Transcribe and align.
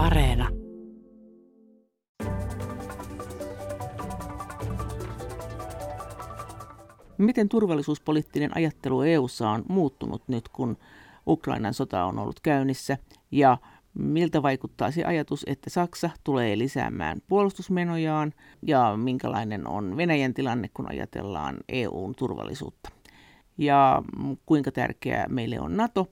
Areena. 0.00 0.48
Miten 7.18 7.48
turvallisuuspoliittinen 7.48 8.56
ajattelu 8.56 9.02
EU:ssa 9.02 9.50
on 9.50 9.64
muuttunut 9.68 10.22
nyt, 10.28 10.48
kun 10.48 10.76
Ukrainan 11.26 11.74
sota 11.74 12.04
on 12.04 12.18
ollut 12.18 12.40
käynnissä 12.40 12.98
ja 13.30 13.58
miltä 13.94 14.42
vaikuttaa 14.42 14.90
se 14.90 15.04
ajatus, 15.04 15.44
että 15.48 15.70
Saksa 15.70 16.10
tulee 16.24 16.58
lisäämään 16.58 17.18
puolustusmenojaan 17.28 18.32
ja 18.66 18.96
minkälainen 18.96 19.66
on 19.66 19.96
Venäjän 19.96 20.34
tilanne, 20.34 20.70
kun 20.74 20.90
ajatellaan 20.90 21.56
EUn 21.68 22.14
turvallisuutta. 22.14 22.90
Ja 23.58 24.02
kuinka 24.46 24.72
tärkeää 24.72 25.26
meille 25.28 25.60
on 25.60 25.76
NATO, 25.76 26.10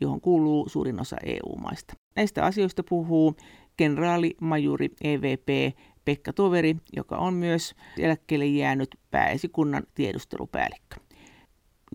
johon 0.00 0.20
kuuluu 0.20 0.68
suurin 0.68 1.00
osa 1.00 1.16
EU-maista. 1.24 1.99
Näistä 2.16 2.44
asioista 2.44 2.82
puhuu 2.88 3.36
kenraali-majuri 3.76 4.88
EVP 5.04 5.76
Pekka 6.04 6.32
Toveri, 6.32 6.76
joka 6.96 7.16
on 7.16 7.34
myös 7.34 7.74
eläkkeelle 7.98 8.46
jäänyt 8.46 8.88
pääesikunnan 9.10 9.82
tiedustelupäällikkö. 9.94 10.96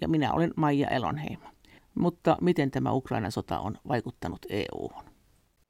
Ja 0.02 0.08
minä 0.08 0.34
olen 0.34 0.54
Maija 0.56 0.88
Elonheimo. 0.88 1.50
Mutta 1.96 2.38
miten 2.42 2.72
tämä 2.72 2.92
Ukrainan 2.92 3.32
sota 3.32 3.60
on 3.60 3.78
vaikuttanut 3.88 4.46
EU:hun? 4.50 5.04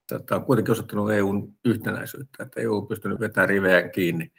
Tämä 0.08 0.40
on 0.40 0.46
kuitenkin 0.46 0.72
osoittanut 0.72 1.12
EUn 1.12 1.54
yhtenäisyyttä, 1.66 2.44
että 2.44 2.62
EU 2.62 2.76
on 2.76 2.88
pystynyt 2.88 3.20
vetämään 3.20 3.50
rivejä 3.50 3.90
kiinni 3.90 4.32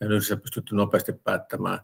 ja 0.00 0.06
yhdessä 0.06 0.36
pystytty 0.36 0.74
nopeasti 0.74 1.12
päättämään 1.12 1.78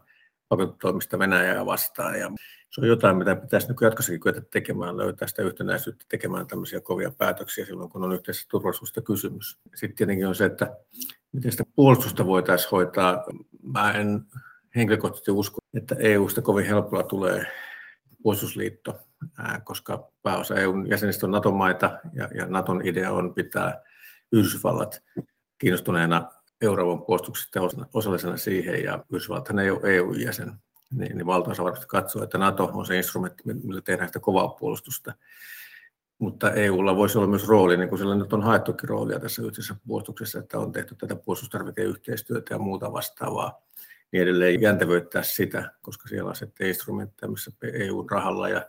pakotetoimista 0.51 1.19
Venäjää 1.19 1.65
vastaan. 1.65 2.19
Ja 2.19 2.31
se 2.69 2.81
on 2.81 2.87
jotain, 2.87 3.17
mitä 3.17 3.35
pitäisi 3.35 3.67
niin 3.67 3.77
jatkossakin 3.81 4.19
kyetä 4.19 4.41
tekemään, 4.41 4.97
löytää 4.97 5.27
sitä 5.27 5.41
yhtenäisyyttä 5.41 6.05
tekemään 6.09 6.47
tämmöisiä 6.47 6.81
kovia 6.81 7.11
päätöksiä 7.17 7.65
silloin, 7.65 7.89
kun 7.89 8.03
on 8.03 8.13
yhteisessä 8.13 8.47
turvallisuudesta 8.49 9.01
kysymys. 9.01 9.59
Sitten 9.75 9.95
tietenkin 9.95 10.27
on 10.27 10.35
se, 10.35 10.45
että 10.45 10.77
miten 11.31 11.51
sitä 11.51 11.63
puolustusta 11.75 12.25
voitaisiin 12.25 12.71
hoitaa. 12.71 13.25
Mä 13.63 13.91
en 13.91 14.21
henkilökohtaisesti 14.75 15.31
usko, 15.31 15.57
että 15.73 15.95
EUsta 15.99 16.41
kovin 16.41 16.65
helpolla 16.65 17.03
tulee 17.03 17.45
puolustusliitto, 18.23 18.99
koska 19.63 20.11
pääosa 20.23 20.55
EUn 20.55 20.89
jäsenistä 20.89 21.25
on 21.25 21.31
NATO-maita 21.31 21.99
ja, 22.13 22.29
ja 22.35 22.45
NATOn 22.45 22.81
idea 22.87 23.11
on 23.11 23.33
pitää 23.33 23.81
Yhdysvallat 24.31 25.03
kiinnostuneena 25.57 26.31
Euroopan 26.61 27.05
puolustuksesta 27.05 27.59
osallisena 27.93 28.37
siihen 28.37 28.83
ja 28.83 29.05
Yhdysvallathan 29.09 29.59
ei 29.59 29.69
ole 29.69 29.79
EU-jäsen. 29.83 30.53
Niin, 30.91 31.17
niin 31.17 31.25
valtaosa 31.25 31.63
varmasti 31.63 31.85
katsoo, 31.87 32.23
että 32.23 32.37
NATO 32.37 32.71
on 32.73 32.85
se 32.85 32.97
instrumentti, 32.97 33.43
millä 33.63 33.81
tehdään 33.81 34.09
sitä 34.09 34.19
kovaa 34.19 34.47
puolustusta. 34.47 35.13
Mutta 36.19 36.51
EUlla 36.51 36.95
voisi 36.95 37.17
olla 37.17 37.27
myös 37.27 37.47
rooli, 37.47 37.77
niin 37.77 37.89
kuin 37.89 37.99
sillä 37.99 38.15
nyt 38.15 38.33
on 38.33 38.43
haettukin 38.43 38.89
roolia 38.89 39.19
tässä 39.19 39.41
yhteisessä 39.41 39.75
puolustuksessa, 39.87 40.39
että 40.39 40.59
on 40.59 40.71
tehty 40.71 40.95
tätä 40.95 41.15
puolustustarvikeyhteistyötä 41.15 42.53
ja 42.53 42.59
muuta 42.59 42.93
vastaavaa 42.93 43.61
niin 44.11 44.23
edelleen 44.23 44.61
jäntevöittää 44.61 45.23
sitä, 45.23 45.71
koska 45.81 46.07
siellä 46.07 46.29
on 46.29 46.35
sitten 46.35 46.67
instrumentteja, 46.67 47.31
missä 47.31 47.51
EU-rahalla 47.73 48.49
ja 48.49 48.65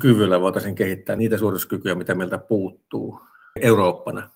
kyvyllä 0.00 0.40
voitaisiin 0.40 0.74
kehittää 0.74 1.16
niitä 1.16 1.38
suorituskykyjä, 1.38 1.94
mitä 1.94 2.14
meiltä 2.14 2.38
puuttuu 2.38 3.20
Eurooppana. 3.60 4.30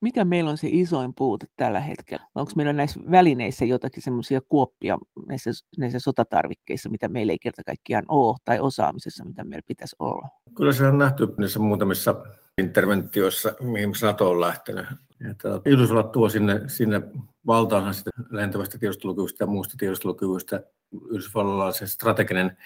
Mikä 0.00 0.24
meillä 0.24 0.50
on 0.50 0.58
se 0.58 0.68
isoin 0.70 1.14
puute 1.14 1.46
tällä 1.56 1.80
hetkellä? 1.80 2.26
Onko 2.34 2.52
meillä 2.56 2.72
näissä 2.72 3.00
välineissä 3.10 3.64
jotakin 3.64 4.02
semmoisia 4.02 4.40
kuoppia 4.48 4.98
näissä, 5.26 5.50
näissä 5.78 5.98
sotatarvikkeissa, 5.98 6.88
mitä 6.88 7.08
meillä 7.08 7.32
ei 7.32 7.38
kerta 7.38 7.62
kaikkiaan 7.64 8.04
ole, 8.08 8.36
tai 8.44 8.60
osaamisessa, 8.60 9.24
mitä 9.24 9.44
meillä 9.44 9.64
pitäisi 9.66 9.96
olla? 9.98 10.28
Kyllä 10.56 10.72
se 10.72 10.86
on 10.86 10.98
nähty 10.98 11.28
niissä 11.38 11.58
muutamissa 11.58 12.14
interventioissa, 12.58 13.54
mihin 13.60 13.92
NATO 14.02 14.30
on 14.30 14.40
lähtenyt. 14.40 14.86
Että 15.30 15.48
Yhdysvallat 15.64 16.12
tuo 16.12 16.28
sinne, 16.28 16.60
sinne 16.66 17.02
valtaansa 17.46 17.92
sitä 17.92 18.10
lentävästä 18.30 18.78
tiedustelukyvystä 18.78 19.44
ja 19.44 19.46
muusta 19.46 19.74
tiedustelukyvystä. 19.78 20.62
Yhdysvalloilla 21.10 21.64
on 21.64 21.74
se 21.74 21.86
strateginen 21.86 22.56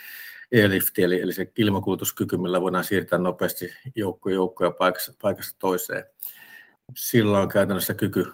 airlift, 0.54 0.98
eli, 0.98 1.20
eli 1.20 1.32
se 1.32 1.52
ilmakulutuskyky, 1.58 2.36
millä 2.36 2.60
voidaan 2.60 2.84
siirtää 2.84 3.18
nopeasti 3.18 3.70
joukkoja, 3.94 4.34
joukkoja 4.34 4.70
paikasta, 4.70 5.12
paikasta 5.22 5.56
toiseen. 5.58 6.04
Sillä 6.96 7.40
on 7.40 7.48
käytännössä 7.48 7.94
kyky 7.94 8.32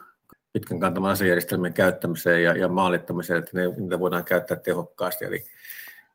pitkän 0.52 0.80
kantaman 0.80 1.10
asejärjestelmien 1.10 1.74
käyttämiseen 1.74 2.42
ja, 2.42 2.56
ja 2.56 2.68
maalittamiseen, 2.68 3.38
että 3.38 3.50
ne, 3.54 3.66
niitä 3.66 4.00
voidaan 4.00 4.24
käyttää 4.24 4.56
tehokkaasti. 4.56 5.24
Eli 5.24 5.44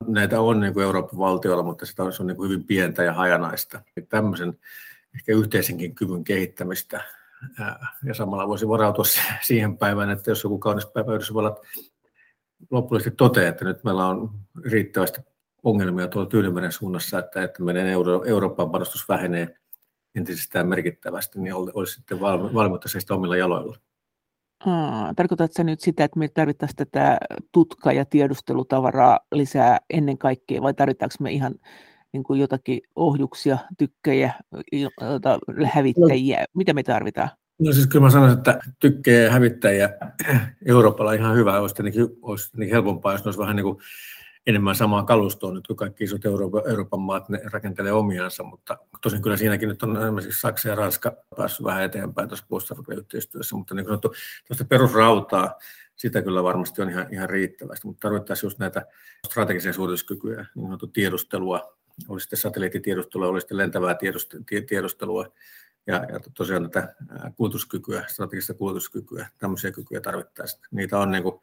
näitä 0.08 0.42
on 0.42 0.60
niin 0.60 0.74
kuin 0.74 0.84
Euroopan 0.84 1.20
valtioilla, 1.20 1.64
mutta 1.64 1.86
sitä 1.86 2.04
on, 2.04 2.14
se 2.14 2.24
on 2.24 2.28
niin 2.28 2.38
kuin 2.38 2.50
hyvin 2.50 2.64
pientä 2.64 3.04
ja 3.04 3.14
hajanaista. 3.14 3.82
Eli 3.98 4.06
tämmöisen 4.06 4.60
ehkä 5.16 5.32
yhteisenkin 5.32 5.96
kyvyn 5.96 6.24
kehittämistä 6.24 7.02
ja 8.04 8.14
samalla 8.14 8.48
voisi 8.48 8.68
varautua 8.68 9.06
siihen 9.42 9.78
päivään, 9.78 10.10
että 10.10 10.32
jos 10.32 10.44
joku 10.44 10.60
kaunis 10.60 10.86
päivä 10.86 11.14
Yhdysvallat 11.14 11.62
lopullisesti 12.72 13.18
toteaa, 13.18 13.50
että 13.50 13.66
nyt 13.66 13.84
meillä 13.84 14.08
on 14.08 14.32
riittävästi 14.66 15.22
ongelmia 15.64 16.08
tuolla 16.08 16.30
Tyynemeren 16.30 16.72
suunnassa, 16.72 17.20
että, 17.20 17.44
että 17.44 17.64
meidän 17.64 17.88
Euro, 17.88 18.24
Euroopan 18.24 18.72
panostus 18.72 19.10
vähenee 19.10 19.58
entisestään 20.16 20.68
merkittävästi, 20.68 21.40
niin 21.40 21.54
olisi 21.54 21.94
sitten 21.94 22.20
valmiutta 22.54 22.90
seistä 22.90 23.14
omilla 23.14 23.38
jaloilla. 23.38 23.78
tarkoitatko 25.16 25.64
nyt 25.64 25.80
sitä, 25.80 26.04
että 26.04 26.20
me 26.20 26.28
tarvittaisiin 26.28 26.78
tätä 26.78 27.18
tutka- 27.52 27.92
ja 27.92 28.06
tiedustelutavaraa 28.06 29.20
lisää 29.32 29.80
ennen 29.90 30.18
kaikkea, 30.18 30.62
vai 30.62 30.74
tarvitaanko 30.74 31.16
me 31.20 31.32
ihan 31.32 31.56
niin 32.14 32.24
kuin 32.24 32.40
jotakin 32.40 32.82
ohjuksia, 32.96 33.58
tykkejä, 33.78 34.34
hävittäjiä? 35.66 36.46
Mitä 36.54 36.74
me 36.74 36.84
tarvitaan? 36.84 37.30
No 37.60 37.74
siis 37.74 37.88
kyllä 37.88 38.06
mä 38.06 38.10
sanoisin, 38.10 38.38
että 38.38 38.60
tykkejä 38.80 39.24
ja 39.24 39.32
hävittäjiä 39.32 39.90
Euroopalla 40.66 41.12
on 41.12 41.18
ihan 41.18 41.36
hyvä. 41.36 41.60
Olisi 41.60 41.76
tietenkin, 41.76 42.08
olisi 42.22 42.52
tietenkin 42.52 42.74
helpompaa, 42.74 43.12
jos 43.12 43.24
ne 43.24 43.28
olisi 43.28 43.40
vähän 43.40 43.56
niin 43.56 43.64
kuin 43.64 43.78
enemmän 44.48 44.76
samaa 44.76 45.04
kalustoa 45.04 45.54
nyt, 45.54 45.68
kun 45.68 45.76
kaikki 45.76 46.04
isot 46.04 46.26
Euroopan, 46.26 46.62
Euroopan 46.70 47.00
maat 47.00 47.30
ne 47.30 47.42
rakentelee 47.52 47.92
omiansa, 47.92 48.44
mutta 48.44 48.78
tosin 49.02 49.22
kyllä 49.22 49.38
siinäkin 49.38 49.70
nyt 49.70 49.84
on 49.84 50.04
esimerkiksi 50.04 50.40
Saksa 50.40 50.70
ja 50.70 50.76
Ranska 50.76 51.18
päässyt 51.38 51.64
vähän 51.64 51.84
eteenpäin 51.84 52.28
tuossa 52.28 52.46
puolustusyhteistyössä, 52.50 53.56
mutta 53.56 53.76
niin 53.76 53.86
kuin 53.86 53.90
sanottu, 53.90 54.14
tuosta 54.48 54.66
perusrautaa, 54.66 55.56
sitä 55.96 56.22
kyllä 56.22 56.44
varmasti 56.44 56.82
on 56.82 56.90
ihan, 56.90 57.08
ihan 57.14 57.30
riittävästi, 57.30 57.88
mutta 57.88 58.08
tarvittaisiin 58.08 58.48
just 58.48 58.60
näitä 58.60 58.86
strategisia 59.26 59.74
suorituskykyjä, 59.74 60.46
niin 60.56 60.66
sanottu 60.66 60.88
tiedustelua, 60.88 61.78
oli 62.08 62.22
sitten 62.22 62.40
satelliittitiedustelua, 62.40 63.28
oli 63.28 63.42
sitten 63.42 63.58
lentävää 63.58 63.96
tiedustelua 64.68 65.28
ja, 65.88 65.96
ja 65.96 66.20
tosiaan 66.34 66.70
tätä 66.70 66.96
kulutuskykyä, 67.36 68.06
strategista 68.08 68.54
kulutuskykyä, 68.54 69.28
tämmöisiä 69.38 69.72
kykyjä 69.72 70.02
tarvittaisiin. 70.02 70.62
Niitä 70.72 71.00
on 71.00 71.12
niin 71.12 71.24
kuin 71.24 71.42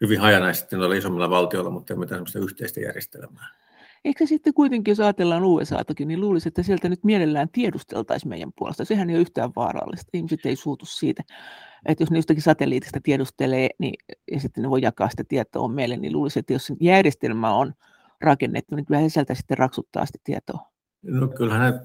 hyvin 0.00 0.20
hajanaisesti 0.20 0.76
noilla 0.76 0.94
isommilla 0.94 1.30
valtioilla, 1.30 1.70
mutta 1.70 1.94
ei 1.94 1.98
mitään 1.98 2.18
sellaista 2.18 2.38
yhteistä 2.38 2.80
järjestelmää. 2.80 3.62
Ehkä 4.04 4.26
sitten 4.26 4.54
kuitenkin, 4.54 4.92
jos 4.92 5.00
ajatellaan 5.00 5.44
USAtakin, 5.44 6.08
niin 6.08 6.20
luulisi, 6.20 6.48
että 6.48 6.62
sieltä 6.62 6.88
nyt 6.88 7.04
mielellään 7.04 7.48
tiedusteltaisiin 7.52 8.28
meidän 8.28 8.52
puolesta. 8.58 8.84
Sehän 8.84 9.10
ei 9.10 9.16
ole 9.16 9.20
yhtään 9.20 9.50
vaarallista. 9.56 10.10
Ihmiset 10.12 10.46
ei 10.46 10.56
suutu 10.56 10.86
siitä. 10.86 11.22
Että 11.86 12.02
jos 12.02 12.10
ne 12.10 12.18
jostakin 12.18 12.42
satelliitista 12.42 13.00
tiedustelee 13.02 13.68
niin, 13.78 13.94
ja 14.32 14.40
sitten 14.40 14.62
ne 14.62 14.70
voi 14.70 14.82
jakaa 14.82 15.10
sitä 15.10 15.24
tietoa 15.28 15.68
meille, 15.68 15.96
niin 15.96 16.12
luulisi, 16.12 16.38
että 16.38 16.52
jos 16.52 16.72
järjestelmä 16.80 17.54
on 17.54 17.72
rakennettu, 18.20 18.76
niin 18.76 18.86
kyllä 18.86 19.08
sieltä 19.08 19.34
sitten 19.34 19.58
raksuttaa 19.58 20.06
sitä 20.06 20.18
tietoa. 20.24 20.60
No 21.02 21.28
kyllähän 21.28 21.72
ne, 21.72 21.80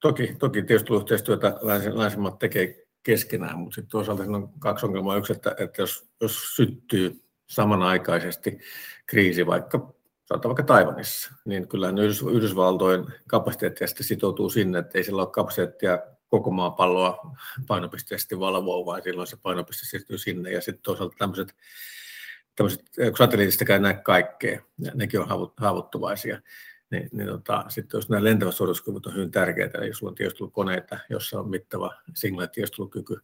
toki, 0.00 0.36
toki 0.38 0.62
tiedusteluyhteistyötä 0.62 1.56
länsimaat 1.94 2.38
tekee 2.38 2.86
keskenään, 3.02 3.58
mutta 3.58 3.74
sitten 3.74 3.90
toisaalta 3.90 4.22
siinä 4.22 4.36
on 4.36 4.52
kaksi 4.58 4.86
ongelmaa. 4.86 5.16
Yksi, 5.16 5.32
että, 5.32 5.54
että 5.58 5.82
jos, 5.82 6.08
jos 6.20 6.56
syttyy 6.56 7.23
samanaikaisesti 7.46 8.58
kriisi 9.06 9.46
vaikka 9.46 9.94
sanotaan 10.24 10.50
vaikka 10.56 10.74
Taivanissa, 10.74 11.32
niin 11.44 11.68
kyllä 11.68 11.88
Yhdysvaltojen 12.32 13.06
kapasiteettia 13.26 13.86
sitoutuu 13.86 14.50
sinne, 14.50 14.78
että 14.78 14.98
ei 14.98 15.04
sillä 15.04 15.22
ole 15.22 15.30
kapasiteettia 15.30 15.98
koko 16.28 16.50
maapalloa 16.50 17.36
painopisteesti 17.66 18.38
valvoa, 18.38 18.86
vaan 18.86 19.02
silloin 19.02 19.26
se 19.26 19.36
painopiste 19.42 19.86
siirtyy 19.86 20.18
sinne. 20.18 20.52
Ja 20.52 20.60
sitten 20.60 20.82
toisaalta 20.82 21.16
tämmöiset, 21.18 21.54
tämmöiset 22.56 22.82
kun 22.96 23.16
satelliitistäkään 23.16 23.82
näe 23.82 23.94
kaikkea, 23.94 24.60
nekin 24.94 25.20
on 25.20 25.52
haavoittuvaisia, 25.56 26.40
niin, 26.90 27.08
niin 27.12 27.28
tota, 27.28 27.64
sitten 27.68 27.98
jos 27.98 28.08
nämä 28.08 28.24
lentävät 28.24 28.54
suorituskyvyt 28.54 29.06
on 29.06 29.14
hyvin 29.14 29.30
tärkeitä, 29.30 29.78
eli 29.78 29.86
jos 29.86 29.98
sulla 29.98 30.10
on 30.10 30.14
tiedustelukoneita, 30.14 30.98
jossa 31.10 31.40
on 31.40 31.50
mittava 31.50 31.94
signaalitiedustelukyky, 32.14 33.20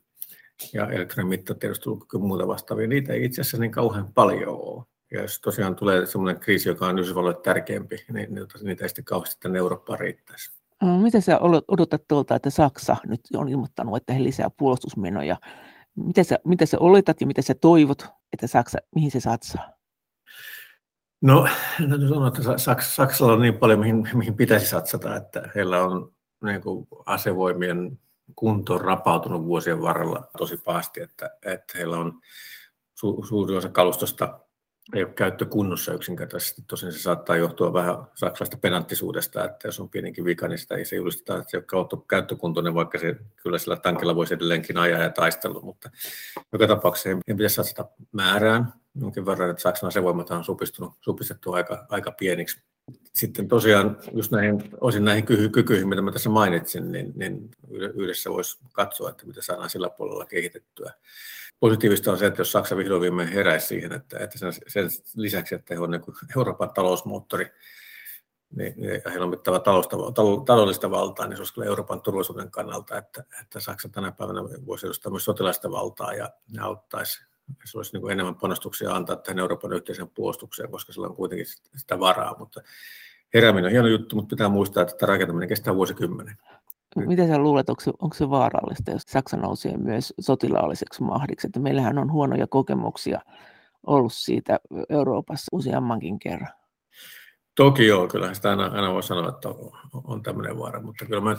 ja 0.73 0.91
elektroninen 0.91 1.29
mittatiedustelukyky 1.29 2.17
ja 2.17 2.21
muuta 2.21 2.49
vastaavia, 2.49 2.89
niitä 2.89 3.13
ei 3.13 3.25
itse 3.25 3.41
asiassa 3.41 3.59
niin 3.59 3.71
kauhean 3.71 4.13
paljon 4.13 4.57
ole. 4.57 4.85
Ja 5.11 5.23
jos 5.23 5.41
tosiaan 5.41 5.77
tulee 5.77 6.07
sellainen 6.07 6.41
kriisi, 6.41 6.69
joka 6.69 6.87
on 6.87 6.99
Yhdysvalloille 6.99 7.41
tärkeämpi, 7.43 8.05
niin, 8.13 8.29
niitä 8.63 8.85
ei 8.85 8.89
sitten 8.89 9.05
kauheasti 9.05 9.41
tänne 9.41 9.59
Eurooppaan 9.59 9.99
riittäisi. 10.01 10.53
Mitä 11.03 11.21
sä 11.21 11.39
odotat 11.69 12.03
tuolta, 12.09 12.37
että 12.37 12.51
Saksa 12.51 12.97
nyt 13.07 13.21
on 13.37 13.49
ilmoittanut, 13.49 13.97
että 13.97 14.13
he 14.13 14.23
lisää 14.23 14.51
puolustusmenoja? 14.57 15.37
Mitä 15.97 16.25
sä, 16.25 16.39
mitä 16.45 16.67
sä 16.67 16.77
oletat 16.81 17.21
ja 17.21 17.27
mitä 17.27 17.43
sä 17.43 17.55
toivot, 17.55 18.07
että 18.33 18.47
Saksa, 18.47 18.79
mihin 18.95 19.11
se 19.11 19.21
satsaa? 19.21 19.73
No, 21.23 21.49
täytyy 21.89 22.09
sanoa, 22.09 22.29
että 22.29 22.59
Saks, 22.59 22.97
Saksalla 22.97 23.33
on 23.33 23.41
niin 23.41 23.59
paljon, 23.59 23.81
mihin, 23.81 24.07
mihin 24.15 24.37
pitäisi 24.37 24.67
satsata, 24.67 25.17
että 25.17 25.51
heillä 25.55 25.83
on 25.83 26.13
niin 26.45 26.61
kuin 26.61 26.87
asevoimien 27.07 27.99
kunto 28.37 28.75
on 28.75 28.81
rapautunut 28.81 29.45
vuosien 29.45 29.83
varrella 29.83 30.29
tosi 30.39 30.57
pahasti, 30.57 31.01
että, 31.01 31.31
että 31.43 31.79
heillä 31.79 31.99
on 31.99 32.21
su, 32.95 33.25
suuri 33.29 33.57
osa 33.57 33.69
kalustosta 33.69 34.41
ei 34.95 35.05
ole 35.05 35.13
käyttökunnossa 35.13 35.93
yksinkertaisesti. 35.93 36.63
Tosin 36.69 36.93
se 36.93 36.99
saattaa 36.99 37.37
johtua 37.37 37.73
vähän 37.73 37.97
saksalaista 38.15 38.57
penanttisuudesta, 38.57 39.45
että 39.45 39.69
jos 39.69 39.81
on 39.81 39.89
pienikin 39.89 40.25
vika, 40.25 40.49
niin 40.49 40.59
sitä 40.59 40.75
ei 40.75 40.85
se 40.85 40.97
julisteta, 40.97 41.39
että 41.39 41.51
se 41.51 41.57
ei 41.57 41.63
ole 41.73 42.03
käyttökuntoinen, 42.09 42.75
vaikka 42.75 42.99
se 42.99 43.17
kyllä 43.43 43.59
sillä 43.59 43.77
tankilla 43.77 44.15
voisi 44.15 44.35
edelleenkin 44.35 44.79
ajaa 44.79 45.03
ja 45.03 45.11
taistella, 45.11 45.61
mutta 45.61 45.91
joka 46.53 46.67
tapauksessa 46.67 47.09
ei 47.09 47.17
pitäisi 47.27 47.55
satsata 47.55 47.89
määrään 48.13 48.73
jonkin 48.95 49.27
verran, 49.27 49.51
että 49.51 49.63
Saksan 49.63 50.03
voimat 50.03 50.31
on 50.31 50.45
supistunut, 50.45 50.93
supistettu 51.01 51.53
aika, 51.53 51.87
aika 51.89 52.13
pieniksi. 52.13 52.63
Sitten 53.15 53.49
tosiaan 53.49 53.97
just 54.13 54.33
näihin, 54.33 54.71
osin 54.81 55.05
näihin 55.05 55.25
kykyihin, 55.53 55.89
mitä 55.89 56.03
mä 56.03 56.13
tässä 56.13 56.31
mainitsin, 56.31 56.93
niin, 56.93 57.13
niin 57.17 57.51
yhdessä 57.95 58.31
voisi 58.31 58.59
katsoa, 58.73 59.11
että 59.11 59.27
mitä 59.27 59.43
saadaan 59.43 59.71
sillä 59.71 59.91
puolella 59.91 60.27
kehitettyä 60.27 60.93
positiivista 61.61 62.13
on 62.13 62.19
se, 62.19 62.27
että 62.27 62.41
jos 62.41 62.53
Saksa 62.53 62.77
vihdoin 62.77 63.03
viimein 63.03 63.29
heräisi 63.29 63.67
siihen, 63.67 63.93
että, 63.93 64.19
että 64.19 64.39
sen, 64.39 64.53
sen 64.67 64.89
lisäksi, 65.17 65.55
että 65.55 65.75
he 65.75 65.81
on 65.81 65.91
niin 65.91 66.03
Euroopan 66.37 66.71
talousmoottori, 66.71 67.53
niin, 68.57 68.75
niin 68.77 69.03
heillä 69.07 69.25
on 69.25 69.31
mittava 69.31 69.61
taloudellista 70.45 70.91
valtaa, 70.91 71.27
niin 71.27 71.37
se 71.37 71.41
olisi 71.41 71.55
kyllä 71.55 71.67
Euroopan 71.67 72.01
turvallisuuden 72.01 72.51
kannalta, 72.51 72.99
että, 72.99 73.25
että 73.41 73.61
Saksa 73.61 73.89
tänä 73.89 74.13
päivänä 74.13 74.43
voisi 74.43 74.87
edustaa 74.87 75.11
myös 75.11 75.25
sotilaista 75.25 75.71
valtaa 75.71 76.15
ja 76.15 76.31
ne 76.53 76.63
auttaisi. 76.63 77.30
Se 77.65 77.79
olisi 77.79 77.93
niin 77.93 78.01
kuin 78.01 78.13
enemmän 78.13 78.35
panostuksia 78.35 78.95
antaa 78.95 79.17
tähän 79.17 79.39
Euroopan 79.39 79.73
yhteiseen 79.73 80.09
puolustukseen, 80.09 80.71
koska 80.71 80.93
sillä 80.93 81.07
on 81.07 81.17
kuitenkin 81.17 81.47
sitä 81.77 81.99
varaa, 81.99 82.37
mutta 82.39 82.61
herääminen 83.35 83.65
on 83.65 83.71
hieno 83.71 83.89
juttu, 83.89 84.17
mutta 84.17 84.29
pitää 84.37 84.49
muistaa, 84.49 84.83
että 84.83 84.95
tämä 84.99 85.13
rakentaminen 85.13 85.49
kestää 85.49 85.75
vuosikymmenen. 85.75 86.37
Mitä 86.97 87.27
sä 87.27 87.39
luulet, 87.39 87.71
onko 87.71 87.81
se, 87.81 87.93
onko 87.99 88.15
se 88.15 88.31
vaarallista, 88.31 88.91
jos 88.91 89.03
Saksa 89.03 89.37
nousee 89.37 89.77
myös 89.77 90.15
sotilaalliseksi 90.21 91.03
mahdiksi? 91.03 91.47
Että 91.47 91.61
meillähän 91.61 91.99
on 91.99 92.13
huonoja 92.13 92.47
kokemuksia 92.47 93.21
ollut 93.87 94.13
siitä 94.13 94.61
Euroopassa 94.89 95.49
useammankin 95.53 96.19
kerran. 96.19 96.60
Toki 97.61 97.87
joo, 97.87 98.09
kyllä 98.09 98.35
sitä 98.35 98.51
aina, 98.51 98.67
aina 98.67 98.93
voi 98.93 99.03
sanoa, 99.03 99.29
että 99.29 99.49
on, 99.49 99.73
on 100.05 100.23
tämmöinen 100.23 100.59
vaara, 100.59 100.81
mutta 100.81 101.05
kyllä 101.05 101.21
mä 101.21 101.37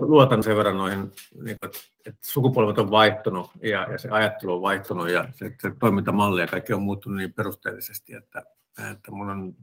luotan 0.00 0.42
sen 0.42 0.56
verran 0.56 0.76
noihin, 0.76 1.12
niin 1.44 1.58
kuin, 1.60 1.70
että 2.06 2.20
sukupolvet 2.24 2.78
on 2.78 2.90
vaihtunut 2.90 3.50
ja, 3.62 3.86
ja 3.92 3.98
se 3.98 4.08
ajattelu 4.10 4.54
on 4.54 4.62
vaihtunut 4.62 5.10
ja 5.10 5.28
se, 5.34 5.56
se 5.62 5.72
toimintamalli 5.78 6.40
ja 6.40 6.46
kaikki 6.46 6.72
on 6.72 6.82
muuttunut 6.82 7.18
niin 7.18 7.32
perusteellisesti, 7.32 8.14
että, 8.14 8.42
että 8.90 9.10
mun 9.10 9.30
on 9.30 9.54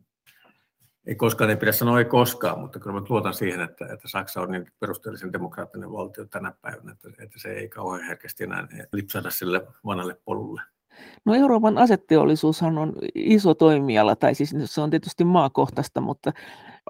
ei 1.08 1.16
koskaan, 1.16 1.50
ei 1.50 1.58
pidä 1.58 1.72
sanoa 1.72 2.00
ei 2.00 2.06
koskaan, 2.06 2.60
mutta 2.60 2.80
kyllä 2.80 3.00
mä 3.00 3.06
luotan 3.10 3.34
siihen, 3.34 3.62
että, 3.62 3.86
että 3.94 4.08
Saksa 4.08 4.42
on 4.42 4.52
niin 4.52 4.72
perusteellisen 4.80 5.34
demokraattinen 5.34 5.92
valtio 5.92 6.26
tänä 6.26 6.54
päivänä, 6.62 6.92
että, 6.92 7.24
että 7.24 7.40
se 7.40 7.50
ei 7.50 7.70
kauhean 7.70 8.04
herkästi 8.04 8.44
enää 8.44 8.68
lipsata 8.92 9.30
sille 9.30 9.68
vanhalle 9.86 10.18
polulle. 10.26 10.62
No 11.26 11.36
Euroopan 11.36 11.78
asetteollisuushan 11.78 12.78
on 12.78 12.94
iso 13.16 13.54
toimiala, 13.54 14.16
tai 14.16 14.36
siis 14.36 14.56
se 14.66 14.82
on 14.82 14.90
tietysti 14.90 15.24
maakohtaista, 15.24 16.02
mutta 16.02 16.34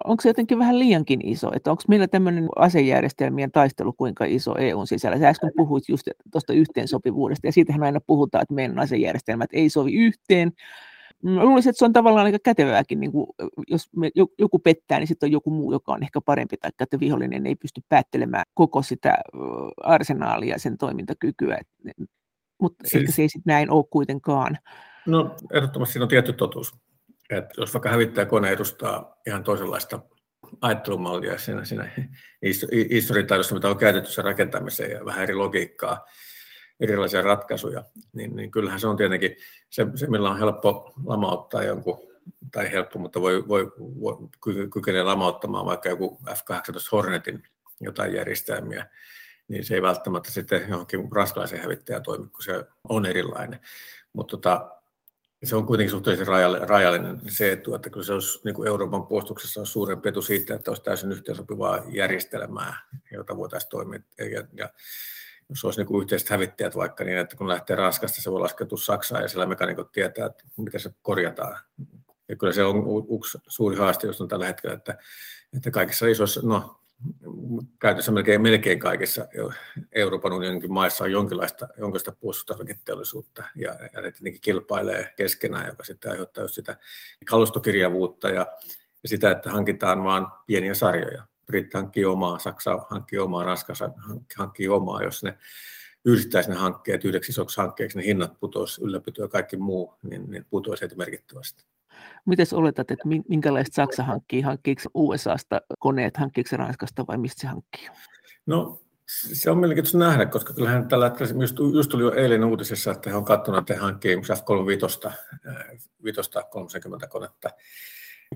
onko 0.03 0.21
se 0.21 0.29
jotenkin 0.29 0.59
vähän 0.59 0.79
liiankin 0.79 1.27
iso? 1.27 1.51
Että 1.55 1.71
onko 1.71 1.83
meillä 1.87 2.07
tämmöinen 2.07 2.47
asejärjestelmien 2.55 3.51
taistelu 3.51 3.93
kuinka 3.93 4.25
iso 4.25 4.55
EUn 4.57 4.87
sisällä? 4.87 5.19
Sä 5.19 5.29
äsken 5.29 5.51
puhuit 5.57 5.89
just 5.89 6.07
tuosta 6.31 6.53
yhteensopivuudesta, 6.53 7.47
ja 7.47 7.51
siitähän 7.51 7.83
aina 7.83 7.99
puhutaan, 8.07 8.41
että 8.41 8.53
meidän 8.53 8.79
asejärjestelmät 8.79 9.49
ei 9.53 9.69
sovi 9.69 9.93
yhteen, 9.93 10.51
Mä 11.23 11.43
luulisin, 11.43 11.69
että 11.69 11.77
se 11.79 11.85
on 11.85 11.93
tavallaan 11.93 12.25
aika 12.25 12.37
kätevääkin, 12.43 12.99
niin 12.99 13.11
kuin, 13.11 13.27
jos 13.67 13.89
me, 13.95 14.11
joku 14.37 14.59
pettää, 14.59 14.99
niin 14.99 15.07
sitten 15.07 15.27
on 15.27 15.31
joku 15.31 15.49
muu, 15.49 15.71
joka 15.71 15.93
on 15.93 16.03
ehkä 16.03 16.21
parempi, 16.21 16.57
tai 16.57 16.71
että 16.79 16.99
vihollinen 16.99 17.45
ei 17.45 17.55
pysty 17.55 17.81
päättelemään 17.89 18.45
koko 18.53 18.81
sitä 18.81 19.17
arsenaalia 19.83 20.59
sen 20.59 20.77
toimintakykyä. 20.77 21.61
Mutta 22.61 22.87
siis, 22.87 23.01
ehkä 23.01 23.11
se 23.11 23.21
ei 23.21 23.29
sitten 23.29 23.53
näin 23.53 23.71
ole 23.71 23.85
kuitenkaan. 23.89 24.57
No 25.07 25.35
ehdottomasti 25.53 25.93
siinä 25.93 26.03
on 26.03 26.09
tietty 26.09 26.33
totuus. 26.33 26.75
Että 27.29 27.61
jos 27.61 27.73
vaikka 27.73 27.89
hävittäjäkone 27.89 28.49
edustaa 28.49 29.17
ihan 29.27 29.43
toisenlaista 29.43 29.99
ajattelumallia 30.61 31.37
siinä, 31.37 31.65
siinä 31.65 31.91
historiataidossa, 32.89 33.55
mitä 33.55 33.69
on 33.69 33.77
käytetty 33.77 34.11
sen 34.11 34.25
rakentamiseen 34.25 34.91
ja 34.91 35.05
vähän 35.05 35.23
eri 35.23 35.35
logiikkaa, 35.35 36.05
erilaisia 36.79 37.21
ratkaisuja, 37.21 37.83
niin, 38.13 38.35
niin 38.35 38.51
kyllähän 38.51 38.79
se 38.79 38.87
on 38.87 38.97
tietenkin 38.97 39.35
se, 39.69 39.87
se, 39.95 40.07
millä 40.07 40.29
on 40.29 40.39
helppo 40.39 40.93
lamauttaa 41.05 41.63
jonkun, 41.63 41.99
tai 42.51 42.71
helppo, 42.71 42.99
mutta 42.99 43.21
voi, 43.21 43.47
voi, 43.47 43.71
voi 43.77 44.17
kykenee 44.73 45.03
lamauttamaan 45.03 45.65
vaikka 45.65 45.89
joku 45.89 46.19
F-18 46.29 46.89
Hornetin 46.91 47.43
jotain 47.81 48.13
järjestelmiä, 48.13 48.85
niin 49.49 49.65
se 49.65 49.75
ei 49.75 49.81
välttämättä 49.81 50.31
sitten 50.31 50.65
johonkin 50.69 51.11
raskalaisen 51.11 51.61
hävittäjään 51.61 52.03
toimi, 52.03 52.27
kun 52.27 52.43
se 52.43 52.65
on 52.89 53.05
erilainen. 53.05 53.59
Mutta 54.13 54.37
tota, 54.37 54.71
se 55.43 55.55
on 55.55 55.65
kuitenkin 55.65 55.91
suhteellisen 55.91 56.27
rajallinen 56.67 57.21
se 57.27 57.51
etu, 57.51 57.75
että 57.75 57.89
kyllä 57.89 58.05
se 58.05 58.13
olisi 58.13 58.39
niin 58.43 58.55
kuin 58.55 58.67
Euroopan 58.67 59.07
puolustuksessa 59.07 59.59
on 59.59 59.67
suurempi 59.67 60.09
etu 60.09 60.21
siitä, 60.21 60.55
että 60.55 60.71
olisi 60.71 60.83
täysin 60.83 61.11
yhteensopivaa 61.11 61.83
järjestelmää, 61.87 62.73
jota 63.11 63.37
voitaisiin 63.37 63.69
toimia. 63.69 63.99
Ja, 64.17 64.43
ja 64.53 64.69
jos 65.49 65.65
olisi 65.65 65.83
niin 65.83 66.01
yhteiset 66.01 66.29
hävittäjät 66.29 66.75
vaikka 66.75 67.03
niin, 67.03 67.17
että 67.17 67.35
kun 67.35 67.47
lähtee 67.47 67.75
Ranskasta, 67.75 68.21
se 68.21 68.31
voi 68.31 68.39
laskeutua 68.39 68.77
Saksaan 68.77 69.21
ja 69.21 69.27
siellä 69.27 69.45
mekanikot 69.45 69.91
tietää, 69.91 70.25
että 70.25 70.43
miten 70.57 70.79
se 70.79 70.93
korjataan. 71.01 71.59
Ja 72.27 72.35
kyllä 72.35 72.53
se 72.53 72.63
on 72.63 72.83
yksi 73.15 73.37
suuri 73.47 73.77
haaste, 73.77 74.07
jos 74.07 74.21
on 74.21 74.27
tällä 74.27 74.45
hetkellä, 74.45 74.75
että, 74.75 74.97
että 75.57 75.71
kaikissa 75.71 76.07
isoissa, 76.07 76.41
no 76.43 76.78
käytössä 77.79 78.11
melkein, 78.11 78.41
melkein 78.41 78.79
kaikissa 78.79 79.27
Euroopan 79.91 80.33
unionin 80.33 80.73
maissa 80.73 81.03
on 81.03 81.11
jonkinlaista, 81.11 81.67
jonkinlaista 81.77 82.11
puolustustarviketeollisuutta 82.11 83.43
ja, 83.55 83.75
ja 83.93 84.01
ne 84.01 84.11
tietenkin 84.11 84.41
kilpailee 84.41 85.13
keskenään, 85.15 85.67
joka 85.67 85.83
sitten 85.83 86.11
aiheuttaa 86.11 86.43
just 86.43 86.55
sitä 86.55 86.77
kalustokirjavuutta 87.25 88.29
ja, 88.29 88.47
ja 89.03 89.09
sitä, 89.09 89.31
että 89.31 89.51
hankitaan 89.51 90.03
vain 90.03 90.25
pieniä 90.47 90.73
sarjoja. 90.73 91.23
Britti 91.45 91.77
hankkii 91.77 92.05
omaa, 92.05 92.39
Saksa 92.39 92.85
hankkii 92.89 93.19
omaa, 93.19 93.43
Ranska 93.43 93.73
hankkii 94.37 94.69
omaa, 94.69 95.03
jos 95.03 95.23
ne 95.23 95.37
yhdistäisi 96.05 96.49
ne 96.49 96.55
hankkeet 96.55 97.05
yhdeksi 97.05 97.31
isoksi 97.31 97.61
hankkeeksi, 97.61 97.97
ne 97.97 98.05
hinnat 98.05 98.39
putoisi, 98.39 98.81
ylläpito 98.83 99.21
ja 99.21 99.27
kaikki 99.27 99.57
muu, 99.57 99.93
niin, 100.03 100.31
niin 100.31 100.45
putoisi 100.49 100.95
merkittävästi. 100.95 101.68
Miten 102.29 102.47
oletat, 102.53 102.91
että 102.91 103.07
minkälaista 103.29 103.75
Saksa 103.75 104.03
hankkii? 104.03 104.41
Hankkiiko 104.41 104.81
USAsta 104.93 105.61
koneet, 105.79 106.17
hankkiiko 106.17 106.57
Ranskasta 106.57 107.07
vai 107.07 107.17
mistä 107.17 107.41
se 107.41 107.47
hankkii? 107.47 107.87
No 108.45 108.81
se 109.07 109.51
on 109.51 109.57
mielenkiintoista 109.57 109.97
nähdä, 109.97 110.25
koska 110.25 110.53
kyllähän 110.53 110.87
tällä 110.87 111.09
hetkellä, 111.09 111.41
just, 111.41 111.57
just 111.73 111.89
tuli 111.89 112.03
jo 112.03 112.13
eilen 112.13 112.43
uutisessa, 112.43 112.91
että 112.91 113.09
he 113.09 113.15
on 113.15 113.25
katsonut, 113.25 113.59
että 113.59 113.73
he 113.73 113.79
hankkii 113.79 114.15
F-35, 114.15 115.11
30 116.49 117.07
konetta 117.07 117.49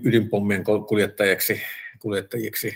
ydinpommien 0.02 0.64
kuljettajiksi, 0.88 1.62
kuljettajiksi. 1.98 2.74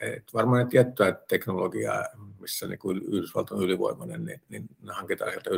Et 0.00 0.34
varmaan 0.34 0.68
tiettyä 0.68 1.12
teknologiaa, 1.28 2.04
missä 2.40 2.66
niin 2.66 2.78
kuin 2.78 3.02
on 3.50 3.62
ylivoimainen, 3.62 4.24
niin, 4.24 4.40
niin 4.48 4.68
ne 4.82 4.92
hankitaan 4.92 5.30
sieltä 5.30 5.50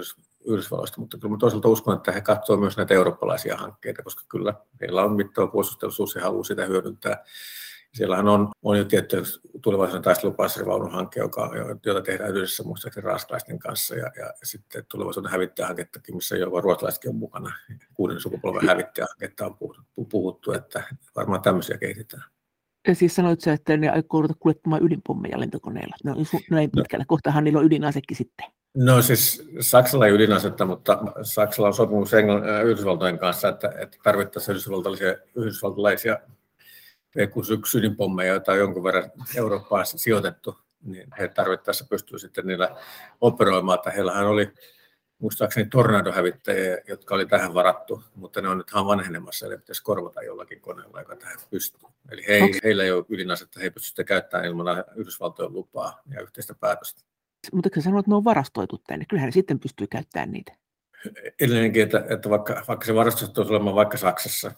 Yhdysvalloista, 0.44 1.00
mutta 1.00 1.18
kyllä 1.18 1.36
toisaalta 1.38 1.68
uskon, 1.68 1.96
että 1.96 2.12
he 2.12 2.20
katsovat 2.20 2.60
myös 2.60 2.76
näitä 2.76 2.94
eurooppalaisia 2.94 3.56
hankkeita, 3.56 4.02
koska 4.02 4.22
kyllä 4.28 4.54
heillä 4.80 5.04
on 5.04 5.16
mittava 5.16 5.46
puolustusteollisuus 5.46 6.14
ja 6.14 6.22
haluaa 6.22 6.44
sitä 6.44 6.64
hyödyntää. 6.64 7.24
Siellähän 7.94 8.28
on, 8.28 8.48
on 8.62 8.78
jo 8.78 8.84
tietty 8.84 9.22
tulevaisuuden 9.62 10.02
taistelupaassarivaunun 10.02 11.08
joka, 11.16 11.50
jota 11.86 12.02
tehdään 12.02 12.36
yhdessä 12.36 12.62
muistaakseni 12.62 13.06
ranskalaisten 13.06 13.58
kanssa, 13.58 13.94
ja, 13.94 14.12
ja 14.16 14.32
sitten 14.42 14.84
tulevaisuuden 14.90 15.30
hävittäjähankettakin, 15.30 16.16
missä 16.16 16.36
jopa 16.36 16.60
ruotsalaisetkin 16.60 17.08
on 17.08 17.16
mukana. 17.16 17.52
Kuuden 17.94 18.20
sukupolven 18.20 18.68
hävittäjähanketta 18.68 19.46
on 19.46 19.56
puhuttu, 19.56 19.82
puhuttu, 20.10 20.52
että 20.52 20.82
varmaan 21.16 21.42
tämmöisiä 21.42 21.78
kehitetään. 21.78 22.22
Ja 22.88 22.94
siis 22.94 23.14
sanoit 23.14 23.40
sä, 23.40 23.52
että 23.52 23.76
ne 23.76 23.88
aikoo 23.88 24.22
ruveta 24.22 24.38
kuljettamaan 24.40 24.82
ydinpommeja 24.82 25.40
lentokoneella. 25.40 25.96
No, 26.04 26.14
näin 26.50 26.70
no. 26.76 26.82
pitkällä. 26.82 27.04
Kohtahan 27.08 27.44
niillä 27.44 27.58
on 27.58 27.66
ydinasekin 27.66 28.16
sitten. 28.16 28.46
No 28.76 29.02
siis 29.02 29.48
Saksalla 29.60 30.06
ei 30.06 30.12
ydinasetta, 30.12 30.64
mutta 30.64 30.98
Saksalla 31.22 31.68
on 31.68 31.74
sopimus 31.74 32.12
Engl- 32.12 32.64
Yhdysvaltojen 32.64 33.18
kanssa, 33.18 33.48
että, 33.48 33.72
että 33.78 33.98
tarvittaisiin 34.02 34.52
yhdysvaltalaisia, 34.52 35.14
yhdysvaltalaisia 35.34 36.18
V61 37.18 37.78
ydinpommeja, 37.78 38.32
joita 38.32 38.52
on 38.52 38.58
jonkun 38.58 38.84
verran 38.84 39.10
Eurooppaan 39.36 39.86
sijoitettu, 39.86 40.58
niin 40.82 41.08
he 41.18 41.28
tarvittaessa 41.28 41.86
pystyvät 41.90 42.20
sitten 42.20 42.46
niillä 42.46 42.76
operoimaan. 43.20 43.78
Että 43.78 43.90
heillähän 43.90 44.26
oli 44.26 44.52
muistaakseni 45.18 45.68
tornadohävittäjiä, 45.70 46.78
jotka 46.88 47.14
oli 47.14 47.26
tähän 47.26 47.54
varattu, 47.54 48.02
mutta 48.14 48.40
ne 48.40 48.48
on 48.48 48.58
nyt 48.58 48.74
vanhenemassa, 48.74 49.46
eli 49.46 49.58
pitäisi 49.58 49.82
korvata 49.82 50.22
jollakin 50.22 50.60
koneella, 50.60 51.00
joka 51.00 51.16
tähän 51.16 51.38
pystyy. 51.50 51.80
Eli 52.10 52.24
he, 52.28 52.36
okay. 52.36 52.60
heillä 52.64 52.84
ei 52.84 52.92
ole 52.92 53.04
ydinasetta, 53.08 53.60
he 53.60 53.66
ei 53.66 53.70
pysty 53.70 53.88
sitä 53.88 54.04
käyttämään 54.04 54.46
ilman 54.46 54.84
Yhdysvaltojen 54.96 55.52
lupaa 55.52 56.00
ja 56.14 56.20
yhteistä 56.20 56.54
päätöstä. 56.60 57.02
Mutta 57.52 57.70
kun 57.70 57.82
sanoit, 57.82 58.02
että 58.02 58.10
ne 58.10 58.16
on 58.16 58.24
varastoitu 58.24 58.78
tänne, 58.86 59.04
kyllähän 59.08 59.28
ne 59.28 59.32
sitten 59.32 59.60
pystyy 59.60 59.86
käyttämään 59.86 60.30
niitä. 60.30 60.52
Edelleenkin, 61.40 61.82
että, 61.82 62.04
että 62.10 62.30
vaikka, 62.30 62.62
vaikka 62.68 62.86
se 62.86 62.94
varastus 62.94 63.38
olisi 63.38 63.52
olemaan 63.52 63.76
vaikka 63.76 63.96
Saksassa, 63.96 64.52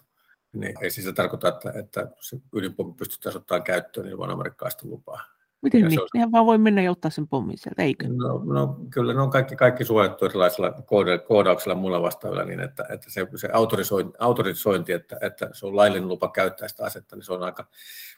niin 0.52 0.74
ei 0.80 0.90
siis 0.90 1.06
se 1.06 1.12
tarkoita, 1.12 1.48
että, 1.48 1.72
että 1.74 2.08
se 2.20 2.36
ydinpommi 2.54 2.94
pystytään 2.94 3.36
ottamaan 3.36 3.62
käyttöön 3.62 4.06
ilman 4.06 4.30
amerikkalaista 4.30 4.88
lupaa. 4.88 5.20
Miten 5.62 5.84
niin? 5.84 6.00
On... 6.00 6.08
Nehän 6.14 6.32
vaan 6.32 6.46
voi 6.46 6.58
mennä 6.58 6.82
ja 6.82 6.90
ottaa 6.90 7.10
sen 7.10 7.28
pommin 7.28 7.58
sieltä, 7.58 7.82
eikö? 7.82 8.08
No, 8.08 8.42
no 8.44 8.76
kyllä 8.90 9.14
ne 9.14 9.20
on 9.20 9.30
kaikki, 9.30 9.56
kaikki 9.56 9.84
suojattu 9.84 10.24
erilaisilla 10.24 10.74
koodauksilla 11.26 11.74
muilla 11.74 12.02
vastaavilla, 12.02 12.44
niin 12.44 12.60
että, 12.60 12.86
että 12.88 13.10
se, 13.10 13.26
se 13.36 13.48
autorisointi, 13.52 14.16
autorisointi 14.18 14.92
että, 14.92 15.16
että 15.20 15.50
se 15.52 15.66
on 15.66 15.76
laillinen 15.76 16.08
lupa 16.08 16.28
käyttää 16.28 16.68
sitä 16.68 16.84
asetta, 16.84 17.16
niin 17.16 17.24
se 17.24 17.32
on 17.32 17.42
aika 17.42 17.66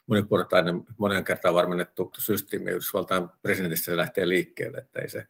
moniportainen, 0.07 0.83
monen 0.97 1.23
kertaan 1.23 1.55
varmennettu 1.55 2.11
systeemi. 2.17 2.71
Yhdysvaltain 2.71 3.29
presidentistä 3.41 3.85
se 3.85 3.97
lähtee 3.97 4.27
liikkeelle, 4.27 4.77
että 4.77 5.01
ei 5.01 5.09
se, 5.09 5.27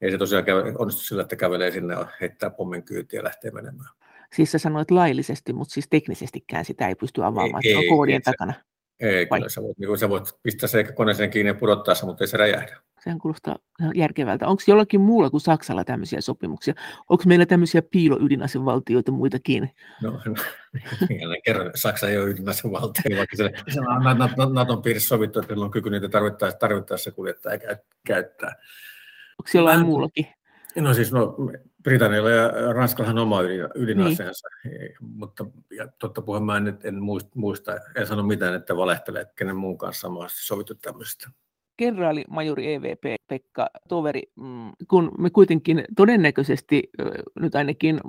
ei 0.00 0.10
se 0.10 0.18
tosiaan 0.18 0.44
käy, 0.44 0.74
onnistu 0.78 1.02
sillä, 1.02 1.22
että 1.22 1.36
kävelee 1.36 1.70
sinne 1.70 1.94
ja 1.94 2.06
heittää 2.20 2.50
pommin 2.50 2.82
kyytiä 2.82 3.20
ja 3.20 3.24
lähtee 3.24 3.50
menemään. 3.50 3.90
Siis 4.34 4.52
sä 4.52 4.58
sanoit 4.58 4.90
laillisesti, 4.90 5.52
mutta 5.52 5.72
siis 5.72 5.86
teknisestikään 5.90 6.64
sitä 6.64 6.88
ei 6.88 6.94
pysty 6.94 7.24
avaamaan, 7.24 7.62
ei, 7.66 7.74
on 7.74 7.84
koodien 7.88 8.16
ei, 8.26 8.32
takana. 8.32 8.52
Ei, 9.00 9.26
Vai? 9.30 9.38
kyllä 9.38 9.48
sä 9.48 9.62
voit, 9.62 9.78
niin 9.78 9.98
sä 9.98 10.08
voit 10.08 10.24
pistää 10.42 10.68
se 10.68 10.84
koneeseen 10.84 11.30
kiinni 11.30 11.50
ja 11.50 11.54
pudottaa 11.54 11.94
se, 11.94 12.06
mutta 12.06 12.24
ei 12.24 12.28
se 12.28 12.36
räjähdä. 12.36 12.80
Sehän 13.04 13.18
kuulostaa 13.18 13.58
järkevältä. 13.94 14.46
Onko 14.46 14.62
jollakin 14.66 15.00
muulla 15.00 15.30
kuin 15.30 15.40
Saksalla 15.40 15.84
tämmöisiä 15.84 16.20
sopimuksia? 16.20 16.74
Onko 17.08 17.24
meillä 17.26 17.46
tämmöisiä 17.46 17.82
piiloydinasevaltioita 17.82 19.12
muitakin? 19.12 19.70
No, 20.02 20.10
no 21.28 21.36
kerran, 21.44 21.70
Saksa 21.74 22.08
ei 22.08 22.18
ole 22.18 22.30
ydinasevaltio, 22.30 23.16
vaikka 23.16 23.36
se, 23.36 23.50
se 23.74 23.80
on 23.80 24.54
Naton 24.54 24.82
piirissä 24.82 25.08
sovittu, 25.08 25.40
että 25.40 25.54
on 25.54 25.70
kyky 25.70 25.90
niitä 25.90 26.08
tarvittaessa, 26.08 26.58
tarvittaessa 26.58 27.12
kuljettaa 27.12 27.52
ja 27.52 27.76
käyttää. 28.06 28.54
Onko 29.38 29.50
jollain 29.54 29.86
muullakin? 29.86 30.26
No 30.76 30.94
siis 30.94 31.12
no, 31.12 31.36
Britannialla 31.82 32.30
ja 32.30 32.72
Ranskallahan 32.72 33.18
on 33.18 33.22
oma 33.22 33.42
ydin, 33.42 33.68
ydinaseensa, 33.74 34.48
niin. 34.64 34.96
mutta 35.00 35.46
ja 35.76 35.88
totta 35.98 36.22
puheen 36.22 36.44
mä 36.44 36.56
en, 36.56 36.78
en 36.84 36.94
muista, 37.34 37.72
en 37.96 38.06
sano 38.06 38.22
mitään, 38.22 38.54
että 38.54 38.76
valehtelee 38.76 39.26
kenen 39.36 39.56
muun 39.56 39.78
kanssa 39.78 40.00
samasti 40.00 40.38
sovittu 40.42 40.74
tämmöistä. 40.74 41.30
Kenraali 41.76 42.24
majuri 42.28 42.74
EVP 42.74 43.04
Pekka 43.28 43.70
Toveri, 43.88 44.22
mm, 44.36 44.70
kun 44.88 45.12
me 45.18 45.30
kuitenkin 45.30 45.84
todennäköisesti 45.96 46.90
nyt 47.40 47.54
ainakin 47.54 48.00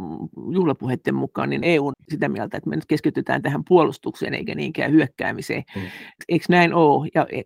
juhlapuheiden 0.52 1.16
mukaan, 1.16 1.50
niin 1.50 1.64
EU 1.64 1.88
on 1.88 1.94
sitä 2.10 2.30
mieltä, 2.30 2.58
että 2.58 2.70
me 2.70 2.76
nyt 2.76 2.86
keskitytään 2.86 3.42
tähän 3.42 3.64
puolustukseen 3.68 4.34
eikä 4.34 4.56
niinkään 4.56 4.92
hyökkäämiseen. 4.92 5.64
Mm. 5.76 5.82
Eikö 6.30 6.46
näin 6.50 6.74
ole? 6.74 7.10
Ja 7.16 7.28
e, 7.32 7.42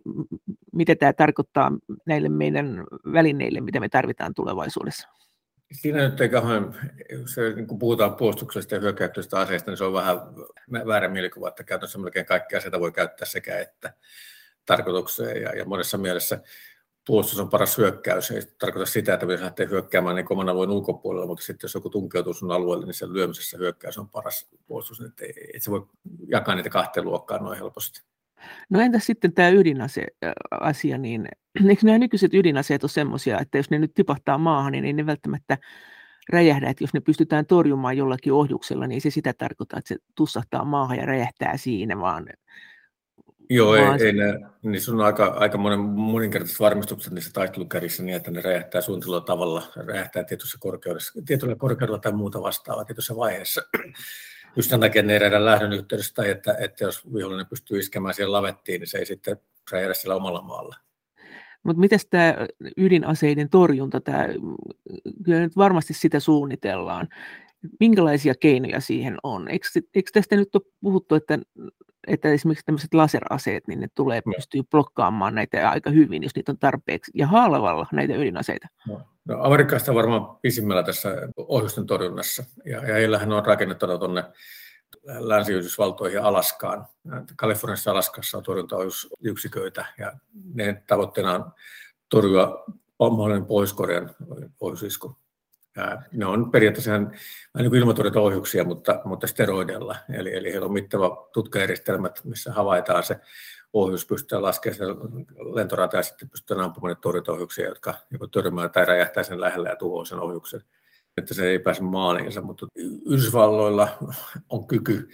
mitä 0.72 0.96
tämä 0.96 1.12
tarkoittaa 1.12 1.72
näille 2.06 2.28
meidän 2.28 2.84
välineille, 3.12 3.60
mitä 3.60 3.80
me 3.80 3.88
tarvitaan 3.88 4.34
tulevaisuudessa? 4.34 5.08
Siinä 5.72 6.08
nyt 6.08 6.20
ei 6.20 6.28
kauhean, 6.28 6.74
se, 7.26 7.52
niin 7.52 7.66
kun 7.66 7.78
puhutaan 7.78 8.16
puolustuksesta 8.16 8.74
ja 8.74 8.80
hyökkäyksestä 8.80 9.38
aseista, 9.38 9.70
niin 9.70 9.78
se 9.78 9.84
on 9.84 9.92
vähän 9.92 10.18
väärä 10.86 11.08
mielikuva, 11.08 11.48
että 11.48 11.64
käytännössä 11.64 11.98
melkein 11.98 12.26
kaikki 12.26 12.56
aseita 12.56 12.80
voi 12.80 12.92
käyttää 12.92 13.26
sekä 13.26 13.58
että 13.58 13.92
tarkoitukseen. 14.66 15.42
Ja, 15.42 15.56
ja 15.56 15.64
monessa 15.64 15.98
mielessä 15.98 16.40
puolustus 17.06 17.40
on 17.40 17.50
paras 17.50 17.78
hyökkäys. 17.78 18.30
Ei 18.30 18.42
tarkoita 18.58 18.90
sitä, 18.90 19.14
että 19.14 19.26
pitäisi 19.26 19.44
lähteä 19.44 19.66
hyökkäämään 19.66 20.16
niin 20.16 20.26
oman 20.30 20.48
alueen 20.48 20.70
ulkopuolella, 20.70 21.26
mutta 21.26 21.44
sitten 21.44 21.64
jos 21.64 21.74
joku 21.74 21.90
tunkeutuu 21.90 22.34
sun 22.34 22.52
alueelle, 22.52 22.86
niin 22.86 22.94
sen 22.94 23.12
lyömisessä 23.12 23.58
hyökkäys 23.58 23.98
on 23.98 24.08
paras 24.08 24.48
puolustus. 24.66 25.02
Ei, 25.20 25.50
et 25.54 25.62
se 25.62 25.70
voi 25.70 25.86
jakaa 26.28 26.54
niitä 26.54 26.70
kahteen 26.70 27.06
luokkaan 27.06 27.44
noin 27.44 27.58
helposti. 27.58 28.02
No 28.70 28.80
entäs 28.80 29.06
sitten 29.06 29.32
tämä 29.32 29.48
ydinase-asia, 29.48 30.98
niin 30.98 31.28
eikö 31.68 31.86
nämä 31.86 31.98
nykyiset 31.98 32.34
ydinaseet 32.34 32.84
ole 32.84 32.90
semmoisia, 32.90 33.40
että 33.40 33.58
jos 33.58 33.70
ne 33.70 33.78
nyt 33.78 33.94
tipahtaa 33.94 34.38
maahan, 34.38 34.72
niin 34.72 34.84
ei 34.84 34.92
ne 34.92 35.06
välttämättä 35.06 35.58
räjähdä, 36.32 36.70
että 36.70 36.84
jos 36.84 36.94
ne 36.94 37.00
pystytään 37.00 37.46
torjumaan 37.46 37.96
jollakin 37.96 38.32
ohjuksella, 38.32 38.86
niin 38.86 39.00
se 39.00 39.10
sitä 39.10 39.32
tarkoittaa, 39.32 39.78
että 39.78 39.88
se 39.88 39.96
tussahtaa 40.14 40.64
maahan 40.64 40.98
ja 40.98 41.06
räjähtää 41.06 41.56
siinä, 41.56 42.00
vaan 42.00 42.26
Joo, 43.50 43.74
ei, 43.74 43.84
ei 44.06 44.12
ne, 44.12 44.40
niissä 44.62 44.92
on 44.92 45.00
aika, 45.00 45.26
aika 45.26 45.58
monen, 45.58 45.80
moninkertaiset 45.80 46.60
varmistukset 46.60 47.12
niissä 47.12 47.30
taistelukärjissä 47.32 48.02
niin, 48.02 48.16
että 48.16 48.30
ne 48.30 48.40
räjähtää 48.40 48.80
suunnitellulla 48.80 49.20
tavalla, 49.20 49.62
räjähtää 49.76 50.24
tietyssä 50.24 50.58
korkeudessa, 50.60 51.20
tietyllä 51.26 51.56
korkeudella 51.56 51.98
tai 51.98 52.12
muuta 52.12 52.42
vastaavaa 52.42 52.84
tietyssä 52.84 53.16
vaiheessa. 53.16 53.62
Just 54.56 54.70
sen 54.70 54.80
takia 54.80 55.02
ne 55.02 55.16
eräiden 55.16 55.44
lähdön 55.44 55.72
yhteydessä, 55.72 56.14
tai 56.14 56.30
että, 56.30 56.56
että 56.60 56.84
jos 56.84 57.14
vihollinen 57.14 57.46
pystyy 57.46 57.78
iskemään 57.78 58.14
siihen 58.14 58.32
lavettiin, 58.32 58.80
niin 58.80 58.88
se 58.88 58.98
ei 58.98 59.06
sitten 59.06 59.36
räjähdä 59.72 59.94
sillä 59.94 60.14
omalla 60.14 60.42
maalla. 60.42 60.76
Mutta 61.62 61.80
miten 61.80 61.98
tämä 62.10 62.34
ydinaseiden 62.76 63.50
torjunta, 63.50 64.00
tämä, 64.00 64.28
kyllä 65.24 65.40
nyt 65.40 65.56
varmasti 65.56 65.94
sitä 65.94 66.20
suunnitellaan. 66.20 67.08
Minkälaisia 67.80 68.34
keinoja 68.40 68.80
siihen 68.80 69.16
on? 69.22 69.48
Eikö, 69.48 69.66
eikö 69.94 70.10
tästä 70.12 70.36
nyt 70.36 70.54
ole 70.54 70.62
puhuttu, 70.80 71.14
että 71.14 71.38
että 72.06 72.28
esimerkiksi 72.28 72.64
tämmöiset 72.66 72.94
laseraseet, 72.94 73.68
niin 73.68 73.80
ne 73.80 73.88
tulee 73.94 74.22
no. 74.26 74.32
pystyy 74.36 74.62
blokkaamaan 74.70 75.34
näitä 75.34 75.70
aika 75.70 75.90
hyvin, 75.90 76.22
jos 76.22 76.34
niitä 76.36 76.52
on 76.52 76.58
tarpeeksi, 76.58 77.12
ja 77.14 77.26
halvalla 77.26 77.86
näitä 77.92 78.14
ydinaseita. 78.14 78.68
No, 78.88 79.00
no 79.24 79.42
Amerikasta 79.42 79.90
on 79.92 79.96
varmaan 79.96 80.38
pisimmällä 80.42 80.82
tässä 80.82 81.08
ohjusten 81.36 81.86
torjunnassa, 81.86 82.44
ja, 82.64 82.86
ja 82.86 82.94
heillähän 82.94 83.32
on 83.32 83.46
rakennettu 83.46 83.86
tuonne 83.98 84.24
Länsi-Yhdysvaltoihin 85.04 86.16
ja 86.16 86.28
Alaskaan. 86.28 86.86
Kaliforniassa 87.36 87.90
ja 87.90 87.92
Alaskassa 87.92 88.38
on 88.38 88.44
torjuntaohjusyksiköitä, 88.44 89.86
ja 89.98 90.12
ne 90.54 90.82
tavoitteena 90.86 91.32
on 91.34 91.52
torjua 92.08 92.64
mahdollinen 92.98 93.46
Pohjois-Korean 93.46 94.10
ohjusisku. 94.60 95.16
Ne 96.12 96.26
on 96.26 96.50
periaatteessa 96.50 96.90
ihan 96.90 97.12
niin 97.58 97.74
ilmatorjuntaohjuksia, 97.74 98.64
mutta, 98.64 99.00
mutta 99.04 99.26
steroidella. 99.26 99.96
Eli, 100.12 100.36
eli 100.36 100.52
heillä 100.52 100.66
on 100.66 100.72
mittava 100.72 101.28
tutkajärjestelmät, 101.32 102.20
missä 102.24 102.52
havaitaan 102.52 103.02
se 103.02 103.16
ohjus, 103.72 104.06
pystytään 104.06 104.42
laskemaan 104.42 104.96
lentorata 105.54 105.96
ja 105.96 106.02
sitten 106.02 106.30
pystytään 106.30 106.60
ampumaan 106.60 106.96
torjuntaohjuksia, 106.96 107.68
jotka 107.68 107.94
joko 108.10 108.26
törmää 108.26 108.68
tai 108.68 108.84
räjähtää 108.84 109.22
sen 109.22 109.40
lähellä 109.40 109.68
ja 109.68 109.76
tuhoaa 109.76 110.04
sen 110.04 110.20
ohjuksen, 110.20 110.62
että 111.16 111.34
se 111.34 111.46
ei 111.46 111.58
pääse 111.58 111.82
maaliinsa. 111.82 112.42
Mutta 112.42 112.66
Yhdysvalloilla 113.06 113.88
on 114.48 114.66
kyky 114.66 115.08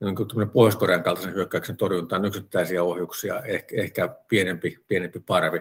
niin 0.00 0.50
Pohjois-Korean 0.52 1.02
kaltaisen 1.02 1.34
hyökkäyksen 1.34 1.76
torjuntaan 1.76 2.24
yksittäisiä 2.24 2.82
ohjuksia, 2.82 3.42
ehkä, 3.42 3.76
ehkä 3.76 4.08
pienempi, 4.28 4.78
pienempi 4.88 5.20
parvi 5.20 5.60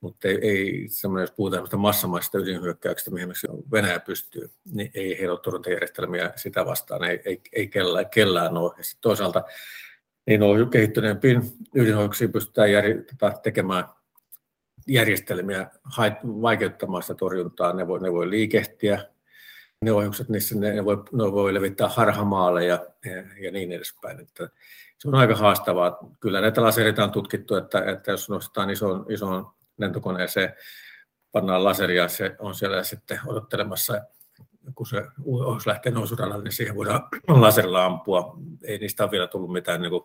mutta 0.00 0.28
ei, 0.28 0.38
ei 0.42 0.84
semmoinen, 0.88 1.22
jos 1.22 1.36
puhutaan 1.36 1.68
massamaisesta 1.76 2.38
ydinhyökkäyksestä, 2.38 3.10
mihin 3.10 3.32
Venäjä 3.72 4.00
pystyy, 4.00 4.50
niin 4.72 4.90
ei 4.94 5.18
heillä 5.18 5.32
ole 5.32 5.40
torjuntajärjestelmiä 5.40 6.32
sitä 6.36 6.66
vastaan, 6.66 7.04
ei, 7.04 7.22
ei, 7.24 7.40
ei 7.52 7.68
kellään, 7.68 8.10
kellään 8.10 8.56
ole. 8.56 8.74
Ja 8.78 8.84
toisaalta 9.00 9.44
niin 10.26 10.42
on 10.42 10.70
kehittyneempiin 10.70 11.42
ydinohjuksiin 11.74 12.32
pystytään 12.32 12.72
jär, 12.72 12.84
tota, 13.10 13.38
tekemään 13.42 13.84
järjestelmiä 14.86 15.70
vaikeuttamaan 16.24 17.02
sitä 17.02 17.14
torjuntaa. 17.14 17.72
Ne 17.72 17.86
voi, 17.86 18.00
ne 18.00 18.12
voi 18.12 18.30
liikehtiä, 18.30 19.04
ne 19.84 19.92
ohjukset, 19.92 20.28
niissä 20.28 20.54
ne, 20.54 20.72
ne, 20.72 20.84
voi, 20.84 20.96
ne 20.96 21.32
voi 21.32 21.54
levittää 21.54 21.88
harhamaalle 21.88 22.64
ja, 22.64 22.86
ja, 23.40 23.50
niin 23.50 23.72
edespäin. 23.72 24.20
Että 24.20 24.48
se 24.98 25.08
on 25.08 25.14
aika 25.14 25.36
haastavaa. 25.36 25.98
Kyllä 26.20 26.40
näitä 26.40 26.62
lasereita 26.62 27.04
on 27.04 27.10
tutkittu, 27.10 27.54
että, 27.54 27.84
että 27.84 28.10
jos 28.10 28.28
nostetaan 28.28 28.70
isoon, 28.70 29.06
isoon 29.08 29.46
lentokoneeseen, 29.80 30.54
pannaan 31.32 31.64
laseria, 31.64 32.08
se 32.08 32.36
on 32.38 32.54
siellä 32.54 32.82
sitten 32.82 33.20
odottelemassa, 33.26 34.00
kun 34.74 34.86
se 34.86 35.02
ohjus 35.24 35.66
lähtee 35.66 35.92
nousuradalle, 35.92 36.44
niin 36.44 36.52
siihen 36.52 36.76
voidaan 36.76 37.08
laserilla 37.28 37.84
ampua. 37.84 38.36
Ei 38.64 38.78
niistä 38.78 39.04
ole 39.04 39.10
vielä 39.10 39.26
tullut 39.26 39.52
mitään 39.52 39.82
niin 39.82 39.90
kuin 39.90 40.02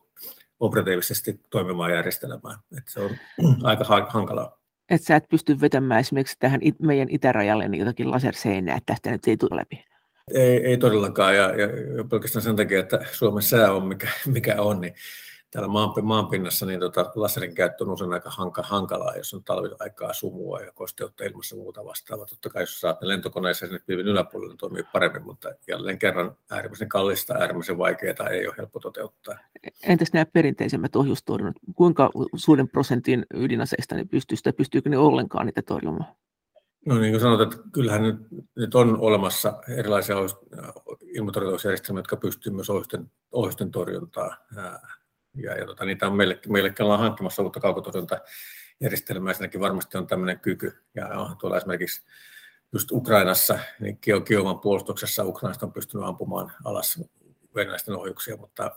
operatiivisesti 0.60 1.40
toimimaan 1.50 1.92
järjestelmään. 1.92 2.60
että 2.78 2.92
se 2.92 3.00
on 3.00 3.10
aika 3.64 3.86
hankalaa. 4.10 4.60
Että 4.90 5.08
sä 5.08 5.16
et 5.16 5.30
pysty 5.30 5.62
vetämään 5.62 6.00
esimerkiksi 6.00 6.36
tähän 6.40 6.62
meidän 6.82 7.08
itärajalle 7.12 7.68
niin 7.68 7.80
jotakin 7.80 8.12
laserseinää, 8.12 8.76
että 8.76 8.94
tästä 8.94 9.12
nyt 9.12 9.28
ei 9.28 9.38
tule 9.38 9.60
läpi. 9.60 9.86
Ei, 10.34 10.66
ei 10.66 10.78
todellakaan, 10.78 11.36
ja, 11.36 11.44
ja, 11.44 11.68
ja 11.98 12.04
pelkästään 12.04 12.44
sen 12.44 12.56
takia, 12.56 12.80
että 12.80 13.00
Suomen 13.12 13.44
sää 13.44 13.72
on 13.72 13.88
mikä, 13.88 14.08
mikä 14.36 14.62
on, 14.62 14.82
niin 14.82 14.94
täällä 15.56 15.68
maan, 15.68 16.06
maanpinnassa 16.06 16.66
niin 16.66 16.80
tota, 16.80 17.12
laserin 17.16 17.56
käyttö 17.56 17.84
on 17.84 17.90
usein 17.90 18.14
aika 18.14 18.30
hanka, 18.30 18.62
hankalaa, 18.62 19.16
jos 19.16 19.34
on 19.34 19.44
talviaikaa 19.44 20.14
sumua 20.14 20.60
ja 20.60 20.72
kosteutta 20.72 21.24
ilmassa 21.24 21.56
muuta 21.56 21.86
vastaavaa. 21.86 22.26
Totta 22.26 22.50
kai 22.50 22.62
jos 22.62 22.80
saat 22.80 23.02
ne 23.02 23.08
lentokoneeseen 23.08 23.70
sinne 23.70 23.84
pilvin 23.88 24.08
yläpuolelle, 24.08 24.52
niin 24.52 24.58
toimii 24.58 24.84
paremmin, 24.94 25.26
mutta 25.26 25.50
jälleen 25.68 26.00
kerran 26.00 26.36
äärimmäisen 26.52 26.90
kallista, 26.90 27.34
äärimmäisen 27.34 27.78
vaikeaa 27.78 28.30
ei 28.32 28.48
ole 28.48 28.56
helppo 28.58 28.80
toteuttaa. 28.80 29.36
Entäs 29.84 30.14
nämä 30.14 30.26
perinteisemmät 30.26 30.96
ohjustorjunnat? 30.96 31.56
Kuinka 31.76 32.10
suuren 32.36 32.70
prosentin 32.70 33.26
ydinaseista 33.34 33.96
ne 33.96 34.06
pystyy, 34.06 34.38
tai 34.44 34.54
pystyykö 34.54 34.90
ne 34.90 34.98
ollenkaan 34.98 35.46
niitä 35.46 35.62
torjumaan? 35.62 36.16
No 36.86 36.98
niin 36.98 37.12
kuin 37.12 37.22
sanot, 37.22 37.42
että 37.42 37.56
kyllähän 37.72 38.04
nyt, 38.04 38.16
nyt 38.56 38.76
on 38.76 39.00
olemassa 39.00 39.54
erilaisia 39.78 40.16
ilmatorjuntausjärjestelmiä, 41.02 42.00
jotka 42.00 42.18
pystyvät 42.18 42.56
myös 42.56 42.70
ohjusten, 42.70 43.12
ohjusten 43.32 43.72
torjuntaan 43.72 44.38
ja, 45.36 45.58
ja 45.58 45.66
tota, 45.66 45.86
niitä 45.86 46.08
on 46.08 46.16
meille, 46.16 46.40
meille 46.50 46.74
ollaan 46.80 47.00
hankkimassa 47.00 47.44
uutta 47.44 47.60
kaukotorjuntajärjestelmää, 47.60 49.34
siinäkin 49.34 49.62
varmasti 49.62 49.98
on 49.98 50.08
tämmöinen 50.08 50.40
kyky, 50.40 50.78
ja 50.96 51.08
onhan 51.08 51.38
tuolla 51.38 51.58
esimerkiksi 51.58 52.02
just 52.74 52.92
Ukrainassa, 52.92 53.60
niin 53.80 54.00
Kiovan 54.26 54.60
puolustuksessa 54.60 55.24
Ukrainasta 55.24 55.66
on 55.66 55.74
pystynyt 55.74 56.08
ampumaan 56.08 56.52
alas 56.64 57.02
venäläisten 57.56 57.96
ohjuksia, 57.96 58.38
mutta 58.38 58.72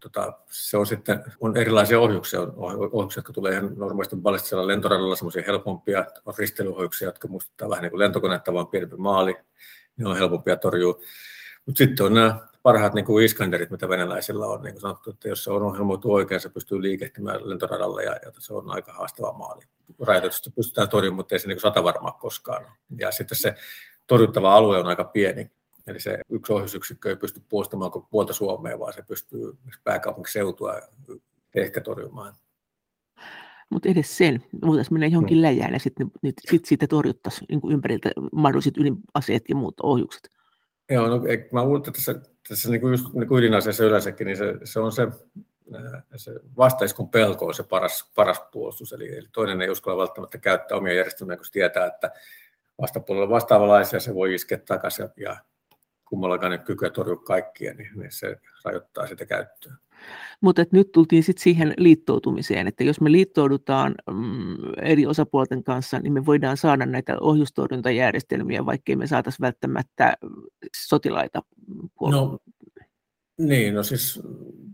tota, 0.00 0.32
se 0.50 0.76
on 0.76 0.86
sitten 0.86 1.24
on 1.40 1.56
erilaisia 1.56 2.00
ohjuksia, 2.00 2.40
on 2.40 2.54
ohjuksia, 2.92 3.18
jotka 3.18 3.32
tulee 3.32 3.52
ihan 3.52 3.72
normaalisti 3.76 4.16
ballistisella 4.16 4.66
lentoradalla, 4.66 5.16
semmoisia 5.16 5.42
helpompia, 5.46 6.04
on 6.26 6.34
risteilyohjuksia, 6.38 7.08
jotka 7.08 7.28
muistuttaa 7.28 7.70
vähän 7.70 7.82
niin 7.82 7.90
kuin 7.90 7.98
lentokonetta, 7.98 8.52
vaan 8.52 8.66
pienempi 8.66 8.96
maali, 8.96 9.36
ne 9.96 10.08
on 10.08 10.16
helpompia 10.16 10.56
torjua. 10.56 11.00
Mutta 11.66 11.78
sitten 11.78 12.06
on 12.06 12.14
nämä 12.14 12.49
parhaat 12.62 12.94
niin 12.94 13.04
kuin 13.04 13.24
Iskanderit, 13.24 13.70
mitä 13.70 13.88
venäläisillä 13.88 14.46
on. 14.46 14.62
Niin 14.62 14.72
kuin 14.72 14.80
sanottu, 14.80 15.10
että 15.10 15.28
jos 15.28 15.44
se 15.44 15.50
on 15.50 15.62
ohjelmoitu 15.62 16.12
oikein, 16.12 16.40
se 16.40 16.48
pystyy 16.48 16.82
liikehtimään 16.82 17.50
lentoradalle 17.50 18.04
ja, 18.04 18.12
ja 18.12 18.32
se 18.38 18.54
on 18.54 18.70
aika 18.70 18.92
haastava 18.92 19.32
maali. 19.32 19.62
Rajoitusta 20.00 20.50
pystytään 20.56 20.88
torjumaan, 20.88 21.16
mutta 21.16 21.34
ei 21.34 21.38
se 21.38 21.48
niin 21.48 21.60
sata 21.60 21.84
varmaa 21.84 22.12
koskaan. 22.12 22.66
Ja 22.98 23.10
sitten 23.10 23.38
se 23.38 23.54
torjuttava 24.06 24.56
alue 24.56 24.78
on 24.78 24.86
aika 24.86 25.04
pieni. 25.04 25.50
Eli 25.86 26.00
se 26.00 26.18
yksi 26.30 26.52
ohjusyksikkö 26.52 27.08
ei 27.08 27.16
pysty 27.16 27.42
puolustamaan 27.48 27.90
koko 27.90 28.08
puolta 28.10 28.32
Suomea, 28.32 28.78
vaan 28.78 28.92
se 28.92 29.02
pystyy 29.02 29.52
pääkaupunkiseutua 29.84 30.80
ehkä 31.54 31.80
torjumaan. 31.80 32.34
Mutta 33.70 33.88
edes 33.88 34.16
sen, 34.16 34.44
voitaisiin 34.66 34.94
mennä 34.94 35.06
johonkin 35.06 35.38
mm. 35.38 35.42
läjään 35.42 35.72
ja 35.72 35.78
sitten 35.78 36.10
sit 36.50 36.64
siitä 36.64 36.86
torjuttaisiin 36.86 37.46
niin 37.48 37.72
ympäriltä 37.72 38.10
mahdolliset 38.32 38.76
ydinaseet 38.76 39.44
ja 39.48 39.54
muut 39.54 39.80
ohjukset. 39.82 40.30
Joo, 40.90 41.08
no, 41.08 41.20
mä 41.52 41.64
luulen, 41.64 41.78
että 41.78 41.90
tässä, 41.90 42.14
tässä 42.50 42.70
niin 42.70 42.80
kuin 42.80 42.90
just 42.90 43.12
niin 43.12 43.28
kuin 43.28 43.38
ydinaseessa 43.38 43.84
yleensäkin, 43.84 44.26
niin 44.26 44.36
se, 44.36 44.54
se 44.64 44.80
on 44.80 44.92
se, 44.92 45.02
äh, 45.74 46.02
se 46.16 46.32
vastaiskun 46.56 47.08
pelko 47.08 47.46
on 47.46 47.54
se 47.54 47.62
paras, 47.62 48.10
paras 48.14 48.42
puolustus. 48.52 48.92
Eli, 48.92 49.16
eli 49.16 49.28
toinen 49.32 49.62
ei 49.62 49.70
uskalla 49.70 50.00
välttämättä 50.00 50.38
käyttää 50.38 50.78
omia 50.78 50.94
järjestelmiä, 50.94 51.36
kun 51.36 51.46
tietää, 51.52 51.86
että 51.86 52.10
vastapuolella 52.80 53.24
on 53.24 53.30
vastaavanlaisia, 53.30 54.00
se 54.00 54.14
voi 54.14 54.34
iskeä 54.34 54.58
takaisin 54.58 55.08
ja 55.16 55.36
kummallakaan 56.04 56.52
ei 56.52 56.58
kykyä 56.58 56.90
torjua 56.90 57.16
kaikkia, 57.16 57.74
niin, 57.74 57.90
niin 57.94 58.12
se 58.12 58.36
rajoittaa 58.64 59.06
sitä 59.06 59.26
käyttöä. 59.26 59.72
Mutta 60.40 60.64
nyt 60.72 60.92
tultiin 60.92 61.22
sitten 61.22 61.42
siihen 61.42 61.74
liittoutumiseen, 61.76 62.66
että 62.66 62.84
jos 62.84 63.00
me 63.00 63.12
liittoudutaan 63.12 63.94
mm, 64.10 64.56
eri 64.82 65.06
osapuolten 65.06 65.64
kanssa, 65.64 65.98
niin 65.98 66.12
me 66.12 66.26
voidaan 66.26 66.56
saada 66.56 66.86
näitä 66.86 67.16
ohjustorjuntajärjestelmiä, 67.20 68.66
vaikkei 68.66 68.96
me 68.96 69.06
saataisiin 69.06 69.44
välttämättä 69.44 70.16
sotilaita 70.76 71.42
No, 72.10 72.38
niin, 73.38 73.74
no 73.74 73.82
siis 73.82 74.20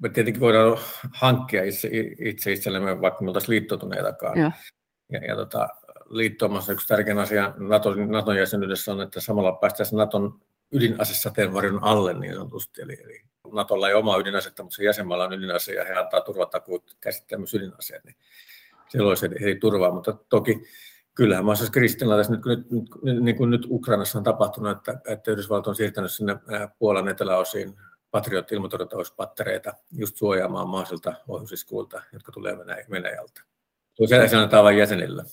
me 0.03 0.09
tietenkin 0.09 0.41
voidaan 0.41 0.79
hankkia 1.13 1.65
itse, 1.65 1.91
itse 2.19 2.53
itsellemme, 2.53 3.01
vaikka 3.01 3.25
me 3.25 3.29
oltaisiin 3.29 3.51
liittoutuneitakaan. 3.51 4.39
Ja, 4.39 4.53
ja, 5.13 5.19
ja 5.25 5.37
tota, 5.37 5.69
liittoumassa 6.09 6.73
yksi 6.73 6.89
tärkeä 6.89 7.21
asia 7.21 7.55
Naton, 7.59 8.09
Naton 8.09 8.37
jäsenyydessä 8.37 8.93
on, 8.93 9.01
että 9.01 9.21
samalla 9.21 9.53
päästäisiin 9.53 9.99
Naton 9.99 10.41
ydinasesateenvarjon 10.73 11.85
alle 11.85 12.15
niin 12.15 12.35
sanotusti. 12.35 12.83
Eli, 12.83 12.99
eli 13.05 13.23
Natolla 13.53 13.89
ei 13.89 13.95
omaa 13.95 14.19
ydinasetta, 14.19 14.63
mutta 14.63 14.77
se 14.77 14.85
jäsenmaalla 14.85 15.25
on 15.25 15.33
ydinase 15.33 15.73
ja 15.73 15.85
he 15.85 15.95
antaa 15.95 16.21
turvatakuut 16.21 16.97
käsittää 17.01 17.39
myös 17.39 17.55
ydinaseet, 17.55 18.05
niin 18.05 18.17
silloin 18.89 19.17
se 19.17 19.31
ei 19.41 19.57
turvaa. 19.59 19.95
Mutta 19.95 20.13
toki 20.29 20.63
kyllähän 21.15 21.45
maassa 21.45 21.71
kriisitilanteessa, 21.71 22.33
nyt, 22.33 22.45
nyt, 22.45 22.71
nyt, 22.71 23.23
niin 23.25 23.37
kuin 23.37 23.51
nyt 23.51 23.67
Ukrainassa 23.71 24.19
on 24.19 24.25
tapahtunut, 24.25 24.77
että, 24.77 25.01
että 25.09 25.31
Yhdysvallat 25.31 25.67
on 25.67 25.77
siirtänyt 25.77 26.13
sinne 26.13 26.37
Puolan 26.79 27.09
eteläosiin 27.09 27.75
patriot 28.11 28.53
ilmatorjuntaohjuspattereita 28.53 29.73
just 29.93 30.17
suojaamaan 30.17 30.69
maasilta 30.69 31.15
ohjusiskuilta, 31.29 32.03
jotka 32.13 32.33
tulee 32.33 32.57
Venäjältä. 32.91 33.43
Se 34.07 34.37
annetaan 34.37 34.65
vain 34.65 34.79
jäsenillä. 34.79 35.25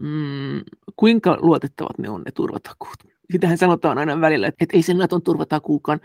Mm, 0.00 0.60
kuinka 0.96 1.38
luotettavat 1.40 1.98
ne 1.98 2.10
on 2.10 2.22
ne 2.22 2.30
turvatakuut? 2.32 2.96
Sitähän 3.32 3.58
sanotaan 3.58 3.98
aina 3.98 4.20
välillä, 4.20 4.46
että, 4.46 4.64
että 4.64 4.76
ei 4.76 4.82
sen 4.82 4.98
Naton 4.98 5.22
turvatakuukaan 5.22 6.00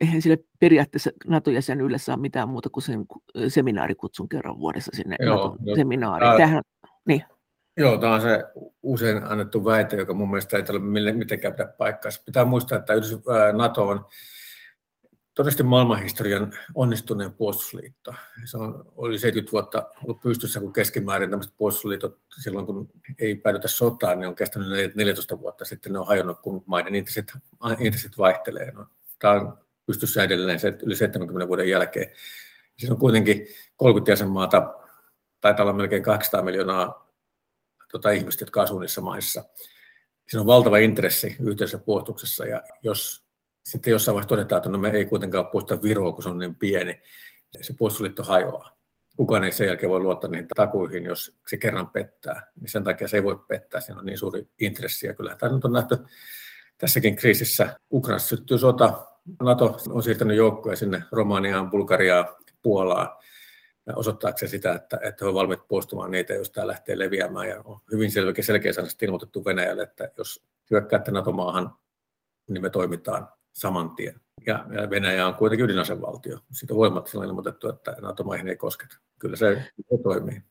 eihän 0.00 0.22
sille 0.22 0.38
periaatteessa 0.58 1.10
NATO-jäsenyydelle 1.26 1.98
saa 1.98 2.16
mitään 2.16 2.48
muuta 2.48 2.70
kuin 2.70 2.84
sen 2.84 3.04
seminaarikutsun 3.48 4.28
kerran 4.28 4.58
vuodessa 4.58 4.90
sinne 4.94 5.16
Joo, 5.20 5.56
seminaariin. 5.74 6.36
Tämähän, 6.36 6.62
niin. 7.08 7.24
Joo, 7.76 7.98
tämä 7.98 8.14
on 8.14 8.20
se 8.20 8.44
usein 8.82 9.24
annettu 9.24 9.64
väite, 9.64 9.96
joka 9.96 10.14
mun 10.14 10.30
mielestä 10.30 10.56
ei 10.56 10.62
tällä 10.62 10.80
mitenkään 11.12 11.54
pidä 11.54 11.66
paikkaansa. 11.66 12.22
Pitää 12.26 12.44
muistaa, 12.44 12.78
että 12.78 12.92
NATO 13.52 13.88
on 13.88 14.04
todennäköisesti 15.34 15.62
maailmanhistorian 15.62 16.52
onnistuneen 16.74 17.32
puolustusliitto. 17.32 18.14
Se 18.44 18.58
on, 18.58 18.84
oli 18.96 19.18
70 19.18 19.52
vuotta 19.52 19.86
ollut 20.04 20.20
pystyssä, 20.20 20.60
kun 20.60 20.72
keskimäärin 20.72 21.30
tämmöiset 21.30 21.54
puolustusliitot 21.56 22.18
silloin, 22.42 22.66
kun 22.66 22.88
ei 23.18 23.34
päädytä 23.34 23.68
sotaan, 23.68 24.20
niin 24.20 24.28
on 24.28 24.34
kestänyt 24.34 24.68
14 24.94 25.40
vuotta 25.40 25.64
sitten, 25.64 25.92
ne 25.92 25.98
on 25.98 26.06
hajonnut, 26.06 26.40
kun 26.40 26.62
maiden 26.66 26.94
intressit, 26.94 27.32
intressit 27.78 28.18
vaihtelee. 28.18 28.72
No, 28.72 28.86
tämä 29.18 29.34
on 29.34 29.58
pystyssä 29.86 30.22
edelleen 30.22 30.58
yli 30.82 30.96
70 30.96 31.48
vuoden 31.48 31.68
jälkeen. 31.68 32.10
Siinä 32.76 32.94
on 32.94 33.00
kuitenkin 33.00 33.46
30 33.76 34.12
jäsenmaata, 34.12 34.74
taitaa 35.40 35.64
olla 35.64 35.72
melkein 35.72 36.02
200 36.02 36.42
miljoonaa 36.42 37.12
tota, 37.92 38.10
ihmistä, 38.10 38.42
jotka 38.42 38.62
asuu 38.62 38.78
niissä 38.78 39.00
maissa. 39.00 39.44
Siinä 40.28 40.40
on 40.40 40.46
valtava 40.46 40.78
intressi 40.78 41.36
yhteisessä 41.40 41.78
puolustuksessa, 41.78 42.46
ja 42.46 42.62
jos 42.82 43.24
sitten 43.64 43.90
jossain 43.90 44.14
vaiheessa 44.14 44.28
todetaan, 44.28 44.56
että 44.56 44.68
no 44.68 44.78
me 44.78 44.90
ei 44.90 45.04
kuitenkaan 45.04 45.46
puolusta 45.46 45.82
Viroa, 45.82 46.12
kun 46.12 46.22
se 46.22 46.28
on 46.28 46.38
niin 46.38 46.54
pieni, 46.54 47.02
se 47.60 47.74
puolustusliitto 47.78 48.22
hajoaa. 48.22 48.76
Kukaan 49.16 49.44
ei 49.44 49.52
sen 49.52 49.66
jälkeen 49.66 49.90
voi 49.90 50.00
luottaa 50.00 50.30
niihin 50.30 50.48
takuihin, 50.56 51.04
jos 51.04 51.36
se 51.46 51.56
kerran 51.56 51.90
pettää. 51.90 52.52
Niin 52.60 52.70
sen 52.70 52.84
takia 52.84 53.08
se 53.08 53.16
ei 53.16 53.22
voi 53.22 53.38
pettää, 53.48 53.80
siinä 53.80 54.00
on 54.00 54.06
niin 54.06 54.18
suuri 54.18 54.48
intressi. 54.60 55.06
Ja 55.06 55.14
kyllä 55.14 55.36
tämä 55.36 55.52
nyt 55.52 55.64
on 55.64 55.72
nähty 55.72 55.98
tässäkin 56.78 57.16
kriisissä. 57.16 57.76
Ukrainassa 57.92 58.28
syttyy 58.28 58.58
sota, 58.58 59.06
NATO 59.42 59.76
on 59.90 60.02
siirtänyt 60.02 60.36
joukkoja 60.36 60.76
sinne 60.76 61.02
Romaniaan, 61.12 61.70
Bulgariaan, 61.70 62.26
Puolaan 62.62 63.08
osoittaakseen 63.96 64.50
sitä, 64.50 64.74
että, 64.74 64.98
että 65.02 65.24
he 65.24 65.28
ovat 65.28 65.34
valmiit 65.34 65.68
puolustamaan 65.68 66.10
niitä, 66.10 66.34
jos 66.34 66.50
tämä 66.50 66.66
lähtee 66.66 66.98
leviämään. 66.98 67.48
Ja 67.48 67.60
on 67.64 67.80
hyvin 67.92 68.10
selkeä, 68.10 68.44
selkeä 68.44 68.72
ilmoitettu 69.02 69.44
Venäjälle, 69.44 69.82
että 69.82 70.10
jos 70.18 70.44
hyökkäätte 70.70 71.10
NATO-maahan, 71.10 71.74
niin 72.48 72.62
me 72.62 72.70
toimitaan 72.70 73.28
saman 73.52 73.90
tien. 73.90 74.20
Ja, 74.46 74.66
Venäjä 74.90 75.26
on 75.26 75.34
kuitenkin 75.34 75.64
ydinasevaltio. 75.64 76.38
Siitä 76.52 76.74
voimat 76.74 77.10
on 77.14 77.24
ilmoitettu, 77.24 77.68
että 77.68 77.96
NATO-maihin 78.00 78.48
ei 78.48 78.56
kosketa. 78.56 78.96
Kyllä 79.18 79.36
se, 79.36 79.72
se 79.76 80.02
toimii. 80.02 80.42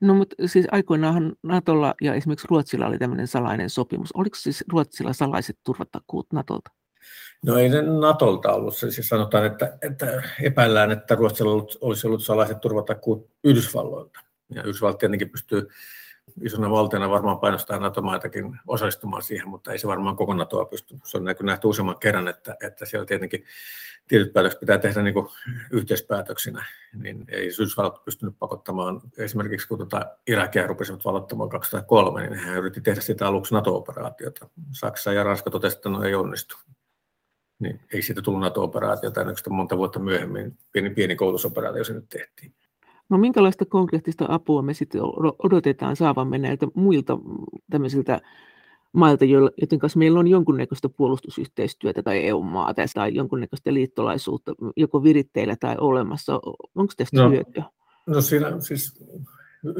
No 0.00 0.14
mutta 0.14 0.36
siis 0.46 0.66
aikoinaan 0.70 1.36
Natolla 1.42 1.94
ja 2.00 2.14
esimerkiksi 2.14 2.46
Ruotsilla 2.50 2.86
oli 2.86 2.98
tämmöinen 2.98 3.26
salainen 3.26 3.70
sopimus. 3.70 4.12
Oliko 4.12 4.36
siis 4.36 4.64
Ruotsilla 4.72 5.12
salaiset 5.12 5.58
turvatakuut 5.64 6.26
Natolta? 6.32 6.70
No 7.46 7.58
ei 7.58 7.68
ne 7.68 7.82
Natolta 7.82 8.52
ollut. 8.52 8.76
Siis 8.76 9.08
sanotaan, 9.08 9.46
että, 9.46 9.78
että 9.82 10.22
epäillään, 10.42 10.90
että 10.90 11.14
Ruotsilla 11.14 11.66
olisi 11.80 12.06
ollut 12.06 12.22
salaiset 12.22 12.60
turvatakuut 12.60 13.30
Yhdysvalloilta. 13.44 14.20
Ja 14.54 14.62
Yhdysvallat 14.62 14.98
tietenkin 14.98 15.30
pystyy 15.30 15.68
isona 16.42 16.70
valtiona 16.70 17.10
varmaan 17.10 17.38
painostaa 17.38 17.78
NATO-maitakin 17.78 18.58
osallistumaan 18.66 19.22
siihen, 19.22 19.48
mutta 19.48 19.72
ei 19.72 19.78
se 19.78 19.88
varmaan 19.88 20.16
koko 20.16 20.34
NATOa 20.34 20.64
pysty. 20.64 20.96
Se 21.04 21.16
on 21.16 21.24
nähty 21.42 21.66
useamman 21.66 21.98
kerran, 21.98 22.28
että, 22.28 22.56
että 22.62 22.86
siellä 22.86 23.06
tietenkin 23.06 23.44
tietyt 24.08 24.32
päätökset 24.32 24.60
pitää 24.60 24.78
tehdä 24.78 25.02
niin 25.02 25.14
yhteispäätöksinä, 25.70 26.64
niin 26.94 27.24
ei 27.28 27.46
Yhdysvallat 27.46 28.04
pystynyt 28.04 28.38
pakottamaan. 28.38 29.00
Esimerkiksi 29.18 29.68
kun 29.68 29.78
tuota 29.78 30.16
Irakia 30.26 30.66
rupesivat 30.66 31.04
valottamaan 31.04 31.50
2003, 31.50 32.26
niin 32.26 32.40
hän 32.40 32.58
yritti 32.58 32.80
tehdä 32.80 33.00
sitä 33.00 33.26
aluksi 33.26 33.54
NATO-operaatiota. 33.54 34.48
Saksa 34.72 35.12
ja 35.12 35.24
Ranska 35.24 35.50
totesivat, 35.50 35.78
että 35.78 35.88
no 35.88 36.02
ei 36.02 36.14
onnistu 36.14 36.56
niin 37.60 37.80
ei 37.92 38.02
siitä 38.02 38.22
tullut 38.22 38.40
NATO-operaatiota, 38.40 39.24
kuin 39.44 39.54
monta 39.54 39.76
vuotta 39.76 39.98
myöhemmin 39.98 40.58
pieni, 40.72 40.90
pieni 40.90 41.16
koulutusoperaatio 41.16 41.84
se 41.84 41.92
nyt 41.92 42.08
tehtiin. 42.08 42.52
No 43.08 43.18
minkälaista 43.18 43.64
konkreettista 43.64 44.26
apua 44.28 44.62
me 44.62 44.74
sitten 44.74 45.00
odotetaan 45.38 45.96
saavamme 45.96 46.38
näiltä 46.38 46.66
muilta 46.74 47.18
tämmöisiltä 47.70 48.20
mailta, 48.92 49.24
joiden 49.24 49.78
kanssa 49.78 49.98
meillä 49.98 50.18
on 50.20 50.28
jonkunnäköistä 50.28 50.88
puolustusyhteistyötä 50.88 52.02
tai 52.02 52.26
EU-maata 52.26 52.82
tai 52.94 53.14
jonkunnäköistä 53.14 53.74
liittolaisuutta, 53.74 54.54
joko 54.76 55.02
viritteillä 55.02 55.56
tai 55.60 55.76
olemassa. 55.80 56.40
Onko 56.74 56.92
tästä 56.96 57.22
no, 57.22 57.30
hyötyä? 57.30 57.64
No 58.06 58.20
siinä 58.20 58.60
siis 58.60 59.04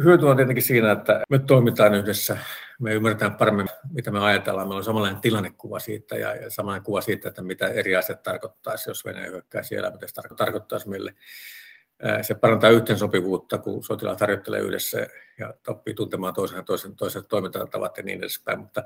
hyöty 0.04 0.26
on 0.26 0.36
tietenkin 0.36 0.62
siinä, 0.62 0.92
että 0.92 1.22
me 1.30 1.38
toimitaan 1.38 1.94
yhdessä, 1.94 2.38
me 2.80 2.94
ymmärretään 2.94 3.34
paremmin, 3.34 3.68
mitä 3.92 4.10
me 4.10 4.20
ajatellaan. 4.20 4.68
Meillä 4.68 4.78
on 4.78 4.84
samanlainen 4.84 5.20
tilannekuva 5.20 5.78
siitä 5.78 6.16
ja, 6.16 6.50
samanlainen 6.50 6.84
kuva 6.84 7.00
siitä, 7.00 7.28
että 7.28 7.42
mitä 7.42 7.68
eri 7.68 7.96
asiat 7.96 8.22
tarkoittaisi, 8.22 8.90
jos 8.90 9.04
Venäjä 9.04 9.30
hyökkää 9.30 9.62
siellä, 9.62 9.90
mitä 9.90 10.06
se 10.06 10.34
tarkoittaisi 10.36 10.88
meille. 10.88 11.14
Se 12.22 12.34
parantaa 12.34 12.70
yhteensopivuutta, 12.70 13.58
kun 13.58 13.84
sotilaat 13.84 14.20
harjoittelee 14.20 14.60
yhdessä 14.60 15.06
ja 15.38 15.54
oppii 15.68 15.94
tuntemaan 15.94 16.34
toisen 16.34 16.64
toisen, 16.64 16.96
toisen 16.96 17.24
toimintatavat 17.24 17.96
ja 17.96 18.02
niin 18.02 18.18
edespäin. 18.18 18.58
Mutta 18.58 18.82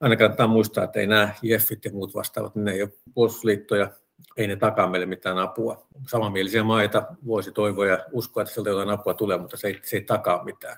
aina 0.00 0.16
kannattaa 0.16 0.46
muistaa, 0.46 0.84
että 0.84 1.00
ei 1.00 1.06
nämä 1.06 1.34
JEFit 1.42 1.84
ja 1.84 1.90
muut 1.90 2.14
vastaavat, 2.14 2.54
ne 2.54 2.72
ei 2.72 2.82
ole 2.82 2.92
puolustusliittoja, 3.14 3.90
ei 4.36 4.46
ne 4.46 4.56
takaa 4.56 4.88
meille 4.88 5.06
mitään 5.06 5.38
apua. 5.38 5.86
Samanmielisiä 6.08 6.64
maita 6.64 7.06
voisi 7.26 7.52
toivoa 7.52 7.86
ja 7.86 8.04
uskoa, 8.12 8.42
että 8.42 8.54
sieltä 8.54 8.70
jotain 8.70 8.90
apua 8.90 9.14
tulee, 9.14 9.38
mutta 9.38 9.56
se 9.56 9.68
ei, 9.68 9.80
se 9.82 9.96
ei 9.96 10.02
takaa 10.02 10.44
mitään. 10.44 10.76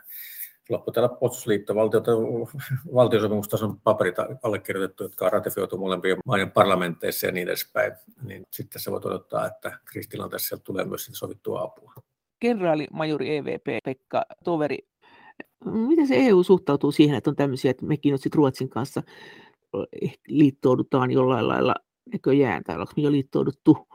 lopputella 0.69 1.09
puolustusliitto, 1.09 1.75
valtiosopimustason 2.95 3.81
paperit 3.81 4.17
allekirjoitettu, 4.43 5.03
jotka 5.03 5.25
on 5.25 5.33
ratifioitu 5.33 5.79
molempien 5.79 6.17
maiden 6.25 6.51
parlamenteissa 6.51 7.27
ja 7.27 7.33
niin 7.33 7.49
edespäin, 7.49 7.93
niin 8.23 8.47
sitten 8.51 8.83
se 8.83 8.91
voi 8.91 9.01
odottaa, 9.05 9.47
että 9.47 9.79
kristilanteessa 9.85 10.59
tulee 10.59 10.85
myös 10.85 11.11
sovittua 11.13 11.63
apua. 11.63 11.93
Kenraali 12.41 12.87
majori 12.93 13.37
EVP 13.37 13.85
Pekka 13.85 14.27
Toveri, 14.45 14.79
miten 15.65 16.07
se 16.07 16.15
EU 16.17 16.43
suhtautuu 16.43 16.93
siihen, 16.93 17.17
että 17.17 17.31
on 17.31 17.37
tämmöisiä, 17.37 17.71
että 17.71 17.87
mekin 17.87 18.13
nyt 18.13 18.21
sitten 18.21 18.37
Ruotsin 18.37 18.69
kanssa 18.69 19.03
liittoudutaan 20.29 21.11
jollain 21.11 21.49
lailla 21.49 21.75
näköjään, 22.13 22.65
tai 22.65 22.75
ollaanko 22.75 22.93
me 22.97 23.03
jo 23.03 23.13
liittouduttu 23.13 23.87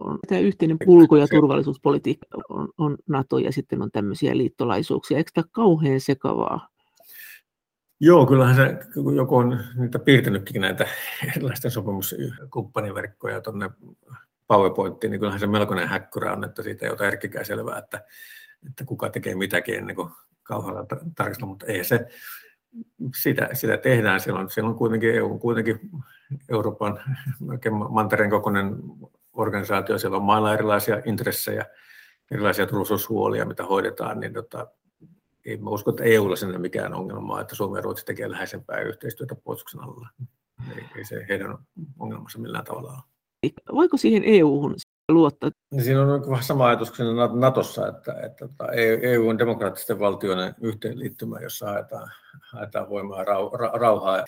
on 0.00 0.18
tämä 0.28 0.40
yhteinen 0.40 0.76
ulko- 0.86 1.16
ja 1.16 1.26
turvallisuuspolitiikka 1.28 2.26
on, 2.48 2.68
on 2.78 2.96
NATO 3.08 3.38
ja 3.38 3.52
sitten 3.52 3.82
on 3.82 3.90
tämmöisiä 3.90 4.36
liittolaisuuksia. 4.36 5.18
Eikö 5.18 5.30
tämä 5.34 5.44
kauhean 5.52 6.00
sekavaa? 6.00 6.68
Joo, 8.00 8.26
kyllähän 8.26 8.56
se, 8.56 8.78
kun 8.94 9.16
joku 9.16 9.36
on 9.36 9.58
niitä 9.76 9.98
piirtänytkin 9.98 10.62
näitä 10.62 10.86
erilaisten 11.36 11.70
sopimuskumppaniverkkoja 11.70 13.40
tuonne 13.40 13.70
PowerPointiin, 14.46 15.10
niin 15.10 15.20
kyllähän 15.20 15.40
se 15.40 15.46
melkoinen 15.46 15.88
häkkyrä 15.88 16.32
on, 16.32 16.44
että 16.44 16.62
siitä 16.62 16.86
ei 16.86 16.92
ota 16.92 17.06
erkkikään 17.06 17.44
selvää, 17.44 17.78
että, 17.78 18.04
että 18.66 18.84
kuka 18.84 19.10
tekee 19.10 19.34
mitäkin 19.34 19.74
ennen 19.74 19.96
kuin 19.96 20.10
kauhealla 20.42 20.86
tarkastella, 21.16 21.48
mutta 21.48 21.66
ei 21.66 21.84
se, 21.84 22.06
sitä, 23.16 23.48
sitä 23.52 23.76
tehdään. 23.76 24.20
Siellä 24.20 24.40
on, 24.40 24.50
siellä 24.50 24.70
on 24.70 24.76
kuitenkin 24.76 25.14
EU, 25.14 25.38
kuitenkin 25.38 25.80
Euroopan 26.48 27.00
mantereen 27.88 28.30
kokoinen 28.30 28.76
organisaatio, 29.32 29.98
siellä 29.98 30.16
on 30.16 30.22
mailla 30.22 30.54
erilaisia 30.54 31.02
intressejä, 31.04 31.66
erilaisia 32.30 32.66
turvallisuushuolia, 32.66 33.44
mitä 33.44 33.64
hoidetaan, 33.64 34.20
niin 34.20 34.32
tota, 34.32 34.66
ei 35.44 35.56
mä 35.56 35.70
usko, 35.70 35.90
että 35.90 36.04
EUlla 36.04 36.36
sinne 36.36 36.58
mikään 36.58 36.94
ongelma, 36.94 37.40
että 37.40 37.54
Suomi 37.54 37.78
ja 37.78 37.82
Ruotsi 37.82 38.04
tekee 38.04 38.30
läheisempää 38.30 38.80
yhteistyötä 38.80 39.34
puolustuksen 39.34 39.80
alla. 39.80 40.08
Ei, 40.76 40.84
ei 40.96 41.04
se 41.04 41.26
heidän 41.28 41.58
ongelmansa 41.98 42.38
millään 42.38 42.64
tavalla 42.64 42.92
ole. 42.92 43.52
Voiko 43.72 43.96
siihen 43.96 44.22
EU-hun 44.26 44.74
luottaa? 45.12 45.50
Niin 45.70 45.84
siinä 45.84 46.02
on 46.02 46.30
vähän 46.30 46.44
sama 46.44 46.66
ajatus 46.66 46.90
kuin 46.90 47.40
Natossa, 47.40 47.88
että, 47.88 48.12
että, 48.12 48.44
että 48.44 48.64
EU 49.02 49.28
on 49.28 49.38
demokraattisten 49.38 49.98
valtioiden 49.98 50.54
yhteenliittymä, 50.60 51.40
jossa 51.40 51.66
haetaan, 51.66 52.10
haetaan 52.52 52.88
voimaa 52.88 53.24
ra, 53.24 53.38
rauhaa 53.72 54.24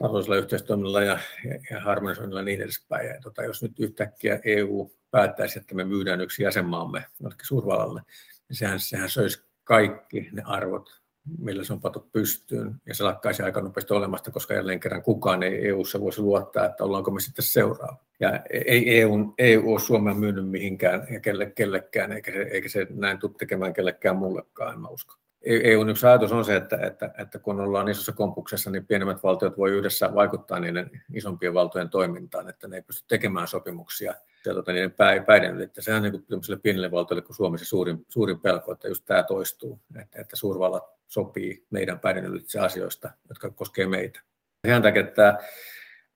taloudellisella 0.00 0.36
yhteistoiminnalla 0.36 1.02
ja, 1.02 1.18
ja, 1.44 1.58
ja 1.70 1.80
harmonisoinnilla 1.80 2.40
ja 2.40 2.44
niin 2.44 2.62
edespäin. 2.62 3.08
Ja, 3.08 3.20
tota, 3.22 3.42
jos 3.42 3.62
nyt 3.62 3.80
yhtäkkiä 3.80 4.40
EU 4.44 4.92
päättäisi, 5.10 5.58
että 5.58 5.74
me 5.74 5.84
myydään 5.84 6.20
yksi 6.20 6.42
jäsenmaamme 6.42 7.04
jollekin 7.20 7.46
suurvallalle, 7.46 8.02
niin 8.48 8.56
sehän, 8.56 8.80
sehän 8.80 9.10
söisi 9.10 9.42
kaikki 9.64 10.28
ne 10.32 10.42
arvot, 10.44 11.00
millä 11.38 11.64
se 11.64 11.72
on 11.72 11.80
patu 11.80 12.08
pystyyn, 12.12 12.74
ja 12.86 12.94
se 12.94 13.04
lakkaisi 13.04 13.42
aika 13.42 13.60
nopeasti 13.60 13.94
olemasta, 13.94 14.30
koska 14.30 14.54
jälleen 14.54 14.80
kerran 14.80 15.02
kukaan 15.02 15.42
ei 15.42 15.68
EU-ssa 15.68 16.00
voisi 16.00 16.20
luottaa, 16.20 16.66
että 16.66 16.84
ollaanko 16.84 17.10
me 17.10 17.20
sitten 17.20 17.44
seuraava. 17.44 18.04
Ja 18.20 18.40
ei 18.50 19.00
EU, 19.00 19.34
EU 19.38 19.72
ole 19.72 19.80
Suomea 19.80 20.14
myynyt 20.14 20.48
mihinkään 20.48 21.06
ja 21.10 21.20
kelle, 21.20 21.50
kellekään, 21.50 22.12
eikä 22.12 22.32
se, 22.32 22.42
eikä 22.42 22.68
se 22.68 22.86
näin 22.90 23.18
tule 23.18 23.32
tekemään 23.38 23.72
kellekään 23.72 24.16
mullekaan, 24.16 24.74
en 24.74 24.80
mä 24.80 24.88
usko. 24.88 25.14
EUn 25.44 25.90
yksi 25.90 26.06
ajatus 26.06 26.32
on 26.32 26.44
se, 26.44 26.56
että, 26.56 26.76
että, 26.76 27.10
että 27.18 27.38
kun 27.38 27.60
ollaan 27.60 27.88
isossa 27.88 28.12
kompuksessa, 28.12 28.70
niin 28.70 28.86
pienemmät 28.86 29.22
valtiot 29.22 29.58
voi 29.58 29.70
yhdessä 29.70 30.14
vaikuttaa 30.14 30.60
niiden 30.60 30.90
isompien 31.14 31.54
valtojen 31.54 31.90
toimintaan, 31.90 32.48
että 32.48 32.68
ne 32.68 32.76
ei 32.76 32.82
pysty 32.82 33.04
tekemään 33.08 33.48
sopimuksia 33.48 34.14
ja 34.46 34.52
tuota, 34.54 34.72
niiden 34.72 34.94
päiden 35.26 35.54
yli. 35.54 35.62
Että 35.62 35.82
sehän 35.82 36.04
on 36.04 36.12
niin 36.12 36.60
pienille 36.62 36.90
valtioille 36.90 37.26
kuin 37.26 37.36
Suomessa 37.36 37.66
suurin, 37.66 38.06
suurin 38.08 38.40
pelko, 38.40 38.72
että 38.72 38.88
just 38.88 39.04
tämä 39.06 39.22
toistuu, 39.22 39.80
että, 40.00 40.20
että 40.20 40.36
suurvallat 40.36 40.84
sopii 41.08 41.66
meidän 41.70 41.98
päiden 41.98 42.24
ylitse 42.24 42.60
asioista, 42.60 43.10
jotka 43.28 43.50
koskee 43.50 43.86
meitä. 43.86 44.20
Sen 44.66 44.82
takia, 44.82 45.02
että 45.02 45.38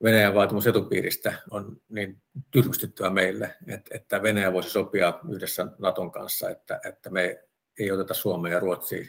Venäjän 0.03 0.33
vaatimus 0.33 0.67
etupiiristä 0.67 1.33
on 1.51 1.81
niin 1.89 2.21
tyrkystyttyä 2.51 3.09
meille, 3.09 3.55
että, 3.67 3.95
että 3.95 4.23
Venäjä 4.23 4.53
voisi 4.53 4.69
sopia 4.69 5.19
yhdessä 5.29 5.67
Naton 5.79 6.11
kanssa, 6.11 6.49
että, 6.49 6.79
että 6.85 7.09
me 7.09 7.43
ei 7.79 7.91
oteta 7.91 8.13
Suomea 8.13 8.53
ja 8.53 8.59
Ruotsia, 8.59 9.05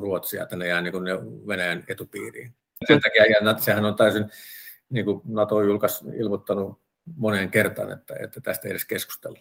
Ruotsia 0.00 0.42
että 0.42 0.56
ne 0.56 0.66
jää 0.66 0.80
niin 0.80 1.04
ne 1.04 1.12
Venäjän 1.46 1.84
etupiiriin. 1.88 2.54
Sen 2.86 3.00
takia, 3.00 3.24
ja 3.26 3.58
sehän 3.58 3.84
on 3.84 3.96
täysin, 3.96 4.24
niin 4.90 5.04
kuin 5.04 5.20
NATO 5.24 5.56
on 5.56 5.66
julkais, 5.66 6.04
ilmoittanut 6.18 6.80
moneen 7.16 7.50
kertaan, 7.50 7.92
että, 7.92 8.14
että 8.20 8.40
tästä 8.40 8.68
ei 8.68 8.70
edes 8.70 8.84
keskustella. 8.84 9.38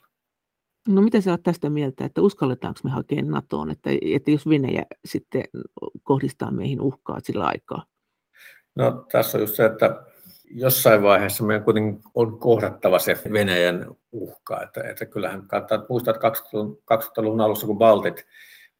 No 0.87 1.01
mitä 1.01 1.21
sä 1.21 1.31
oot 1.31 1.43
tästä 1.43 1.69
mieltä, 1.69 2.05
että 2.05 2.21
uskalletaanko 2.21 2.79
me 2.83 2.89
hakea 2.89 3.21
NATOon, 3.21 3.71
että, 3.71 3.89
että 4.01 4.31
jos 4.31 4.49
Venäjä 4.49 4.85
sitten 5.05 5.43
kohdistaa 6.03 6.51
meihin 6.51 6.81
uhkaa 6.81 7.19
sillä 7.19 7.45
aikaa? 7.45 7.85
No 8.75 9.05
tässä 9.11 9.37
on 9.37 9.41
just 9.41 9.55
se, 9.55 9.65
että 9.65 10.03
jossain 10.51 11.01
vaiheessa 11.01 11.43
meidän 11.43 11.63
kuitenkin 11.63 12.01
on 12.15 12.39
kohdattava 12.39 12.99
se 12.99 13.17
Venäjän 13.33 13.85
uhka. 14.11 14.63
Että, 14.63 14.83
että 14.89 15.05
kyllähän 15.05 15.47
kannattaa 15.47 15.85
muistaa, 15.89 16.13
että 16.13 16.29
2000-luvun 16.95 17.41
alussa, 17.41 17.67
kun 17.67 17.77
Baltit 17.77 18.25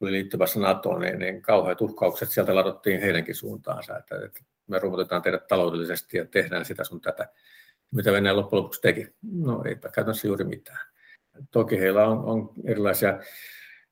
oli 0.00 0.12
liittyvässä 0.12 0.60
NATOon, 0.60 1.00
niin, 1.00 1.18
niin 1.18 1.42
kauheat 1.42 1.80
uhkaukset 1.80 2.30
sieltä 2.30 2.54
ladottiin 2.54 3.00
heidänkin 3.00 3.34
suuntaansa, 3.34 3.98
että, 3.98 4.24
että 4.24 4.40
me 4.66 4.78
rumotetaan 4.78 5.22
teidät 5.22 5.46
taloudellisesti 5.46 6.16
ja 6.16 6.24
tehdään 6.24 6.64
sitä 6.64 6.84
sun 6.84 7.00
tätä. 7.00 7.28
Mitä 7.90 8.12
Venäjä 8.12 8.36
loppujen 8.36 8.62
lopuksi 8.62 8.80
teki? 8.80 9.06
No 9.32 9.62
eipä 9.66 9.88
käytännössä 9.88 10.26
juuri 10.26 10.44
mitään. 10.44 10.86
Toki 11.50 11.80
heillä 11.80 12.06
on, 12.06 12.18
on 12.24 12.50
erilaisia 12.64 13.20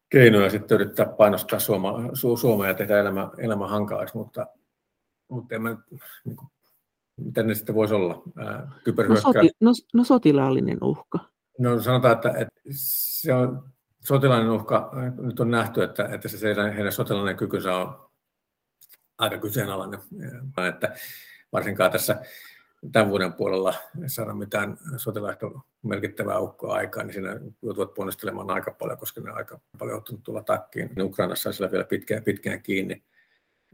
keinoja 0.09 0.51
sitten 0.51 0.75
yrittää 0.75 1.07
painostaa 1.07 1.59
Suoma, 1.59 2.11
Su, 2.13 2.37
Suomea 2.37 2.69
ja 2.69 2.75
tehdä 2.75 3.01
elämä, 3.01 3.31
elämä 3.39 3.69
hankalaksi, 3.69 4.17
mutta, 4.17 4.47
mutta 5.29 5.55
en 5.55 5.63
mä, 5.63 5.77
niin 6.25 6.37
kuin, 6.37 6.49
miten 7.17 7.47
ne 7.47 7.55
sitten 7.55 7.75
voisi 7.75 7.95
olla? 7.95 8.23
Ää, 8.37 8.71
no, 9.09 9.17
soti, 9.17 9.51
no, 9.61 9.73
no 9.95 10.05
sotilaallinen 10.05 10.79
uhka. 10.83 11.19
No 11.59 11.81
sanotaan, 11.81 12.15
että, 12.15 12.29
että 12.29 12.61
se 12.71 13.35
on 13.35 13.69
sotilainen 14.07 14.51
uhka, 14.51 14.91
nyt 15.23 15.41
on 15.41 15.51
nähty, 15.51 15.83
että, 15.83 16.09
että 16.13 16.29
se 16.29 16.55
heidän, 16.77 16.93
sotilainen 16.93 17.37
kykynsä 17.37 17.77
on 17.77 18.11
aika 19.19 19.39
kyseenalainen. 19.39 20.01
Että 20.69 20.95
varsinkaan 21.53 21.93
tässä 21.93 22.21
tämän 22.93 23.09
vuoden 23.09 23.33
puolella 23.33 23.75
saada 24.07 24.35
mitään 24.35 24.79
sotilaista 24.97 25.47
merkittävää 25.83 26.39
uhkaa 26.39 26.75
aikaan, 26.75 27.07
niin 27.07 27.15
siinä 27.15 27.41
joutuvat 27.63 27.95
ponnistelemaan 27.95 28.51
aika 28.51 28.71
paljon, 28.71 28.99
koska 28.99 29.21
ne 29.21 29.31
aika 29.31 29.61
paljon 29.79 29.99
ottanut 29.99 30.23
tulla 30.23 30.43
takkiin. 30.43 30.91
Niin 30.97 31.07
Ukrainassa 31.07 31.49
on 31.49 31.55
siellä 31.55 31.73
vielä 31.73 31.85
pitkään, 31.85 32.23
pitkään 32.23 32.63
kiinni. 32.63 33.03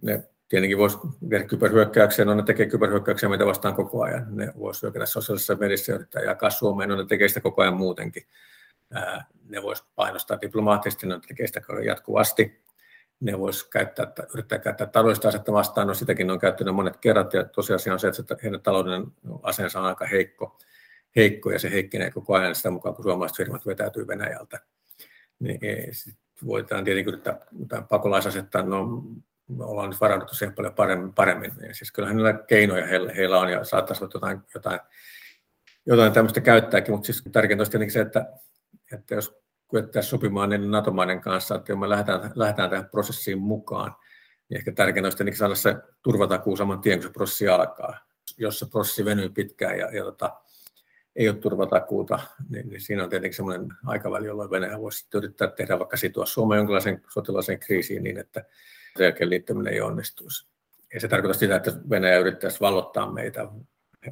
Ne 0.03 0.25
tietenkin 0.49 0.79
voisi 0.79 0.99
tehdä 1.31 1.45
kyberhyökkäyksiä, 1.45 2.25
no 2.25 2.35
ne 2.35 2.43
tekee 2.43 2.67
kyberhyökkäyksiä 2.67 3.29
meitä 3.29 3.47
vastaan 3.47 3.75
koko 3.75 4.03
ajan. 4.03 4.37
Ne 4.37 4.53
voisi 4.59 4.83
hyökätä 4.83 5.07
sosiaalisessa 5.07 5.55
mediassa 5.55 5.93
ja 5.93 5.97
yrittää 5.97 6.23
jakaa 6.23 6.51
Suomeen, 6.51 6.89
no 6.89 6.97
ne 6.97 7.07
tekee 7.07 7.29
sitä 7.29 7.41
koko 7.41 7.63
ajan 7.63 7.77
muutenkin 7.77 8.23
ne 9.49 9.63
vois 9.63 9.85
painostaa 9.95 10.41
diplomaattisesti, 10.41 11.07
ne 11.07 11.21
sitä 11.47 11.61
jatkuvasti. 11.85 12.63
Ne 13.21 13.39
vois 13.39 13.65
käyttää, 13.65 14.13
yrittää 14.35 14.59
käyttää 14.59 14.87
taloudellista 14.87 15.29
asetta 15.29 15.53
vastaan, 15.53 15.87
no 15.87 15.95
sitäkin 15.95 16.31
on 16.31 16.39
käyttänyt 16.39 16.75
monet 16.75 16.97
kerrat, 16.97 17.35
ja 17.35 17.45
tosiasia 17.45 17.93
on 17.93 18.01
se, 18.01 18.09
että 18.09 18.37
heidän 18.43 18.61
taloudellinen 18.61 19.13
aseensa 19.43 19.81
on 19.81 19.87
aika 19.87 20.07
heikko, 20.07 20.59
heikko 21.17 21.51
ja 21.51 21.59
se 21.59 21.71
heikkenee 21.71 22.11
koko 22.11 22.35
ajan 22.35 22.55
sitä 22.55 22.71
mukaan, 22.71 22.95
kun 22.95 23.03
suomalaiset 23.03 23.37
firmat 23.37 23.67
vetäytyy 23.67 24.07
Venäjältä. 24.07 24.61
Niin 25.39 25.61
voidaan 26.47 26.85
tietenkin 26.85 27.15
yrittää 27.15 27.39
pakolaisasetta, 27.89 28.63
no 28.63 29.03
me 29.49 29.65
ollaan 29.65 29.91
nyt 29.91 30.01
varauduttu 30.01 30.35
siihen 30.35 30.55
paljon 30.55 30.75
paremmin. 30.75 31.13
paremmin. 31.13 31.53
Ja 31.69 31.75
siis 31.75 31.93
kyllähän 31.93 32.17
niillä 32.17 32.33
keinoja 32.33 32.87
heillä, 32.87 33.41
on 33.41 33.49
ja 33.49 33.65
saattaisi 33.65 34.05
olla 34.05 34.13
jotain, 34.15 34.41
jotain, 34.55 34.81
jotain 35.87 36.13
tämmöistä 36.13 36.41
käyttääkin, 36.41 36.95
mutta 36.95 37.07
siis 37.07 37.23
tärkeintä 37.33 37.61
olisi 37.61 37.71
tietenkin 37.71 37.93
se, 37.93 38.01
että 38.01 38.33
että 38.95 39.15
jos 39.15 39.43
kyettäisiin 39.71 40.11
sopimaan 40.11 40.51
niiden 40.51 40.71
NATO-maiden 40.71 41.21
kanssa, 41.21 41.55
että 41.55 41.77
me 41.77 41.89
lähdetään, 41.89 42.33
lähdetään 42.35 42.71
tähän 42.71 42.89
prosessiin 42.91 43.39
mukaan, 43.39 43.95
niin 44.49 44.59
ehkä 44.59 44.73
tärkeintä 44.73 45.07
olisi 45.07 45.39
saada 45.39 45.55
se 45.55 45.77
turvatakuu 46.03 46.57
saman 46.57 46.81
tien, 46.81 46.99
kun 46.99 47.09
se 47.09 47.13
prosessi 47.13 47.49
alkaa. 47.49 47.99
Jos 48.39 48.59
se 48.59 48.67
prosessi 48.71 49.05
venyy 49.05 49.29
pitkään 49.29 49.79
ja, 49.79 49.97
ja 49.97 50.05
tota, 50.05 50.37
ei 51.17 51.29
ole 51.29 51.37
turvatakuuta, 51.37 52.19
niin, 52.49 52.69
niin 52.69 52.81
siinä 52.81 53.05
on 53.05 53.11
tietenkin 53.11 53.37
sellainen 53.37 53.69
aikaväli, 53.87 54.27
jolloin 54.27 54.51
Venäjä 54.51 54.81
voisi 54.81 55.07
yrittää 55.15 55.49
tehdä 55.49 55.79
vaikka 55.79 55.97
sitoa 55.97 56.27
Suomen 56.27 56.57
jonkinlaisen 56.57 57.03
sotilaisen 57.09 57.59
kriisiin 57.59 58.03
niin, 58.03 58.19
että 58.19 58.45
sen 58.97 59.05
jälkeen 59.05 59.31
liittyminen 59.31 59.73
ei 59.73 59.81
onnistuisi. 59.81 60.47
Ja 60.95 61.01
se 61.01 61.09
tarkoittaa 61.09 61.41
sitä, 61.41 61.57
että 61.57 61.73
Venäjä 61.91 62.19
yrittäisi 62.19 62.61
vallottaa 62.61 63.13
meitä 63.13 63.49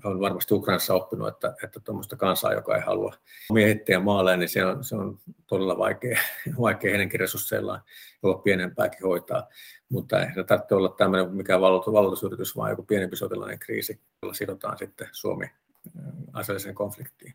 on 0.05 0.21
varmasti 0.21 0.55
Ukrainassa 0.55 0.95
oppinut, 0.95 1.29
että, 1.29 1.55
että 1.65 1.81
tuommoista 1.81 2.17
kansaa, 2.17 2.53
joka 2.53 2.77
ei 2.77 2.83
halua 2.83 3.15
miehittää 3.53 4.01
maalle, 4.01 4.37
niin 4.37 4.49
se 4.49 4.65
on, 4.65 4.85
se 4.85 4.97
on 4.97 5.19
todella 5.47 5.79
vaikea, 5.79 6.19
vaikea 6.61 6.91
heidänkin 6.91 7.21
resursseillaan 7.21 7.83
jopa 8.23 8.43
pienempääkin 8.43 9.07
hoitaa. 9.07 9.49
Mutta 9.89 10.21
ei 10.21 10.35
se 10.35 10.45
tarvitse 10.45 10.75
olla 10.75 10.89
tämmöinen 10.89 11.35
mikä 11.35 11.61
valloitusyritys, 11.61 12.57
vaan 12.57 12.71
joku 12.71 12.83
pienempi 12.83 13.17
sotilainen 13.17 13.59
kriisi, 13.59 14.01
jolla 14.23 14.35
sidotaan 14.35 14.79
sitten 14.79 15.09
Suomi 15.13 15.45
äh, 15.45 16.03
aseelliseen 16.33 16.75
konfliktiin. 16.75 17.35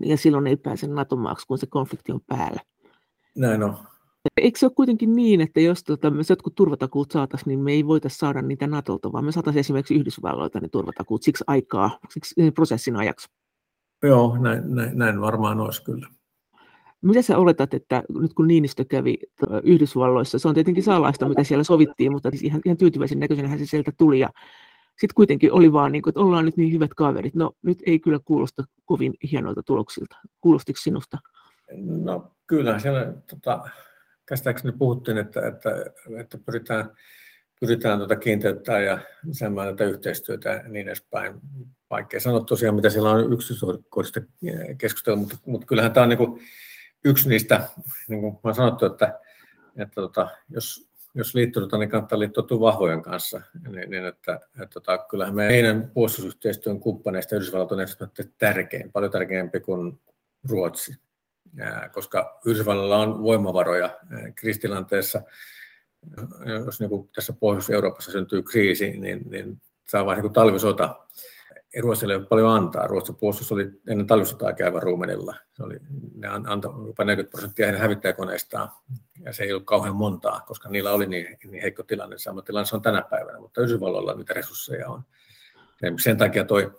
Ja 0.00 0.16
silloin 0.16 0.46
ei 0.46 0.56
pääse 0.56 0.86
NATO-maaksi, 0.86 1.46
kun 1.46 1.58
se 1.58 1.66
konflikti 1.66 2.12
on 2.12 2.20
päällä. 2.26 2.60
Näin 3.36 3.62
on. 3.62 3.78
Eikö 4.36 4.58
se 4.58 4.66
ole 4.66 4.72
kuitenkin 4.76 5.16
niin, 5.16 5.40
että 5.40 5.60
jos 5.60 5.84
tota, 5.84 6.10
me 6.10 6.22
jotkut 6.30 6.54
turvatakuut 6.54 7.10
saataisiin, 7.10 7.48
niin 7.48 7.60
me 7.60 7.72
ei 7.72 7.86
voitaisiin 7.86 8.18
saada 8.18 8.42
niitä 8.42 8.66
Natolta, 8.66 9.12
vaan 9.12 9.24
me 9.24 9.32
saataisiin 9.32 9.60
esimerkiksi 9.60 9.94
Yhdysvalloilta 9.94 10.60
ne 10.60 10.68
turvatakuut 10.68 11.22
siksi 11.22 11.44
aikaa, 11.46 11.98
siksi 12.10 12.50
prosessin 12.50 12.96
ajaksi? 12.96 13.28
Joo, 14.02 14.38
näin, 14.38 14.74
näin, 14.74 14.98
näin 14.98 15.20
varmaan 15.20 15.60
olisi 15.60 15.84
kyllä. 15.84 16.08
Mitä 17.02 17.22
sä 17.22 17.38
oletat, 17.38 17.74
että 17.74 18.02
nyt 18.18 18.34
kun 18.34 18.48
Niinistö 18.48 18.84
kävi 18.84 19.18
Yhdysvalloissa, 19.62 20.38
se 20.38 20.48
on 20.48 20.54
tietenkin 20.54 20.82
salaista, 20.82 21.28
mitä 21.28 21.44
siellä 21.44 21.64
sovittiin, 21.64 22.12
mutta 22.12 22.30
siis 22.30 22.42
ihan, 22.42 22.60
ihan 22.64 22.76
tyytyväisen 22.76 23.18
näköisenä 23.18 23.58
se 23.58 23.66
sieltä 23.66 23.92
tuli 23.98 24.18
ja 24.18 24.30
sitten 24.90 25.14
kuitenkin 25.14 25.52
oli 25.52 25.72
vaan 25.72 25.92
niin 25.92 26.02
kuin, 26.02 26.10
että 26.10 26.20
ollaan 26.20 26.44
nyt 26.44 26.56
niin 26.56 26.72
hyvät 26.72 26.94
kaverit. 26.94 27.34
No 27.34 27.52
nyt 27.62 27.78
ei 27.86 27.98
kyllä 27.98 28.18
kuulosta 28.24 28.64
kovin 28.84 29.14
hienoilta 29.32 29.62
tuloksilta. 29.62 30.16
Kuulostiko 30.40 30.80
sinusta? 30.82 31.18
No 32.02 32.30
kyllä, 32.46 32.78
siellä 32.78 33.12
tota, 33.30 33.68
käsittääkseni 34.26 34.76
puhuttiin, 34.78 35.18
että, 35.18 35.46
että, 35.46 35.70
että 36.18 36.38
pyritään, 36.38 36.90
pyritään 37.60 37.98
tuota 37.98 38.16
kiinteyttää 38.16 38.80
ja 38.80 38.98
lisäämään 39.24 39.68
tätä 39.68 39.90
yhteistyötä 39.90 40.48
ja 40.48 40.68
niin 40.68 40.88
edespäin. 40.88 41.40
Vaikea 41.90 42.20
sanoa 42.20 42.40
tosiaan, 42.40 42.74
mitä 42.74 42.90
siellä 42.90 43.10
on 43.10 43.32
yksityiskohdista 43.32 44.20
keskustelua, 44.78 45.18
mutta, 45.18 45.36
mutta 45.46 45.66
kyllähän 45.66 45.92
tämä 45.92 46.02
on 46.02 46.08
niin 46.08 46.18
kuin 46.18 46.40
yksi 47.04 47.28
niistä, 47.28 47.68
niin 48.08 48.20
kuin 48.20 48.38
mä 48.44 48.54
sanottu, 48.54 48.86
että, 48.86 49.20
että 49.76 49.94
tota, 49.94 50.28
jos, 50.48 50.88
jos 51.14 51.34
liittynyt, 51.34 51.72
niin 51.72 51.90
kannattaa 51.90 52.18
liittyä 52.18 52.60
vahvojen 52.60 53.02
kanssa. 53.02 53.40
Niin, 53.68 53.90
niin 53.90 54.04
että, 54.04 54.40
että, 54.62 54.66
tota, 54.66 54.98
kyllähän 54.98 55.34
meidän 55.34 55.90
puolustusyhteistyön 55.94 56.80
kumppaneista 56.80 57.36
Yhdysvallat 57.36 57.72
on 57.72 57.78
tärkein, 58.38 58.92
paljon 58.92 59.12
tärkeämpi 59.12 59.60
kuin 59.60 60.00
Ruotsi 60.48 61.03
koska 61.92 62.40
Yhdysvalloilla 62.46 62.96
on 62.96 63.22
voimavaroja 63.22 63.98
kristilanteessa. 64.34 65.22
Jos 66.64 66.80
niin 66.80 67.10
tässä 67.14 67.32
Pohjois-Euroopassa 67.32 68.12
syntyy 68.12 68.42
kriisi, 68.42 68.90
niin, 68.90 69.30
niin 69.30 69.62
saa 69.88 70.06
vain 70.06 70.22
niin 70.22 70.32
talvisota. 70.32 71.06
Ruotsilla 71.80 72.12
ei 72.12 72.18
ole 72.18 72.26
paljon 72.26 72.50
antaa. 72.50 72.86
Ruotsin 72.86 73.16
puolustus 73.16 73.52
oli 73.52 73.70
ennen 73.88 74.06
talvisotaa 74.06 74.52
käyvä 74.52 74.80
ruumenilla. 74.80 75.34
Se 75.52 75.62
oli, 75.62 75.76
ne 76.14 76.28
antoi 76.28 76.86
jopa 76.86 77.04
40 77.04 77.30
prosenttia 77.30 77.66
heidän 77.66 77.80
hävittäjäkoneistaan, 77.80 78.70
ja 79.20 79.32
se 79.32 79.42
ei 79.42 79.52
ollut 79.52 79.66
kauhean 79.66 79.96
montaa, 79.96 80.40
koska 80.40 80.68
niillä 80.68 80.92
oli 80.92 81.06
niin, 81.06 81.38
niin 81.44 81.62
heikko 81.62 81.82
tilanne. 81.82 82.18
Sama 82.18 82.42
tilanne 82.42 82.66
se 82.66 82.76
on 82.76 82.82
tänä 82.82 83.02
päivänä, 83.10 83.40
mutta 83.40 83.60
Yhdysvalloilla 83.60 84.14
niitä 84.14 84.34
resursseja 84.34 84.88
on. 84.88 85.02
Sen 86.00 86.16
takia 86.16 86.44
toi 86.44 86.72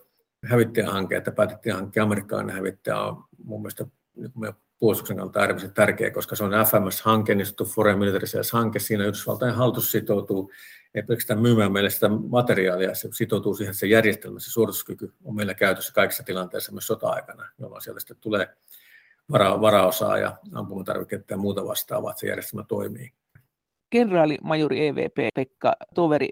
hävittäjähanke, 0.45 1.17
että 1.17 1.31
päätettiin 1.31 1.75
hankkia 1.75 2.03
amerikkalainen 2.03 2.55
hävittäjä, 2.55 2.99
on 2.99 3.23
mun 3.43 3.61
mielestä 3.61 3.85
niin 4.15 4.55
puolustuksen 4.79 5.17
kannalta 5.17 5.39
äärimmäisen 5.39 5.73
tärkeä, 5.73 6.11
koska 6.11 6.35
se 6.35 6.43
on 6.43 6.51
FMS-hanke, 6.51 7.35
niin 7.35 7.45
sanottu 7.45 7.65
Foreign 7.65 7.99
Military 7.99 8.27
Sales-hanke. 8.27 8.79
Siinä 8.79 9.03
Yhdysvaltain 9.03 9.53
hallitus 9.53 9.91
sitoutuu 9.91 10.51
ei 10.95 11.03
pelkästään 11.03 11.41
myymään 11.41 11.71
meille 11.71 11.89
sitä 11.89 12.09
materiaalia, 12.09 12.95
se 12.95 13.09
sitoutuu 13.11 13.55
siihen, 13.55 13.71
että 13.71 13.79
se 13.79 13.87
järjestelmä, 13.87 14.39
se 14.39 14.51
suorituskyky 14.51 15.13
on 15.23 15.35
meillä 15.35 15.53
käytössä 15.53 15.93
kaikissa 15.93 16.23
tilanteissa 16.23 16.71
myös 16.71 16.87
sota-aikana, 16.87 17.49
jolloin 17.59 17.81
sieltä 17.81 17.99
sitten 17.99 18.17
tulee 18.21 18.47
vara, 19.31 19.61
varaosaa 19.61 20.17
ja 20.17 20.37
ampumatarviketta 20.53 21.33
ja 21.33 21.37
muuta 21.37 21.65
vastaavaa, 21.65 22.11
että 22.11 22.19
se 22.19 22.27
järjestelmä 22.27 22.65
toimii. 22.67 23.13
Kenraali 23.89 24.37
majori 24.43 24.87
EVP 24.87 25.17
Pekka 25.35 25.75
Toveri 25.93 26.29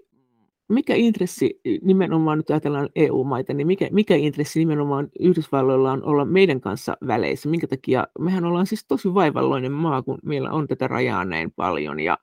mikä 0.68 0.94
intressi 0.94 1.60
nimenomaan, 1.82 2.38
nyt 2.38 2.50
ajatellaan 2.50 2.88
EU-maita, 2.94 3.54
niin 3.54 3.66
mikä, 3.66 3.88
mikä 3.92 4.14
intressi 4.16 4.58
nimenomaan 4.58 5.08
Yhdysvalloilla 5.20 5.92
on 5.92 6.04
olla 6.04 6.24
meidän 6.24 6.60
kanssa 6.60 6.96
väleissä? 7.06 7.48
Minkä 7.48 7.66
takia, 7.66 8.06
mehän 8.18 8.44
ollaan 8.44 8.66
siis 8.66 8.84
tosi 8.88 9.14
vaivalloinen 9.14 9.72
maa, 9.72 10.02
kun 10.02 10.18
meillä 10.22 10.50
on 10.50 10.68
tätä 10.68 10.88
rajaa 10.88 11.24
näin 11.24 11.52
paljon 11.56 12.00
ja 12.00 12.18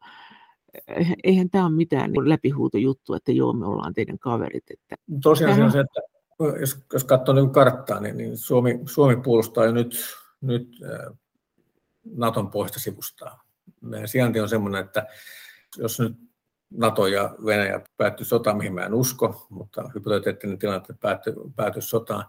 eihän 1.23 1.49
tämä 1.49 1.65
ole 1.65 1.75
mitään 1.75 2.12
niin 2.12 2.30
läpihuutojuttu, 2.30 3.13
että 3.13 3.32
joo, 3.32 3.54
me 3.54 3.65
ollaan 3.65 3.93
teidän 3.93 4.19
kaverit. 4.19 4.63
Että 4.71 4.95
Tosiaan 5.23 5.51
tähän... 5.51 5.65
on 5.65 5.71
se, 5.71 5.80
että 5.80 6.01
jos, 6.60 6.86
jos 6.93 7.04
katsoo 7.04 7.36
niin 7.36 7.49
karttaa, 7.49 7.99
niin, 7.99 8.17
niin 8.17 8.38
Suomi, 8.38 8.80
Suomi 8.86 9.15
puolustaa 9.15 9.65
jo 9.65 9.71
nyt, 9.71 9.95
nyt 10.41 10.67
äh, 10.84 11.17
Naton 12.15 12.51
pohjoista 12.51 12.80
sivustaa. 12.80 13.43
Meidän 13.82 14.08
sijainti 14.08 14.39
on 14.39 14.49
sellainen, 14.49 14.86
että 14.86 15.08
jos 15.77 15.99
nyt 15.99 16.31
NATO 16.71 17.07
ja 17.07 17.36
Venäjä 17.45 17.81
päättyi 17.97 18.25
sotaan, 18.25 18.57
mihin 18.57 18.73
mä 18.73 18.86
en 18.86 18.93
usko, 18.93 19.47
mutta 19.49 19.89
hypoteettinen 19.95 20.60
tilanne, 20.60 20.95
päättyi, 21.01 21.34
päättyi 21.55 21.81
sotaan. 21.81 22.25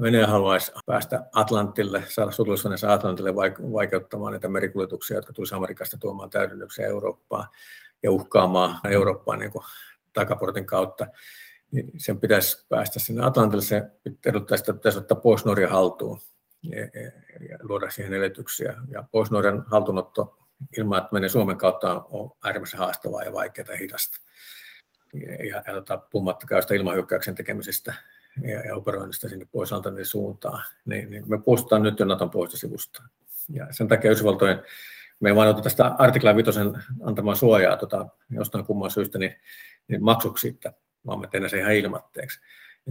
Venäjä 0.00 0.26
haluaisi 0.26 0.72
päästä 0.86 1.26
Atlantille, 1.32 2.04
saada 2.08 2.30
sotilasveneensä 2.30 2.92
Atlantille 2.92 3.34
vaikeuttamaan 3.72 4.32
näitä 4.32 4.48
merikuljetuksia, 4.48 5.16
jotka 5.16 5.32
tulisi 5.32 5.54
Amerikasta 5.54 5.98
tuomaan 5.98 6.30
täydennyksiä 6.30 6.86
Eurooppaan 6.86 7.48
ja 8.02 8.10
uhkaamaan 8.10 8.78
Eurooppaa 8.90 9.36
niin 9.36 9.50
kuin 9.50 9.64
takaportin 10.12 10.66
kautta. 10.66 11.06
Niin 11.70 11.90
sen 11.96 12.20
pitäisi 12.20 12.66
päästä 12.68 13.00
sinne 13.00 13.24
Atlantille, 13.24 13.62
se 13.62 13.82
edellyttää 14.26 14.56
sitä, 14.56 14.72
että 14.72 14.78
pitäisi 14.78 14.98
ottaa 14.98 15.20
pois 15.20 15.44
Norja 15.44 15.68
haltuun 15.68 16.20
ja, 16.62 16.80
ja, 16.80 17.10
ja 17.50 17.58
luoda 17.62 17.90
siihen 17.90 18.12
edellytyksiä. 18.12 18.74
Ja 18.88 19.04
pois 19.12 19.30
Norjan 19.30 19.64
haltuunotto 19.66 20.41
ilman, 20.78 20.98
että 20.98 21.08
menee 21.12 21.28
Suomen 21.28 21.56
kautta 21.56 22.04
on 22.10 22.30
äärimmäisen 22.44 22.78
haastavaa 22.78 23.22
ja 23.22 23.32
vaikeaa 23.32 23.68
ja 23.70 23.76
hidasta. 23.76 24.20
Ja, 25.14 25.62
ja, 25.66 25.74
tota, 25.74 25.96
puhumattakaan 25.96 26.62
sitä 26.62 26.74
ilmahyökkäyksen 26.74 27.34
tekemisestä 27.34 27.94
ja, 28.42 28.60
ja 28.60 28.76
operoinnista 28.76 29.28
sinne 29.28 29.46
pois 29.52 29.72
Antanin 29.72 30.06
suuntaan, 30.06 30.64
niin, 30.84 31.10
niin 31.10 31.30
me 31.30 31.38
puolustetaan 31.38 31.82
nyt 31.82 31.98
jo 31.98 32.06
Naton 32.06 32.30
sivusta. 32.48 33.02
Ja 33.48 33.66
sen 33.70 33.88
takia 33.88 34.10
Yhdysvaltojen, 34.10 34.62
me 35.20 35.28
ei 35.28 35.36
ota 35.36 35.62
tästä 35.62 35.86
artikla 35.86 36.36
5 36.36 36.50
antamaan 37.02 37.36
suojaa 37.36 37.76
tota, 37.76 38.06
jostain 38.30 38.64
kumman 38.64 38.90
syystä, 38.90 39.18
niin, 39.18 39.36
niin 39.88 40.04
maksuksi 40.04 40.40
siitä, 40.40 40.72
vaan 41.06 41.20
me 41.20 41.26
tehdään 41.26 41.50
se 41.50 41.58
ihan 41.58 41.74
ilmatteeksi. 41.74 42.40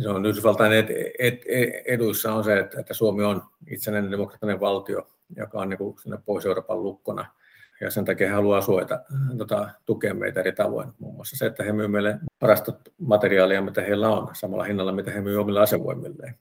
Se 0.02 0.10
on 0.10 0.26
Yhdysvaltain 0.26 0.74
ed, 0.74 1.14
ed, 1.20 1.38
ed, 1.46 1.84
eduissa 1.86 2.34
on 2.34 2.44
se, 2.44 2.60
että, 2.60 2.80
että 2.80 2.94
Suomi 2.94 3.24
on 3.24 3.44
itsenäinen 3.68 4.12
demokraattinen 4.12 4.60
valtio, 4.60 5.10
joka 5.36 5.60
on 5.60 5.70
niin 5.70 5.78
kuin 5.78 5.96
Pohjois-Euroopan 6.26 6.84
lukkona– 6.84 7.26
ja 7.82 7.89
sen 7.89 8.06
takia 8.06 8.28
he 8.28 8.34
haluaa 8.34 8.62
suojata, 8.62 9.00
tota, 9.38 9.70
tukea 9.86 10.13
meitä 10.13 10.39
eri 10.39 10.52
tavoin. 10.52 10.89
Muun 11.00 11.15
muassa 11.15 11.38
se, 11.38 11.46
että 11.46 11.63
he 11.63 11.74
myyvät 11.74 11.91
meille 11.91 12.20
parasta 12.39 12.74
materiaalia, 12.98 13.62
mitä 13.62 13.82
heillä 13.82 14.10
on, 14.10 14.36
samalla 14.36 14.63
hinnalla, 14.63 14.91
mitä 14.91 15.12
he 15.12 15.22
myyvät 15.22 15.41
omille 15.41 15.60
asevoimilleen. 15.60 16.36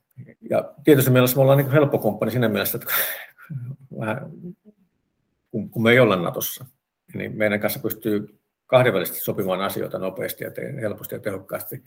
Ja 0.51 0.73
tietysti 0.85 1.11
mielessä 1.11 1.37
me 1.37 1.43
ollaan 1.43 1.59
niin 1.59 1.71
helppo 1.71 1.99
kumppani 1.99 2.31
siinä 2.31 2.49
mielessä, 2.49 2.79
että 2.79 2.93
vähän, 4.01 4.31
kun, 5.51 5.71
kun 5.71 5.83
me 5.83 5.91
ei 5.91 5.99
olla 5.99 6.17
Natossa, 6.17 6.65
niin 7.15 7.37
meidän 7.37 7.61
kanssa 7.61 7.81
pystyy 7.81 8.39
kahdenvälisesti 8.67 9.21
sopimaan 9.21 9.61
asioita 9.61 9.99
nopeasti 9.99 10.45
ja 10.45 10.51
helposti 10.81 11.15
ja 11.15 11.21
tehokkaasti. 11.21 11.83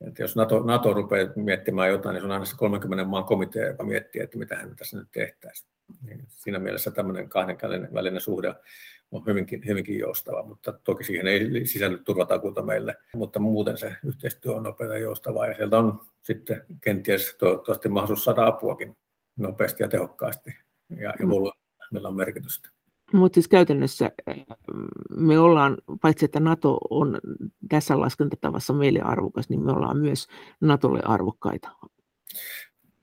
Että 0.00 0.22
jos 0.22 0.36
NATO, 0.36 0.60
NATO 0.60 0.92
rupeaa 0.92 1.32
miettimään 1.36 1.88
jotain, 1.88 2.14
niin 2.14 2.20
se 2.20 2.26
on 2.26 2.32
aina 2.32 2.44
se 2.44 2.56
30 2.56 3.04
maan 3.04 3.24
komitea, 3.24 3.66
joka 3.66 3.84
miettii, 3.84 4.22
että 4.22 4.38
mitä 4.38 4.56
hän 4.56 4.76
tässä 4.76 4.98
nyt 4.98 5.08
tehtäisiin. 5.12 5.70
Niin 6.06 6.24
siinä 6.28 6.58
mielessä 6.58 6.90
tämmöinen 6.90 7.28
kahden 7.28 7.88
välinen 7.94 8.20
suhde 8.20 8.54
on 9.10 9.26
hyvinkin, 9.26 9.62
hyvinkin 9.66 9.98
joustava, 9.98 10.42
mutta 10.42 10.72
toki 10.72 11.04
siihen 11.04 11.26
ei 11.26 11.66
sisälly 11.66 11.98
turvatakuuta 11.98 12.62
meille, 12.62 12.96
mutta 13.14 13.40
muuten 13.40 13.78
se 13.78 13.96
yhteistyö 14.04 14.54
on 14.54 14.62
nopeaa 14.62 14.92
ja 14.92 14.98
joustavaa 14.98 15.46
ja 15.46 15.54
sieltä 15.56 15.78
on 15.78 16.00
sitten 16.22 16.64
kenties 16.80 17.36
toivottavasti 17.38 17.88
mahdollisuus 17.88 18.24
saada 18.24 18.46
apuakin 18.46 18.96
nopeasti 19.36 19.82
ja 19.82 19.88
tehokkaasti 19.88 20.50
ja, 20.90 21.14
ja 21.18 21.26
meillä 21.92 22.08
on 22.08 22.16
merkitystä. 22.16 22.68
Mutta 23.12 23.34
siis 23.34 23.48
käytännössä 23.48 24.10
me 25.16 25.38
ollaan, 25.38 25.76
paitsi 26.02 26.24
että 26.24 26.40
NATO 26.40 26.78
on 26.90 27.18
tässä 27.68 28.00
laskentatavassa 28.00 28.72
meille 28.72 29.00
arvokas, 29.00 29.48
niin 29.48 29.64
me 29.64 29.72
ollaan 29.72 29.98
myös 29.98 30.26
NATOlle 30.60 31.00
arvokkaita. 31.04 31.68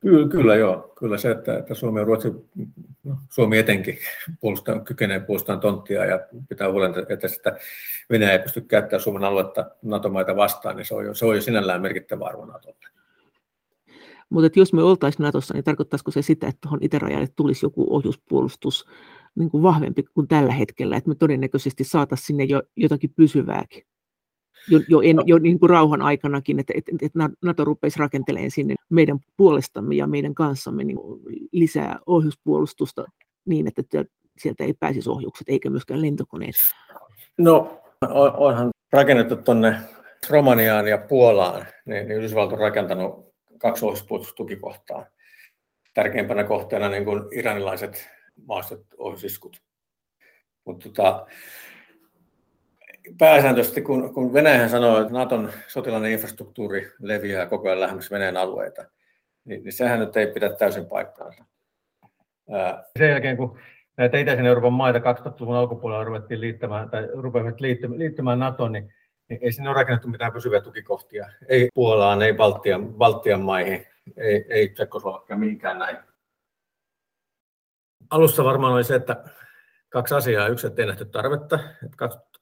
Kyllä, 0.05 0.27
kyllä 0.27 0.55
joo. 0.55 0.93
Kyllä 0.99 1.17
se, 1.17 1.31
että, 1.31 1.57
että 1.57 1.73
Suomi 1.73 1.99
ja 1.99 2.05
Ruotsi, 2.05 2.31
no, 3.03 3.17
Suomi 3.29 3.57
etenkin 3.57 3.97
puolustaa, 4.39 4.79
kykenee 4.79 5.19
puolustamaan 5.19 5.59
tonttia 5.61 6.05
ja 6.05 6.19
pitää 6.49 6.71
huolen, 6.71 6.93
että 7.09 7.27
sitä 7.27 7.57
Venäjä 8.09 8.31
ei 8.31 8.39
pysty 8.39 8.61
käyttämään 8.61 9.03
Suomen 9.03 9.23
aluetta 9.23 9.71
NATO-maita 9.81 10.35
vastaan, 10.35 10.75
niin 10.75 10.85
se 10.85 10.95
on 10.95 11.05
jo, 11.05 11.13
se 11.13 11.25
on 11.25 11.35
jo 11.35 11.41
sinällään 11.41 11.81
merkittävä 11.81 12.25
arvo 12.25 12.45
NATOlle. 12.45 12.87
Mutta 14.29 14.59
jos 14.59 14.73
me 14.73 14.83
oltaisiin 14.83 15.23
Natossa, 15.23 15.53
niin 15.53 15.63
tarkoittaisiko 15.63 16.11
se 16.11 16.21
sitä, 16.21 16.47
että 16.47 16.59
tuohon 16.61 16.79
itärajalle 16.81 17.27
tulisi 17.35 17.65
joku 17.65 17.95
ohjuspuolustus 17.95 18.85
niin 19.35 19.49
kuin 19.49 19.63
vahvempi 19.63 20.03
kuin 20.03 20.27
tällä 20.27 20.53
hetkellä, 20.53 20.97
että 20.97 21.09
me 21.09 21.15
todennäköisesti 21.15 21.83
saataisiin 21.83 22.25
sinne 22.27 22.43
jo 22.43 22.61
jotakin 22.75 23.13
pysyvääkin? 23.15 23.83
Jo, 24.69 24.79
jo, 24.87 25.01
en, 25.01 25.17
jo 25.25 25.37
niin 25.37 25.59
kuin 25.59 25.69
rauhan 25.69 26.01
aikanakin, 26.01 26.59
että, 26.59 26.73
että, 26.75 26.91
että 27.01 27.29
NATO 27.41 27.65
rupeisi 27.65 27.99
rakentelemaan 27.99 28.51
sinne 28.51 28.75
meidän 28.89 29.19
puolestamme 29.37 29.95
ja 29.95 30.07
meidän 30.07 30.35
kanssamme 30.35 30.83
niin 30.83 30.97
lisää 31.51 31.99
ohjuspuolustusta 32.05 33.05
niin, 33.45 33.67
että 33.67 34.05
sieltä 34.37 34.63
ei 34.63 34.73
pääsisi 34.73 35.09
ohjukset 35.09 35.49
eikä 35.49 35.69
myöskään 35.69 36.01
lentokoneet. 36.01 36.55
No 37.37 37.81
onhan 38.37 38.69
rakennettu 38.91 39.35
tuonne 39.35 39.75
Romaniaan 40.29 40.87
ja 40.87 40.97
Puolaan, 40.97 41.65
niin, 41.85 42.07
niin 42.07 42.17
Yhdysvallat 42.17 42.53
on 42.53 42.59
rakentanut 42.59 43.33
kaksi 43.57 43.85
ohjuspuolustustukikohtaa. 43.85 45.05
Tärkeimpänä 45.93 46.43
kohteena 46.43 46.89
niin 46.89 47.05
kuin 47.05 47.21
iranilaiset 47.31 48.07
maastot 48.47 48.81
ohjusiskut. 48.97 49.61
Mutta 50.65 50.89
tota, 50.89 51.25
pääsääntöisesti, 53.17 53.81
kun, 53.81 54.13
kun 54.13 54.33
Venäjä 54.33 54.67
sanoo, 54.67 55.01
että 55.01 55.13
Naton 55.13 55.51
sotilainen 55.67 56.11
infrastruktuuri 56.11 56.91
leviää 56.99 57.45
koko 57.45 57.67
ajan 57.67 57.79
lähemmäs 57.79 58.11
Venäjän 58.11 58.37
alueita, 58.37 58.85
niin, 59.45 59.63
niin 59.63 59.73
sehän 59.73 59.99
nyt 59.99 60.17
ei 60.17 60.27
pidä 60.27 60.49
täysin 60.49 60.85
paikkaansa. 60.85 61.45
Sen 62.99 63.09
jälkeen, 63.09 63.37
kun 63.37 63.59
näitä 63.97 64.17
itäisen 64.17 64.45
Euroopan 64.45 64.73
maita 64.73 64.99
2000-luvun 64.99 65.55
alkupuolella 65.55 66.03
ruvettiin 66.03 66.41
liittämään, 66.41 66.89
tai 66.89 67.07
liittymään, 67.59 67.99
liittymään 67.99 68.39
NATOon, 68.39 68.71
niin, 68.71 68.93
niin 69.29 69.39
ei 69.41 69.51
sinne 69.51 69.69
ole 69.69 69.75
rakennettu 69.75 70.07
mitään 70.07 70.33
pysyviä 70.33 70.61
tukikohtia. 70.61 71.29
Ei 71.47 71.69
Puolaan, 71.73 72.21
ei 72.21 72.33
Baltian, 72.33 72.93
Baltian 72.93 73.41
maihin, 73.41 73.87
ei, 74.17 74.45
ei 74.49 74.69
Tsekkoslovakia, 74.69 75.37
mihinkään 75.37 75.79
näin. 75.79 75.97
Alussa 78.09 78.43
varmaan 78.43 78.73
oli 78.73 78.83
se, 78.83 78.95
että 78.95 79.23
kaksi 79.95 80.15
asiaa. 80.15 80.47
Yksi, 80.47 80.67
että 80.67 80.81
ei 80.81 80.85
nähty 80.85 81.05
tarvetta. 81.05 81.59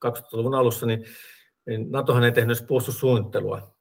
2000-luvun 0.05 0.55
alussa 0.55 0.85
niin, 0.85 1.05
niin 1.65 1.91
NATOhan 1.91 2.23
ei 2.23 2.31
tehnyt 2.31 2.67
puolustussuunnittelua 2.67 3.75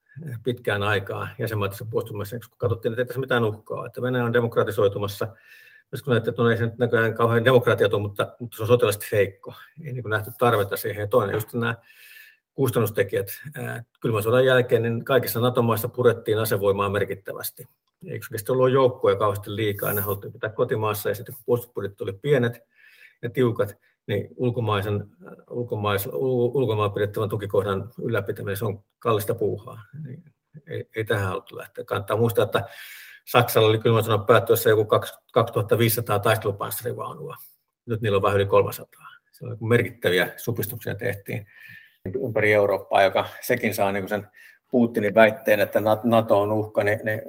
pitkään 0.44 0.82
aikaa 0.82 1.28
jäsenmaissa 1.38 1.84
puolustusmassa, 1.90 2.38
kun 2.38 2.58
katsottiin, 2.58 2.92
että 2.92 3.02
ei 3.02 3.06
tässä 3.06 3.20
mitään 3.20 3.44
uhkaa, 3.44 3.86
että 3.86 4.02
Venäjä 4.02 4.24
on 4.24 4.32
demokratisoitumassa. 4.32 5.28
Jos 5.92 6.02
kun 6.02 6.16
että 6.16 6.32
no 6.38 6.50
ei 6.50 6.56
se 6.56 6.66
nyt 6.66 6.78
näköjään 6.78 7.14
kauhean 7.14 7.44
demokratia 7.44 7.88
tule, 7.88 8.02
mutta, 8.02 8.36
mutta 8.40 8.56
se 8.56 8.62
on 8.62 8.66
sotilaisesti 8.66 9.06
heikko. 9.12 9.54
Ei 9.84 9.92
niin 9.92 10.04
nähty 10.06 10.30
tarvetta 10.38 10.76
siihen. 10.76 11.00
Ja 11.00 11.06
toinen 11.06 11.34
just 11.34 11.52
nämä 11.52 11.74
kustannustekijät. 12.54 13.28
Kylmän 14.00 14.22
sodan 14.22 14.46
jälkeen 14.46 14.82
niin 14.82 15.04
kaikissa 15.04 15.40
NATO-maissa 15.40 15.88
purettiin 15.88 16.38
asevoimaa 16.38 16.88
merkittävästi. 16.88 17.68
Eikö 18.06 18.26
se 18.36 18.52
ollut 18.52 18.70
joukkoja 18.70 19.16
kauheasti 19.16 19.56
liikaa, 19.56 19.92
ne 19.92 20.00
haluttiin 20.00 20.32
pitää 20.32 20.50
kotimaassa 20.50 21.08
ja 21.08 21.14
sitten 21.14 21.34
kun 21.34 21.44
puolustusbudjetit 21.46 21.96
tuli 21.96 22.12
pienet 22.12 22.72
ja 23.22 23.30
tiukat, 23.30 23.76
niin 24.06 24.28
ulkomaisen, 24.36 25.04
ulkomais, 25.50 26.08
ulkomaan 26.12 26.92
pidettävän 26.92 27.28
tukikohdan 27.28 27.90
ylläpitäminen 28.02 28.56
se 28.56 28.64
on 28.64 28.84
kallista 28.98 29.34
puuhaa. 29.34 29.82
Niin 30.04 30.24
ei, 30.70 30.88
ei 30.96 31.04
tähän 31.04 31.28
haluttu 31.28 31.56
lähteä. 31.56 31.84
Kannattaa 31.84 32.16
muistaa, 32.16 32.44
että 32.44 32.64
Saksalla 33.28 33.68
oli 33.68 33.78
kylmän 33.78 34.04
sodan 34.04 34.26
päättyessä 34.26 34.70
joku 34.70 34.86
2500 35.32 36.18
taistelupanssarivaunua. 36.18 37.36
Nyt 37.86 38.00
niillä 38.00 38.16
on 38.16 38.22
vähän 38.22 38.36
yli 38.36 38.46
300. 38.46 39.06
Se 39.32 39.46
on 39.46 39.56
merkittäviä 39.60 40.32
supistuksia 40.36 40.94
tehtiin 40.94 41.46
ympäri 42.24 42.52
Eurooppaa, 42.52 43.02
joka 43.02 43.26
sekin 43.40 43.74
saa 43.74 43.92
niin 43.92 44.08
sen 44.08 44.28
Putinin 44.70 45.14
väitteen, 45.14 45.60
että 45.60 45.80
NATO 46.04 46.40
on 46.40 46.52
uhka, 46.52 46.84
niin, 46.84 47.00
niin 47.04 47.22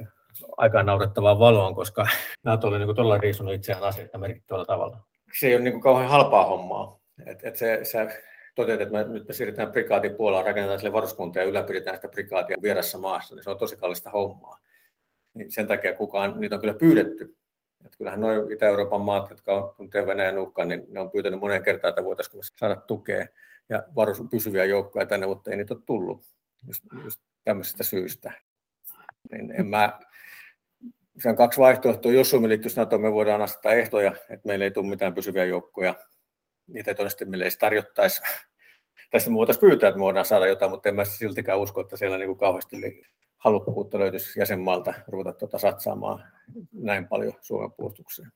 aika 0.58 0.84
naurettavaa 0.84 1.40
valoon, 1.40 1.76
koska 1.76 2.08
NATO 2.44 2.68
oli 2.68 2.80
niin 2.80 2.96
todella 2.96 3.18
riisunut 3.18 3.54
itseään 3.54 3.84
asioita 3.84 4.18
merkittävällä 4.18 4.66
tavalla. 4.66 5.13
Se 5.40 5.48
ei 5.48 5.56
ole 5.56 5.64
niin 5.64 5.82
kauhean 5.82 6.10
halpaa 6.10 6.46
hommaa. 6.46 7.00
Et, 7.26 7.40
et 7.44 7.56
se, 7.56 7.80
se 7.84 8.24
toteat, 8.56 8.82
että 8.82 8.94
me, 8.94 9.14
nyt 9.14 9.28
me 9.28 9.34
siirrytään 9.34 9.72
prikaatin 9.72 10.16
Puolaan, 10.16 10.46
rakennetaan 10.46 10.80
sille 10.80 10.94
varuskuntia 10.94 11.42
ja 11.42 11.48
ylläpidetään 11.48 11.98
sitä 11.98 12.08
prikaatia 12.08 12.58
vieressä 12.62 12.98
maassa, 12.98 13.36
niin 13.36 13.44
se 13.44 13.50
on 13.50 13.58
tosi 13.58 13.78
kallista 13.78 14.10
hommaa. 14.10 14.60
Niin 15.34 15.52
sen 15.52 15.68
takia 15.68 15.94
kukaan, 15.94 16.40
niitä 16.40 16.56
on 16.56 16.62
kyllä 16.62 16.74
pyydetty. 16.74 17.38
Et 17.86 17.96
kyllähän 17.98 18.22
nuo 18.22 18.32
Itä-Euroopan 18.50 19.02
maat, 19.02 19.30
jotka 19.30 19.54
on 19.54 19.74
tuntee 19.78 20.06
Venäjän 20.06 20.38
uhkaan, 20.38 20.68
niin 20.68 20.86
ne 20.88 21.00
on 21.00 21.12
pyytänyt 21.12 21.40
moneen 21.40 21.64
kertaan, 21.64 21.90
että 21.90 22.04
voitaisiin 22.04 22.44
saada 22.56 22.76
tukea 22.76 23.28
ja 23.70 23.84
varus, 23.96 24.24
pysyviä 24.32 24.66
joukkoja 24.66 25.06
tänne, 25.06 25.28
mutta 25.28 25.52
ei 25.52 25.58
niitä 25.58 25.74
ole 25.74 25.82
tullut 25.86 26.26
just, 26.68 26.84
just 27.04 27.22
tämmöisestä 27.44 27.84
syystä. 27.84 28.32
Niin 29.32 29.52
en 29.52 29.68
mä, 29.68 30.00
se 31.18 31.30
on 31.30 31.36
kaksi 31.36 31.60
vaihtoehtoa. 31.60 32.12
Jos 32.12 32.30
Suomi 32.30 32.50
liittyisi 32.50 32.78
NATO, 32.78 32.98
me 32.98 33.14
voidaan 33.14 33.42
asettaa 33.42 33.74
ehtoja, 33.74 34.12
että 34.30 34.48
meillä 34.48 34.66
ei 34.66 34.72
tule 34.72 34.90
mitään 34.90 35.14
pysyviä 35.14 35.46
joukkoja. 35.46 35.96
Niitä 36.68 36.94
todennäköisesti 36.94 37.26
meille 37.26 37.46
ei 37.46 37.52
tarjottaisi. 37.60 38.22
Tästä 39.12 39.30
me 39.30 39.36
voitaisiin 39.36 39.62
pyytää, 39.70 39.90
että 39.90 39.98
me 39.98 40.04
voidaan 40.04 40.26
saada 40.26 40.48
jotain, 40.48 40.72
mutta 40.72 40.90
en 40.90 40.96
mä 40.96 41.06
siltikään 41.06 41.60
usko, 41.60 41.82
että 41.82 41.98
siellä 41.98 42.18
niin 42.18 42.28
kuin 42.28 42.38
kauheasti 42.38 42.78
halukkuutta 43.38 44.00
löytyisi 44.00 44.40
jäsenmaalta 44.40 44.94
ruveta 45.08 45.34
tuota 45.34 45.58
satsaamaan 45.58 46.24
näin 46.72 47.08
paljon 47.08 47.34
Suomen 47.42 47.72
puolustukseen. 47.72 48.32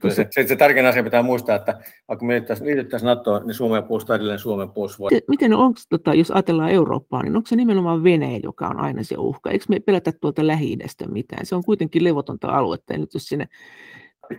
Kyllä 0.00 0.14
se, 0.14 0.26
se, 0.30 0.46
se 0.46 0.56
tärkein 0.56 0.86
asia 0.86 1.02
pitää 1.02 1.22
muistaa, 1.22 1.56
että 1.56 1.78
vaikka 2.08 2.24
me 2.24 2.34
liityttäisiin 2.62 3.06
NATOon, 3.06 3.46
niin 3.46 3.54
Suomen 3.54 3.84
puolustaa 3.84 4.16
edelleen 4.16 4.38
Suomen 4.38 4.70
puolustusvoimat. 4.70 5.24
Miten 5.28 5.54
onko, 5.54 5.80
tota, 5.88 6.14
jos 6.14 6.30
ajatellaan 6.30 6.70
Eurooppaa, 6.70 7.22
niin 7.22 7.36
onko 7.36 7.46
se 7.46 7.56
nimenomaan 7.56 8.04
Venäjä, 8.04 8.40
joka 8.42 8.68
on 8.68 8.80
aina 8.80 9.02
se 9.02 9.14
uhka? 9.18 9.50
Eikö 9.50 9.64
me 9.68 9.80
pelätä 9.80 10.12
tuolta 10.20 10.46
lähi 10.46 10.78
mitään? 11.06 11.46
Se 11.46 11.54
on 11.54 11.64
kuitenkin 11.64 12.04
levotonta 12.04 12.48
aluetta, 12.48 12.92
ja 12.92 12.98
nyt 12.98 13.14
jos 13.14 13.24
sinne... 13.24 13.48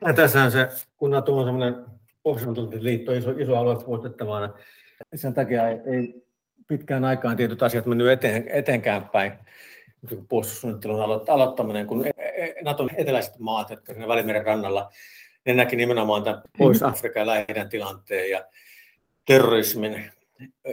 Ja 0.05 0.13
tässähän 0.13 0.51
se, 0.51 0.69
kun 0.97 1.12
NATO 1.12 1.38
on 1.38 1.45
semmoinen 1.45 1.86
Pohjoismaiden 2.23 2.84
liitto, 2.84 3.13
iso, 3.13 3.31
iso 3.31 3.58
alue 3.58 3.75
muistettavana, 3.88 4.53
sen 5.15 5.34
takia 5.34 5.69
ei, 5.69 5.77
ei 5.86 6.23
pitkään 6.67 7.05
aikaan 7.05 7.38
tietyt 7.38 7.63
asiat 7.63 7.86
mennyt 7.86 8.08
eteen, 8.08 8.47
eteenkään 8.47 9.10
päin 9.10 9.31
puolustussuunnittelun 10.29 11.01
aloittaminen, 11.29 11.88
kun 11.88 12.08
e- 12.08 12.12
e- 12.17 12.55
Naton 12.63 12.89
eteläiset 12.97 13.39
maat, 13.39 13.69
jotka 13.69 13.93
siinä 13.93 14.08
Välimeren 14.08 14.45
rannalla 14.45 14.91
ne 15.45 15.53
näki 15.53 15.75
nimenomaan 15.75 16.23
tämän 16.23 16.41
Pohjois-Afrikan 16.58 17.27
ja 17.55 17.65
tilanteen 17.69 18.29
ja 18.29 18.45
terrorismin 19.25 20.12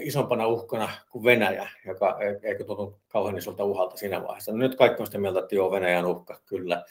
isompana 0.01 0.47
uhkana 0.47 0.89
kuin 1.11 1.25
Venäjä, 1.25 1.69
joka 1.87 2.19
eikö 2.43 2.65
tunnu 2.65 3.01
kauhean 3.09 3.39
isolta 3.39 3.65
uhalta 3.65 3.97
siinä 3.97 4.23
vaiheessa. 4.23 4.53
No 4.53 4.59
nyt 4.59 4.75
kaikki 4.75 5.03
on 5.03 5.07
sitä 5.07 5.19
mieltä, 5.19 5.39
että 5.39 5.55
joo, 5.55 5.71
Venäjän 5.71 6.07
uhka, 6.07 6.41
kyllä. 6.47 6.85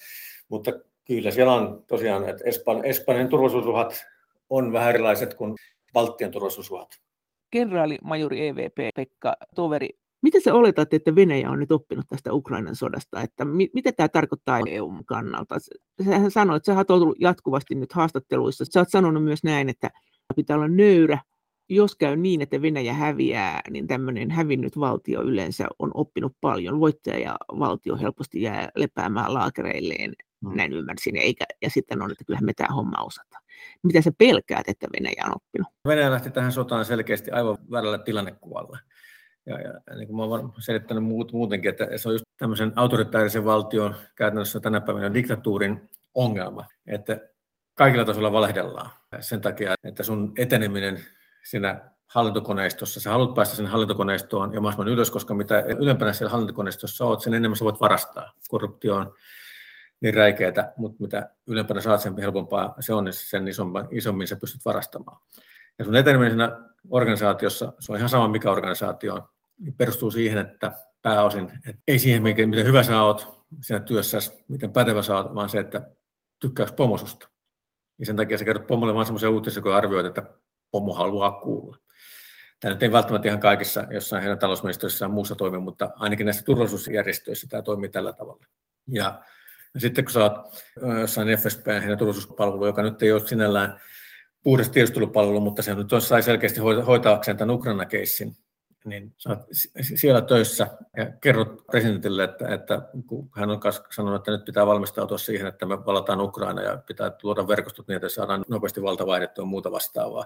Mutta 0.49 0.71
kyllä 1.05 1.31
siellä 1.31 1.53
on 1.53 1.83
tosiaan, 1.87 2.29
että 2.29 2.43
Espan, 2.45 2.85
Espanjan 2.85 3.29
turvallisuusuhat 3.29 4.05
on 4.49 4.73
vähän 4.73 4.89
erilaiset 4.89 5.33
kuin 5.33 5.55
Baltian 5.93 6.31
turvallisuusuhat. 6.31 7.01
Kenraali 7.51 7.97
majuri 8.03 8.47
EVP 8.47 8.95
Pekka 8.95 9.35
Toveri 9.55 9.89
Miten 10.21 10.41
sä 10.41 10.53
oletat, 10.53 10.93
että 10.93 11.15
Venäjä 11.15 11.49
on 11.49 11.59
nyt 11.59 11.71
oppinut 11.71 12.05
tästä 12.09 12.33
Ukrainan 12.33 12.75
sodasta? 12.75 13.21
Että 13.21 13.45
mi- 13.45 13.69
mitä 13.73 13.91
tämä 13.91 14.09
tarkoittaa 14.09 14.59
EUn 14.67 15.05
kannalta? 15.05 15.55
Sähän 16.05 16.31
sanoit, 16.31 16.57
että 16.57 16.73
sä 16.73 16.77
oot 16.77 16.91
ollut 16.91 17.17
jatkuvasti 17.19 17.75
nyt 17.75 17.93
haastatteluissa. 17.93 18.65
Sä 18.65 18.79
oot 18.79 18.89
sanonut 18.89 19.23
myös 19.23 19.43
näin, 19.43 19.69
että 19.69 19.89
pitää 20.35 20.55
olla 20.55 20.67
nöyrä. 20.67 21.19
Jos 21.69 21.95
käy 21.95 22.15
niin, 22.15 22.41
että 22.41 22.61
Venäjä 22.61 22.93
häviää, 22.93 23.61
niin 23.69 23.87
tämmöinen 23.87 24.31
hävinnyt 24.31 24.79
valtio 24.79 25.21
yleensä 25.21 25.67
on 25.79 25.91
oppinut 25.93 26.33
paljon. 26.41 26.79
Voittajavaltio 26.79 27.97
helposti 27.97 28.41
jää 28.41 28.69
lepäämään 28.75 29.33
laakereilleen, 29.33 30.13
hmm. 30.45 30.57
näin 30.57 30.73
ymmärsin, 30.73 31.17
eikä, 31.17 31.45
ja 31.61 31.69
sitten 31.69 32.01
on, 32.01 32.11
että 32.11 32.23
kyllähän 32.23 32.45
me 32.45 32.53
tämä 32.53 32.75
homma 32.75 33.03
osataan. 33.03 33.43
Mitä 33.83 34.01
sä 34.01 34.11
pelkäät, 34.17 34.69
että 34.69 34.87
Venäjä 34.99 35.23
on 35.25 35.35
oppinut? 35.35 35.67
Venäjä 35.87 36.11
lähti 36.11 36.31
tähän 36.31 36.51
sotaan 36.51 36.85
selkeästi 36.85 37.31
aivan 37.31 37.57
väärällä 37.71 37.97
tilannekuvalla 37.97 38.77
ja, 39.45 39.61
ja 39.61 39.95
niin 39.95 40.07
kuin 40.07 40.17
mä 40.17 40.23
olen 40.23 40.49
selittänyt 40.59 41.03
muut, 41.03 41.33
muutenkin, 41.33 41.69
että 41.69 41.97
se 41.97 42.09
on 42.09 42.13
just 42.13 42.25
tämmöisen 42.37 42.73
autoritaarisen 42.75 43.45
valtion 43.45 43.95
käytännössä 44.15 44.59
tänä 44.59 44.81
päivänä 44.81 45.13
diktatuurin 45.13 45.89
ongelma, 46.15 46.65
että 46.87 47.19
kaikilla 47.75 48.05
tasoilla 48.05 48.31
valehdellaan 48.31 48.89
sen 49.19 49.41
takia, 49.41 49.73
että 49.83 50.03
sun 50.03 50.33
eteneminen 50.37 50.99
siinä 51.43 51.91
hallintokoneistossa, 52.07 52.99
sä 52.99 53.09
haluat 53.09 53.33
päästä 53.33 53.55
sen 53.55 53.67
hallintokoneistoon 53.67 54.53
ja 54.53 54.61
mahdollisimman 54.61 54.93
ylös, 54.93 55.11
koska 55.11 55.33
mitä 55.33 55.59
ylempänä 55.59 56.13
siellä 56.13 56.31
hallintokoneistossa 56.31 57.05
oot, 57.05 57.21
sen 57.21 57.33
enemmän 57.33 57.57
sä 57.57 57.65
voit 57.65 57.81
varastaa. 57.81 58.33
Korruptio 58.49 58.95
on 58.95 59.13
niin 60.01 60.13
räikeätä, 60.13 60.73
mutta 60.77 61.03
mitä 61.03 61.29
ylempänä 61.47 61.81
saat, 61.81 62.01
sen 62.01 62.17
helpompaa 62.17 62.75
se 62.79 62.93
on, 62.93 63.03
niin 63.03 63.13
sen 63.13 63.47
isommin, 63.47 63.87
isommin 63.91 64.27
sä 64.27 64.35
pystyt 64.35 64.65
varastamaan. 64.65 65.21
Ja 65.79 65.85
sun 65.85 65.95
eteneminen 65.95 66.31
siinä 66.31 66.59
organisaatiossa, 66.89 67.73
se 67.79 67.91
on 67.91 67.97
ihan 67.97 68.09
sama 68.09 68.27
mikä 68.27 68.51
organisaatio 68.51 69.15
on, 69.15 69.27
niin 69.59 69.73
perustuu 69.73 70.11
siihen, 70.11 70.37
että 70.37 70.71
pääosin, 71.01 71.51
että 71.67 71.81
ei 71.87 71.99
siihen, 71.99 72.23
miten 72.23 72.55
hyvä 72.65 72.83
sä 72.83 73.01
oot 73.01 73.45
siinä 73.61 73.79
työssä, 73.79 74.17
miten 74.47 74.73
pätevä 74.73 75.01
sä 75.01 75.17
oot, 75.17 75.35
vaan 75.35 75.49
se, 75.49 75.59
että 75.59 75.89
tykkääkö 76.39 76.73
pomosusta. 76.73 77.29
Ja 77.99 78.05
sen 78.05 78.15
takia 78.15 78.37
sä 78.37 78.45
kerrot 78.45 78.67
pomolle 78.67 78.93
vaan 78.93 79.05
semmoisia 79.05 79.29
uutisia, 79.29 79.61
kun 79.61 79.73
arvioit, 79.73 80.05
että 80.05 80.23
pomo 80.71 80.93
haluaa 80.93 81.31
kuulla. 81.31 81.77
Tämä 82.59 82.73
nyt 82.73 82.83
ei 82.83 82.91
välttämättä 82.91 83.27
ihan 83.27 83.39
kaikissa 83.39 83.87
jossain 83.91 84.21
heidän 84.21 84.39
talousministeriössä 84.39 85.05
ja 85.05 85.09
muussa 85.09 85.35
toimi, 85.35 85.59
mutta 85.59 85.89
ainakin 85.95 86.25
näissä 86.25 86.43
turvallisuusjärjestöissä 86.43 87.47
tämä 87.49 87.61
toimii 87.61 87.89
tällä 87.89 88.13
tavalla. 88.13 88.45
Ja, 88.87 89.21
ja 89.73 89.79
sitten 89.79 90.05
kun 90.05 90.11
sä 90.11 90.19
oot 90.19 90.33
jossain 91.01 91.37
FSP, 91.37 91.67
heidän 91.67 91.97
turvallisuuspalvelu, 91.97 92.65
joka 92.65 92.81
nyt 92.81 93.01
ei 93.03 93.11
ole 93.11 93.27
sinällään 93.27 93.79
puhdas 94.43 94.69
tiedustelupalvelu, 94.69 95.39
mutta 95.39 95.61
se 95.61 95.75
nyt 95.75 95.89
sai 95.99 96.23
selkeästi 96.23 96.59
hoitaakseen 96.59 97.37
tämän 97.37 97.55
Ukraina-keissin, 97.55 98.35
niin 98.85 99.15
siellä 99.95 100.21
töissä. 100.21 100.67
Ja 100.97 101.11
kerrot 101.21 101.67
presidentille, 101.67 102.23
että, 102.23 102.53
että 102.53 102.81
kun 103.07 103.29
hän 103.35 103.49
on 103.49 103.59
sanonut, 103.95 104.21
että 104.21 104.31
nyt 104.31 104.45
pitää 104.45 104.65
valmistautua 104.65 105.17
siihen, 105.17 105.47
että 105.47 105.65
me 105.65 105.85
valataan 105.85 106.21
Ukraina 106.21 106.61
ja 106.61 106.77
pitää 106.87 107.11
luoda 107.23 107.47
verkostot 107.47 107.87
niin, 107.87 107.95
että 107.95 108.09
saadaan 108.09 108.45
nopeasti 108.49 108.81
valta 108.81 109.05
vaihdettua 109.05 109.45
muuta 109.45 109.71
vastaavaa. 109.71 110.25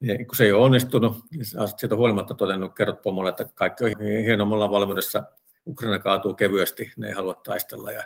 Ja 0.00 0.16
kun 0.16 0.36
se 0.36 0.44
ei 0.44 0.52
ole 0.52 0.64
onnistunut, 0.64 1.16
niin 1.30 1.44
siitä 1.76 1.96
huolimatta 1.96 2.34
todennut, 2.34 2.74
kerrot 2.74 3.02
pomolle, 3.02 3.30
että 3.30 3.46
kaikki 3.54 3.84
on 3.84 3.90
hienoa, 4.00 4.46
me 4.46 4.54
ollaan 4.54 4.70
valmiudessa, 4.70 5.22
Ukraina 5.66 5.98
kaatuu 5.98 6.34
kevyesti, 6.34 6.92
ne 6.96 7.08
ei 7.08 7.12
halua 7.12 7.34
taistella 7.34 7.92
ja 7.92 8.04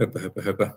höpö, 0.00 0.20
höpö, 0.20 0.42
höpö 0.42 0.68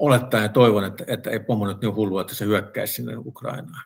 olettaen 0.00 0.42
ja 0.42 0.48
toivon, 0.48 0.84
että, 0.84 1.04
että 1.06 1.30
ei 1.30 1.40
pomo 1.40 1.66
nyt 1.66 1.80
niin 1.80 1.94
hullu, 1.94 2.18
että 2.18 2.34
se 2.34 2.44
hyökkäisi 2.44 2.94
sinne 2.94 3.16
Ukrainaan. 3.16 3.84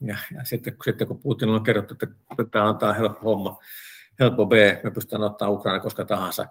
Ja, 0.00 0.16
ja 0.34 0.44
sitten, 0.44 0.76
sitten 0.84 1.06
kun 1.06 1.18
Putin 1.18 1.48
on 1.48 1.62
kerrottu, 1.62 1.94
että 1.94 2.06
tämä 2.50 2.74
tämä 2.74 2.92
helppo 2.92 3.20
homma, 3.24 3.58
helppo 4.20 4.46
B, 4.46 4.52
me 4.84 4.90
pystytään 4.90 5.22
ottaa 5.22 5.50
Ukraina 5.50 5.80
koska 5.80 6.04
tahansa. 6.04 6.46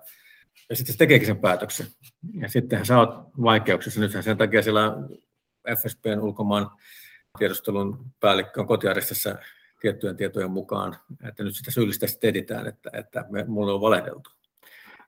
Ja 0.69 0.75
sitten 0.75 0.93
se 0.93 0.97
tekeekin 0.97 1.27
sen 1.27 1.37
päätöksen. 1.37 1.87
Ja 2.33 2.49
sittenhän 2.49 2.85
sä 2.85 2.99
oot 2.99 3.29
vaikeuksissa. 3.41 3.99
Nythän 3.99 4.23
sen 4.23 4.37
takia 4.37 4.61
siellä 4.61 4.93
FSBn 5.81 6.19
ulkomaan 6.19 6.71
tiedustelun 7.37 8.05
päällikkö 8.19 8.61
on 8.61 8.67
kotiaristissa 8.67 9.35
tiettyjen 9.81 10.17
tietojen 10.17 10.51
mukaan, 10.51 10.97
että 11.23 11.43
nyt 11.43 11.55
sitä 11.55 11.71
syyllistä 11.71 12.07
sitten 12.07 12.29
editään, 12.29 12.67
että, 12.67 12.89
että 12.93 13.25
me, 13.29 13.43
mulle 13.47 13.73
on 13.73 13.81
valehdeltu. 13.81 14.29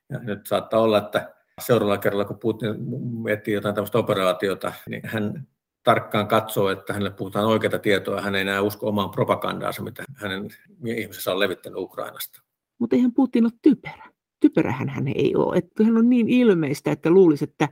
Ja 0.09 0.19
nyt 0.19 0.47
saattaa 0.47 0.79
olla, 0.79 0.97
että 0.97 1.36
seuraavalla 1.61 1.97
kerralla, 1.97 2.25
kun 2.25 2.39
Putin 2.39 2.75
miettii 3.23 3.53
jotain 3.53 3.75
tämmöistä 3.75 3.97
operaatiota, 3.97 4.73
niin 4.89 5.01
hän 5.05 5.47
tarkkaan 5.83 6.27
katsoo, 6.27 6.69
että 6.69 6.93
hänelle 6.93 7.11
puhutaan 7.11 7.45
oikeita 7.45 7.79
tietoa, 7.79 8.21
hän 8.21 8.35
ei 8.35 8.41
enää 8.41 8.61
usko 8.61 8.87
omaan 8.87 9.09
propagandaansa, 9.09 9.83
mitä 9.83 10.03
hänen 10.15 10.49
ihmisensä 10.85 11.31
on 11.31 11.39
levittänyt 11.39 11.79
Ukrainasta. 11.79 12.41
Mutta 12.79 12.95
eihän 12.95 13.13
Putin 13.13 13.45
ole 13.45 13.51
typerä. 13.61 14.09
Typerähän 14.39 14.89
hän 14.89 15.07
ei 15.07 15.35
ole. 15.35 15.57
Että 15.57 15.83
hän 15.83 15.97
on 15.97 16.09
niin 16.09 16.29
ilmeistä, 16.29 16.91
että 16.91 17.09
luulisi, 17.09 17.43
että, 17.43 17.69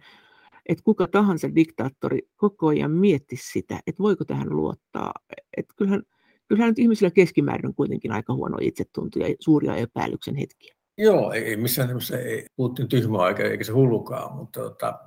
että 0.70 0.84
kuka 0.84 1.08
tahansa 1.08 1.56
diktaattori 1.56 2.20
koko 2.36 2.68
ajan 2.68 2.92
miettisi 2.92 3.52
sitä, 3.52 3.80
että 3.88 4.04
voiko 4.04 4.26
tähän 4.26 4.50
luottaa. 4.50 5.14
Että 5.58 5.74
kyllähän, 5.78 6.04
kyllähän 6.48 6.70
nyt 6.70 6.80
ihmisillä 6.80 7.12
keskimäärin 7.12 7.68
on 7.68 7.76
kuitenkin 7.76 8.12
aika 8.12 8.34
huono 8.34 8.58
itsetunto 8.62 9.20
ja 9.20 9.36
suuria 9.40 9.76
epäilyksen 9.76 10.36
hetkiä. 10.36 10.76
Joo, 10.98 11.32
ei 11.32 11.58
missään 11.58 11.88
nimessä 11.88 12.20
ei 12.20 12.46
Putin 12.56 12.88
tyhmä 12.88 13.28
eikä, 13.28 13.44
eikä 13.44 13.64
se 13.64 13.72
hullukaan, 13.72 14.36
mutta 14.36 14.60
tota, 14.60 15.00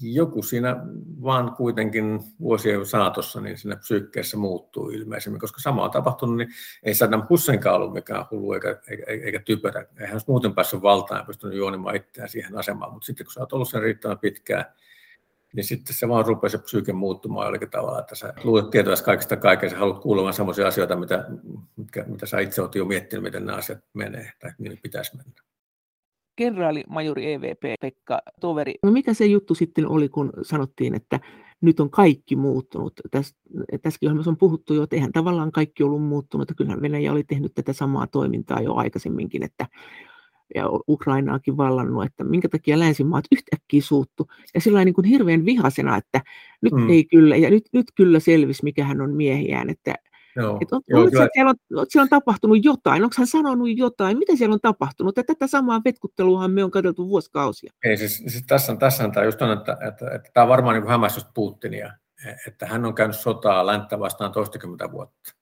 joku 0.00 0.42
siinä 0.42 0.76
vaan 1.22 1.56
kuitenkin 1.56 2.20
vuosien 2.40 2.86
saatossa 2.86 3.40
niin 3.40 3.58
siinä 3.58 3.76
psyykkeessä 3.76 4.36
muuttuu 4.36 4.90
ilmeisemmin, 4.90 5.40
koska 5.40 5.60
sama 5.60 5.84
on 5.84 5.90
tapahtunut, 5.90 6.36
niin 6.36 6.48
ei 6.82 6.94
Saddam 6.94 7.26
Husseinkaan 7.30 7.76
ollut 7.76 7.92
mikään 7.92 8.24
hullu 8.30 8.52
eikä, 8.52 8.80
eikä, 8.88 9.04
eikä 9.06 9.40
typerä. 9.40 9.86
Eihän 10.00 10.14
olisi 10.14 10.26
muuten 10.28 10.54
päässyt 10.54 10.82
valtaan 10.82 11.20
ja 11.20 11.24
pystynyt 11.24 11.56
juonimaan 11.56 11.96
itseään 11.96 12.28
siihen 12.28 12.58
asemaan, 12.58 12.92
mutta 12.92 13.06
sitten 13.06 13.26
kun 13.26 13.32
sä 13.32 13.40
oot 13.40 13.52
ollut 13.52 13.68
sen 13.68 13.82
riittävän 13.82 14.18
pitkään, 14.18 14.64
niin 15.54 15.64
sitten 15.64 15.96
se 15.96 16.08
vaan 16.08 16.26
rupeaa 16.26 16.48
se 16.48 16.58
psyyke 16.58 16.92
muuttumaan 16.92 17.46
jollakin 17.46 17.70
tavalla, 17.70 18.00
että 18.00 18.14
sä 18.14 18.34
luulet 18.44 18.70
tietävästi 18.70 19.04
kaikista 19.04 19.36
kaiken, 19.36 19.70
sä 19.70 19.76
haluat 19.76 20.02
kuulemaan 20.02 20.34
sellaisia 20.34 20.68
asioita, 20.68 20.96
mitä, 20.96 21.24
mitkä, 21.76 22.04
mitä 22.08 22.26
sä 22.26 22.40
itse 22.40 22.62
olet 22.62 22.74
jo 22.74 22.84
miettinyt, 22.84 23.22
miten 23.22 23.46
nämä 23.46 23.58
asiat 23.58 23.78
menee 23.94 24.32
tai 24.40 24.50
miten 24.58 24.78
pitäisi 24.82 25.16
mennä 25.16 25.32
kenraali, 26.38 26.84
majori 26.88 27.32
EVP 27.32 27.62
Pekka 27.80 28.22
Toveri. 28.40 28.74
No 28.82 28.90
mikä 28.90 29.14
se 29.14 29.26
juttu 29.26 29.54
sitten 29.54 29.88
oli, 29.88 30.08
kun 30.08 30.32
sanottiin, 30.42 30.94
että 30.94 31.20
nyt 31.60 31.80
on 31.80 31.90
kaikki 31.90 32.36
muuttunut? 32.36 32.92
Täs, 33.10 33.36
tässäkin 33.82 34.08
ohjelmassa 34.08 34.30
on 34.30 34.36
puhuttu 34.36 34.74
jo, 34.74 34.82
että 34.82 34.96
eihän 34.96 35.12
tavallaan 35.12 35.52
kaikki 35.52 35.82
ollut 35.82 36.02
muuttunut. 36.02 36.52
Kyllähän 36.56 36.82
Venäjä 36.82 37.12
oli 37.12 37.24
tehnyt 37.24 37.54
tätä 37.54 37.72
samaa 37.72 38.06
toimintaa 38.06 38.60
jo 38.60 38.74
aikaisemminkin, 38.74 39.42
että 39.42 39.66
ja 40.54 40.64
Ukrainaakin 40.88 41.56
vallannut, 41.56 42.04
että 42.04 42.24
minkä 42.24 42.48
takia 42.48 42.78
länsimaat 42.78 43.24
yhtäkkiä 43.32 43.82
suuttu. 43.82 44.28
Ja 44.54 44.60
sillä 44.60 44.84
niin 44.84 44.94
kuin 44.94 45.04
hirveän 45.04 45.44
vihasena, 45.44 45.96
että 45.96 46.20
nyt 46.62 46.72
mm. 46.72 46.90
ei 46.90 47.04
kyllä, 47.04 47.36
ja 47.36 47.50
nyt, 47.50 47.64
nyt 47.72 47.86
kyllä 47.94 48.20
selvisi, 48.20 48.64
mikä 48.64 48.84
hän 48.84 49.00
on 49.00 49.14
miehiään, 49.14 49.70
että 49.70 49.94
Joo. 50.36 50.58
Et 50.62 50.72
on, 50.72 50.80
Joo, 50.88 51.04
kyllä. 51.04 51.24
Että 51.24 51.30
siellä, 51.34 51.50
on, 51.50 51.86
siellä 51.88 52.04
on 52.04 52.08
tapahtunut 52.08 52.64
jotain, 52.64 53.04
onko 53.04 53.14
hän 53.18 53.26
sanonut 53.26 53.68
jotain, 53.76 54.18
mitä 54.18 54.36
siellä 54.36 54.52
on 54.52 54.60
tapahtunut? 54.60 55.18
Että 55.18 55.34
tätä 55.34 55.46
samaa 55.46 55.80
vetkutteluahan 55.84 56.50
me 56.50 56.64
on 56.64 56.70
katseltu 56.70 57.08
vuosikausia. 57.08 57.72
Ei, 57.84 57.96
siis, 57.96 58.16
siis 58.26 58.44
tässä, 58.46 58.72
on, 58.72 58.78
tässä 58.78 59.04
on 59.04 59.12
tämä 59.12 59.26
just 59.26 59.42
on, 59.42 59.58
että, 59.58 59.72
että, 59.72 59.86
että, 59.88 60.10
että 60.14 60.30
tämä 60.34 60.42
on 60.42 60.48
varmaan 60.48 60.80
niin 60.80 60.88
hämmästys 60.88 61.26
Putinia, 61.34 61.92
että 62.46 62.66
hän 62.66 62.84
on 62.84 62.94
käynyt 62.94 63.16
sotaa 63.16 63.66
länttä 63.66 63.98
vastaan 63.98 64.32
toistakymmentä 64.32 64.92
vuotta. 64.92 65.32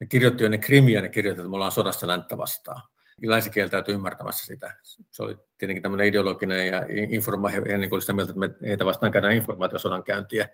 Ne 0.00 0.06
kirjoitti 0.06 0.44
jo 0.44 0.48
ne 0.48 0.58
krimiä, 0.58 1.00
ne 1.00 1.08
kirjoitti, 1.08 1.40
että 1.40 1.50
me 1.50 1.54
ollaan 1.54 1.72
sodassa 1.72 2.06
länttä 2.06 2.38
vastaan. 2.38 2.82
Länsi 3.22 3.50
kieltäytyi 3.50 3.94
ymmärtämässä 3.94 4.46
sitä. 4.46 4.74
Se 5.10 5.22
oli 5.22 5.36
tietenkin 5.58 5.82
tämmöinen 5.82 6.06
ideologinen 6.06 6.66
ja 6.66 6.82
informaatio, 6.88 7.60
niin 7.78 7.90
kuin 7.90 8.00
sitä 8.00 8.12
mieltä, 8.12 8.30
että 8.30 8.40
me 8.40 8.68
heitä 8.68 8.84
vastaan 8.84 9.12
käydään 9.12 9.34
informaatiosodan 9.34 10.04
käyntiä 10.04 10.48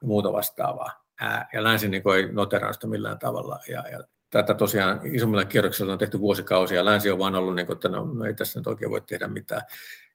ja 0.00 0.06
muuta 0.06 0.32
vastaavaa 0.32 1.06
ja 1.52 1.64
länsi 1.64 1.88
niin 1.88 2.02
ei 2.16 2.32
noteraa 2.32 2.72
sitä 2.72 2.86
millään 2.86 3.18
tavalla. 3.18 3.60
Ja, 3.68 3.84
ja 3.90 4.00
tätä 4.30 4.54
tosiaan 4.54 5.00
isommilla 5.04 5.44
kierroksilla 5.44 5.92
on 5.92 5.98
tehty 5.98 6.20
vuosikausia. 6.20 6.84
Länsi 6.84 7.10
on 7.10 7.18
vaan 7.18 7.34
ollut, 7.34 7.54
niin 7.54 7.66
kuin, 7.66 7.74
että 7.74 7.88
no, 7.88 8.04
no, 8.04 8.24
ei 8.24 8.34
tässä 8.34 8.60
nyt 8.60 8.66
oikein 8.66 8.90
voi 8.90 9.00
tehdä 9.00 9.28
mitään. 9.28 9.62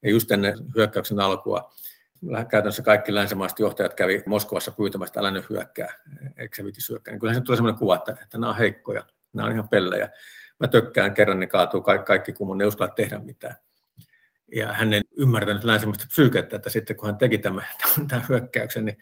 Ja 0.03 0.09
just 0.09 0.31
ennen 0.31 0.53
hyökkäyksen 0.75 1.19
alkua 1.19 1.73
käytännössä 2.49 2.83
kaikki 2.83 3.13
länsimaiset 3.13 3.59
johtajat 3.59 3.93
kävi 3.93 4.23
Moskovassa 4.25 4.71
pyytämässä, 4.71 5.09
että 5.09 5.19
älä 5.19 5.31
nyt 5.31 5.49
hyökkää, 5.49 5.93
eikö 6.37 6.55
se 6.55 6.63
vitisi 6.63 6.89
hyökkää. 6.89 7.11
Niin 7.11 7.19
kyllä 7.19 7.33
se 7.33 7.41
tulee 7.41 7.57
sellainen 7.57 7.79
kuva, 7.79 7.95
että, 7.95 8.11
että 8.11 8.37
nämä 8.37 8.49
on 8.49 8.57
heikkoja, 8.57 9.03
nämä 9.33 9.47
on 9.47 9.53
ihan 9.53 9.69
pellejä. 9.69 10.09
Mä 10.61 10.67
tökkään 10.67 11.13
kerran, 11.13 11.39
niin 11.39 11.49
kaatuu 11.49 11.81
kaikki, 11.81 12.05
kaikki 12.05 12.33
kun 12.33 12.47
mun 12.47 12.61
ei 12.61 12.67
uskalla 12.67 12.93
tehdä 12.93 13.19
mitään. 13.19 13.55
Ja 14.55 14.73
hän 14.73 14.93
ei 14.93 15.01
ymmärtänyt 15.17 15.63
länsimaista 15.63 16.05
psyykettä, 16.07 16.55
että 16.55 16.69
sitten 16.69 16.95
kun 16.95 17.05
hän 17.05 17.17
teki 17.17 17.37
tämän, 17.47 17.65
tämän 18.07 18.25
hyökkäyksen, 18.29 18.85
niin 18.85 18.97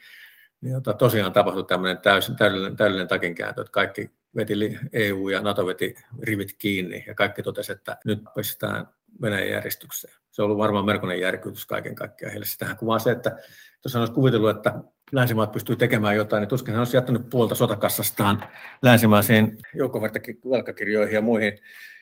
niin 0.62 0.74
jota 0.74 0.94
tosiaan 0.94 1.34
tapahtui 1.34 1.64
tämmöinen 1.64 1.98
täysin, 1.98 2.36
täydellinen, 2.36 2.76
täydellinen 2.76 3.08
takinkääntö, 3.08 3.62
että 3.62 3.72
kaikki 3.72 4.12
veti 4.36 4.54
EU 4.94 5.30
ja 5.30 5.42
NATO 5.42 5.66
veti 5.66 5.96
rivit 6.22 6.56
kiinni 6.58 7.04
ja 7.08 7.16
kaikki 7.16 7.44
totesi, 7.44 7.72
että 7.72 7.98
nyt 8.06 8.20
pistetään 8.36 8.88
Venäjän 9.22 9.50
järjestykseen. 9.50 10.14
Se 10.32 10.42
on 10.42 10.46
ollut 10.46 10.58
varmaan 10.58 10.86
melkoinen 10.86 11.20
järkytys 11.20 11.66
kaiken 11.66 11.96
kaikkiaan 11.96 12.32
heille. 12.32 12.46
Sitähän 12.46 12.78
kuvaa 12.78 13.00
se, 13.00 13.12
että 13.12 13.38
jos 13.84 13.94
hän 13.94 14.02
olisi 14.02 14.14
kuvitellut, 14.14 14.50
että 14.50 14.74
länsimaat 15.12 15.52
pystyy 15.52 15.76
tekemään 15.76 16.16
jotain, 16.16 16.42
niin 16.42 16.50
tuskin 16.50 16.74
hän 16.74 16.80
olisi 16.80 16.98
jättänyt 16.98 17.30
puolta 17.30 17.56
sotakassastaan 17.56 18.44
länsimaisiin 18.82 19.58
joukkovelkakirjoihin 19.74 21.16
ja 21.16 21.22
muihin 21.22 21.54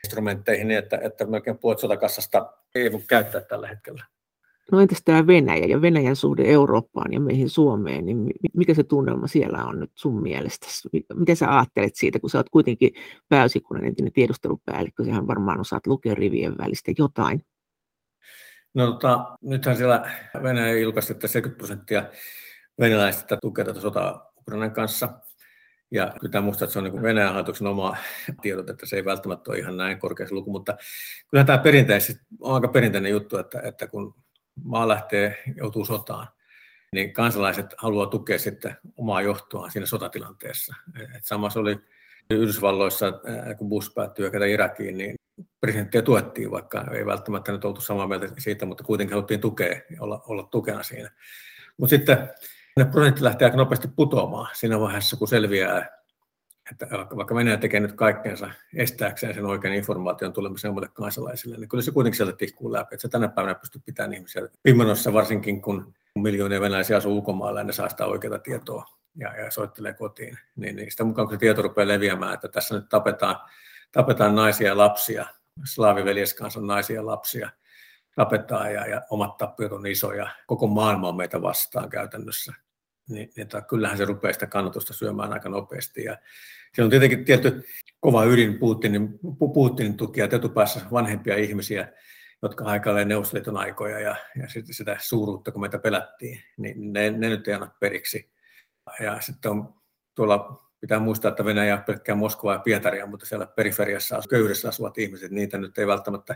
instrumentteihin, 0.03 0.67
niin 0.67 0.77
että, 0.77 0.99
että 1.03 1.25
melkein 1.25 1.57
puolet 1.57 1.79
sotakassasta 1.79 2.53
ei 2.75 2.91
voi 2.91 3.01
käyttää 3.07 3.41
tällä 3.41 3.67
hetkellä. 3.67 4.03
No 4.71 4.79
entäs 4.79 5.01
tämä 5.05 5.27
Venäjä 5.27 5.65
ja 5.65 5.81
Venäjän 5.81 6.15
suhde 6.15 6.43
Eurooppaan 6.45 7.13
ja 7.13 7.19
meihin 7.19 7.49
Suomeen, 7.49 8.05
niin 8.05 8.31
mikä 8.53 8.73
se 8.73 8.83
tunnelma 8.83 9.27
siellä 9.27 9.65
on 9.65 9.79
nyt 9.79 9.91
sun 9.95 10.21
mielestä? 10.21 10.67
Miten 11.15 11.35
sä 11.35 11.57
ajattelet 11.57 11.95
siitä, 11.95 12.19
kun 12.19 12.29
sä 12.29 12.37
oot 12.37 12.49
kuitenkin 12.49 12.91
pääsikunnan 13.29 13.85
entinen 13.87 14.13
tiedustelupäällikkö, 14.13 15.03
sehän 15.03 15.27
varmaan 15.27 15.59
osaat 15.59 15.87
lukea 15.87 16.15
rivien 16.15 16.57
välistä 16.57 16.91
jotain. 16.97 17.41
No 18.73 18.85
tota, 18.85 19.37
nythän 19.41 19.77
siellä 19.77 20.11
Venäjä 20.43 20.77
julkaisi, 20.77 21.13
että 21.13 21.27
70 21.27 21.57
prosenttia 21.57 22.03
venäläistä 22.79 23.37
tukee 23.41 23.65
tätä 23.65 23.79
sotaa 23.79 24.31
Ukrainan 24.37 24.71
kanssa. 24.71 25.09
Ja 25.91 26.13
pitää 26.21 26.41
muistaa, 26.41 26.65
että 26.65 26.73
se 26.73 26.79
on 26.79 26.85
niin 26.85 27.01
Venäjän 27.01 27.29
hallituksen 27.29 27.67
oma 27.67 27.97
tiedot, 28.41 28.69
että 28.69 28.85
se 28.85 28.95
ei 28.95 29.05
välttämättä 29.05 29.51
ole 29.51 29.59
ihan 29.59 29.77
näin 29.77 29.99
korkea 29.99 30.27
luku, 30.31 30.51
mutta 30.51 30.77
kyllä 31.31 31.43
tämä 31.43 31.57
perinteisesti 31.57 32.25
on 32.39 32.55
aika 32.55 32.67
perinteinen 32.67 33.11
juttu, 33.11 33.37
että, 33.37 33.61
että 33.63 33.87
kun 33.87 34.15
maa 34.63 34.87
lähtee, 34.87 35.43
joutuu 35.55 35.85
sotaan, 35.85 36.27
niin 36.93 37.13
kansalaiset 37.13 37.65
haluaa 37.77 38.05
tukea 38.05 38.39
sitten 38.39 38.77
omaa 38.97 39.21
johtoaan 39.21 39.71
siinä 39.71 39.85
sotatilanteessa. 39.85 40.75
Et 41.15 41.25
samassa 41.25 41.59
oli 41.59 41.77
Yhdysvalloissa, 42.29 43.05
kun 43.57 43.69
Bush 43.69 43.93
päättyi 43.93 44.23
hyökätä 44.23 44.45
Irakiin, 44.45 44.97
niin 44.97 45.15
presidenttiä 45.61 46.01
tuettiin, 46.01 46.51
vaikka 46.51 46.85
ei 46.91 47.05
välttämättä 47.05 47.51
nyt 47.51 47.65
oltu 47.65 47.81
samaa 47.81 48.07
mieltä 48.07 48.27
siitä, 48.37 48.65
mutta 48.65 48.83
kuitenkin 48.83 49.13
haluttiin 49.13 49.41
tukea 49.41 49.81
olla, 49.99 50.23
olla 50.27 50.43
tukena 50.43 50.83
siinä. 50.83 51.11
Mutta 51.77 51.89
sitten 51.89 52.29
ne 52.77 52.85
prosentti 52.85 53.23
lähtee 53.23 53.45
aika 53.45 53.57
nopeasti 53.57 53.87
putoamaan 53.87 54.47
siinä 54.53 54.79
vaiheessa, 54.79 55.17
kun 55.17 55.27
selviää, 55.27 55.89
että 56.71 56.87
vaikka 57.15 57.35
Venäjä 57.35 57.57
tekee 57.57 57.79
nyt 57.79 57.93
kaikkeensa 57.93 58.49
estääkseen 58.75 59.33
sen 59.33 59.45
oikean 59.45 59.73
informaation 59.73 60.33
tulemisen 60.33 60.71
muille 60.71 60.89
kansalaisille, 60.93 61.57
niin 61.57 61.69
kyllä 61.69 61.81
se 61.81 61.91
kuitenkin 61.91 62.17
sieltä 62.17 62.37
tihkuu 62.37 62.71
läpi. 62.71 62.95
Että 62.95 63.01
se 63.01 63.09
tänä 63.09 63.27
päivänä 63.27 63.55
pystyy 63.55 63.81
pitämään 63.85 64.13
ihmisiä 64.13 64.41
pimennossa, 64.63 65.13
varsinkin 65.13 65.61
kun 65.61 65.93
miljoonia 66.15 66.61
venäläisiä 66.61 66.97
asuu 66.97 67.15
ulkomailla 67.15 67.59
ja 67.59 67.63
ne 67.63 67.73
saa 67.73 67.89
sitä 67.89 68.05
oikeaa 68.05 68.39
tietoa 68.39 68.85
ja, 69.15 69.35
ja 69.43 69.51
soittelee 69.51 69.93
kotiin. 69.93 70.37
Niin, 70.55 70.75
niin 70.75 70.91
sitä 70.91 71.03
mukaan 71.03 71.27
kun 71.27 71.35
se 71.35 71.39
tieto 71.39 71.61
rupeaa 71.61 71.87
leviämään, 71.87 72.33
että 72.33 72.47
tässä 72.47 72.75
nyt 72.75 72.89
tapetaan, 72.89 73.35
tapetaan 73.91 74.35
naisia 74.35 74.67
ja 74.67 74.77
lapsia, 74.77 75.25
slaaviveljeskansan 75.63 76.67
naisia 76.67 76.95
ja 76.95 77.05
lapsia, 77.05 77.49
tapetaan 78.15 78.73
ja, 78.73 78.87
ja 78.87 79.01
omat 79.09 79.37
tappiot 79.37 79.71
on 79.71 79.87
isoja, 79.87 80.29
koko 80.47 80.67
maailma 80.67 81.09
on 81.09 81.15
meitä 81.15 81.41
vastaan 81.41 81.89
käytännössä, 81.89 82.53
niin, 83.09 83.31
niin 83.35 83.47
kyllähän 83.69 83.97
se 83.97 84.05
rupeaa 84.05 84.33
sitä 84.33 84.47
kannatusta 84.47 84.93
syömään 84.93 85.33
aika 85.33 85.49
nopeasti. 85.49 86.03
Ja 86.03 86.17
siellä 86.73 86.85
on 86.85 86.89
tietenkin 86.89 87.25
tietty 87.25 87.65
kova 87.99 88.25
ydin 88.25 88.59
Putinin, 88.59 89.19
Putinin 89.53 89.97
tukia 89.97 90.27
etupäässä 90.31 90.81
vanhempia 90.91 91.35
ihmisiä, 91.35 91.93
jotka 92.41 92.65
aikaileen 92.65 93.07
Neuvostoliiton 93.07 93.57
aikoja 93.57 93.99
ja, 93.99 94.15
ja 94.41 94.49
sitten 94.49 94.75
sitä 94.75 94.97
suuruutta, 94.99 95.51
kun 95.51 95.61
meitä 95.61 95.79
pelättiin, 95.79 96.39
niin 96.57 96.93
ne, 96.93 97.09
ne 97.09 97.29
nyt 97.29 97.47
ei 97.47 97.53
anna 97.53 97.71
periksi. 97.79 98.31
Ja 98.99 99.21
sitten 99.21 99.51
on 99.51 99.73
tuolla 100.15 100.67
pitää 100.79 100.99
muistaa, 100.99 101.29
että 101.29 101.45
Venäjä 101.45 101.75
on 101.75 101.83
pelkkää 101.83 102.15
Moskovaa 102.15 102.55
ja 102.55 102.59
Pietaria, 102.59 103.05
mutta 103.05 103.25
siellä 103.25 103.45
periferiassa 103.45 104.21
köydessä 104.29 104.69
asuvat 104.69 104.97
ihmiset, 104.97 105.31
niitä 105.31 105.57
nyt 105.57 105.77
ei 105.77 105.87
välttämättä 105.87 106.35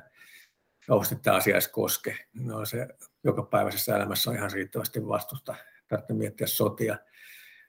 kauheasti 0.88 1.16
tämä 1.16 1.38
asia 1.38 1.54
edes 1.54 1.68
koske. 1.68 2.18
No 2.34 2.66
se 2.66 2.88
joka 3.24 3.44
päiväisessä 3.44 3.96
elämässä 3.96 4.30
on 4.30 4.36
ihan 4.36 4.52
riittävästi 4.52 5.08
vastusta, 5.08 5.56
tarvitsee 5.92 6.18
miettiä 6.18 6.48
sotia. 6.48 6.98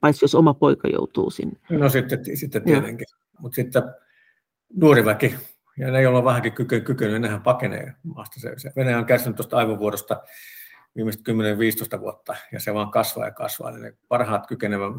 paitsi 0.01 0.23
jos 0.23 0.35
oma 0.35 0.53
poika 0.53 0.87
joutuu 0.87 1.31
sinne. 1.31 1.59
No 1.69 1.89
sitten, 1.89 2.37
sitten 2.37 2.63
tietenkin. 2.63 3.07
Mutta 3.39 3.55
sitten 3.55 3.83
nuori 4.75 5.05
väki, 5.05 5.35
ja 5.77 5.91
ne, 5.91 6.01
joilla 6.01 6.19
on 6.19 6.25
vähänkin 6.25 6.53
kyky, 6.53 6.81
kykynyt, 6.81 7.21
nehän 7.21 7.41
pakenee 7.41 7.93
maasta. 8.03 8.39
Se, 8.39 8.71
Venäjä 8.75 8.97
on 8.97 9.05
kärsinyt 9.05 9.35
tuosta 9.35 9.57
aivovuodosta 9.57 10.21
viimeiset 10.95 11.21
10-15 11.97 11.99
vuotta, 11.99 12.35
ja 12.51 12.59
se 12.59 12.73
vaan 12.73 12.91
kasvaa 12.91 13.25
ja 13.25 13.31
kasvaa. 13.31 13.71
Niin 13.71 13.81
ne 13.81 13.93
parhaat 14.07 14.47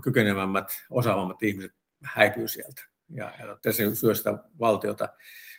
kykenevämmät, 0.02 0.68
osaavammat 0.90 1.42
ihmiset 1.42 1.72
häipyy 2.04 2.48
sieltä. 2.48 2.82
Ja, 3.10 3.32
ja 3.64 3.72
se 3.72 3.94
syö 3.94 4.14
sitä 4.14 4.38
valtiota 4.60 5.08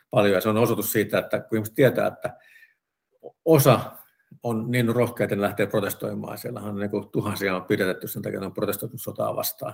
paljon, 0.09 0.35
ja 0.35 0.41
se 0.41 0.49
on 0.49 0.57
osoitus 0.57 0.91
siitä, 0.91 1.19
että 1.19 1.39
kun 1.39 1.57
ihmiset 1.57 1.75
tietää, 1.75 2.07
että 2.07 2.37
osa 3.45 3.91
on 4.43 4.71
niin 4.71 4.95
rohkeita, 4.95 5.35
ne 5.35 5.41
lähtee 5.41 5.67
protestoimaan. 5.67 6.37
Siellähän 6.37 6.69
on 6.69 6.79
niin 6.79 7.09
tuhansia 7.11 7.55
on 7.55 7.63
pidätetty 7.63 8.07
sen 8.07 8.21
takia, 8.21 8.37
että 8.37 8.45
on 8.45 8.53
protestoitu 8.53 8.97
sotaa 8.97 9.35
vastaan. 9.35 9.73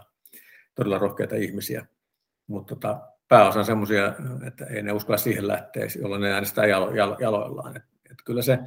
Todella 0.75 0.97
rohkeita 0.97 1.35
ihmisiä. 1.35 1.85
Mutta 2.47 2.75
tota, 2.75 3.01
pääosa 3.27 3.59
on 3.59 3.65
semmoisia, 3.65 4.13
että 4.47 4.65
ei 4.65 4.83
ne 4.83 4.91
uskalla 4.91 5.17
siihen 5.17 5.47
lähteä, 5.47 5.87
jolloin 6.01 6.21
ne 6.21 6.33
äänestää 6.33 6.65
jalo, 6.65 6.91
jalo, 6.91 7.17
jaloillaan. 7.19 7.77
Et, 7.77 7.83
et 8.11 8.17
kyllä 8.25 8.41
se 8.41 8.59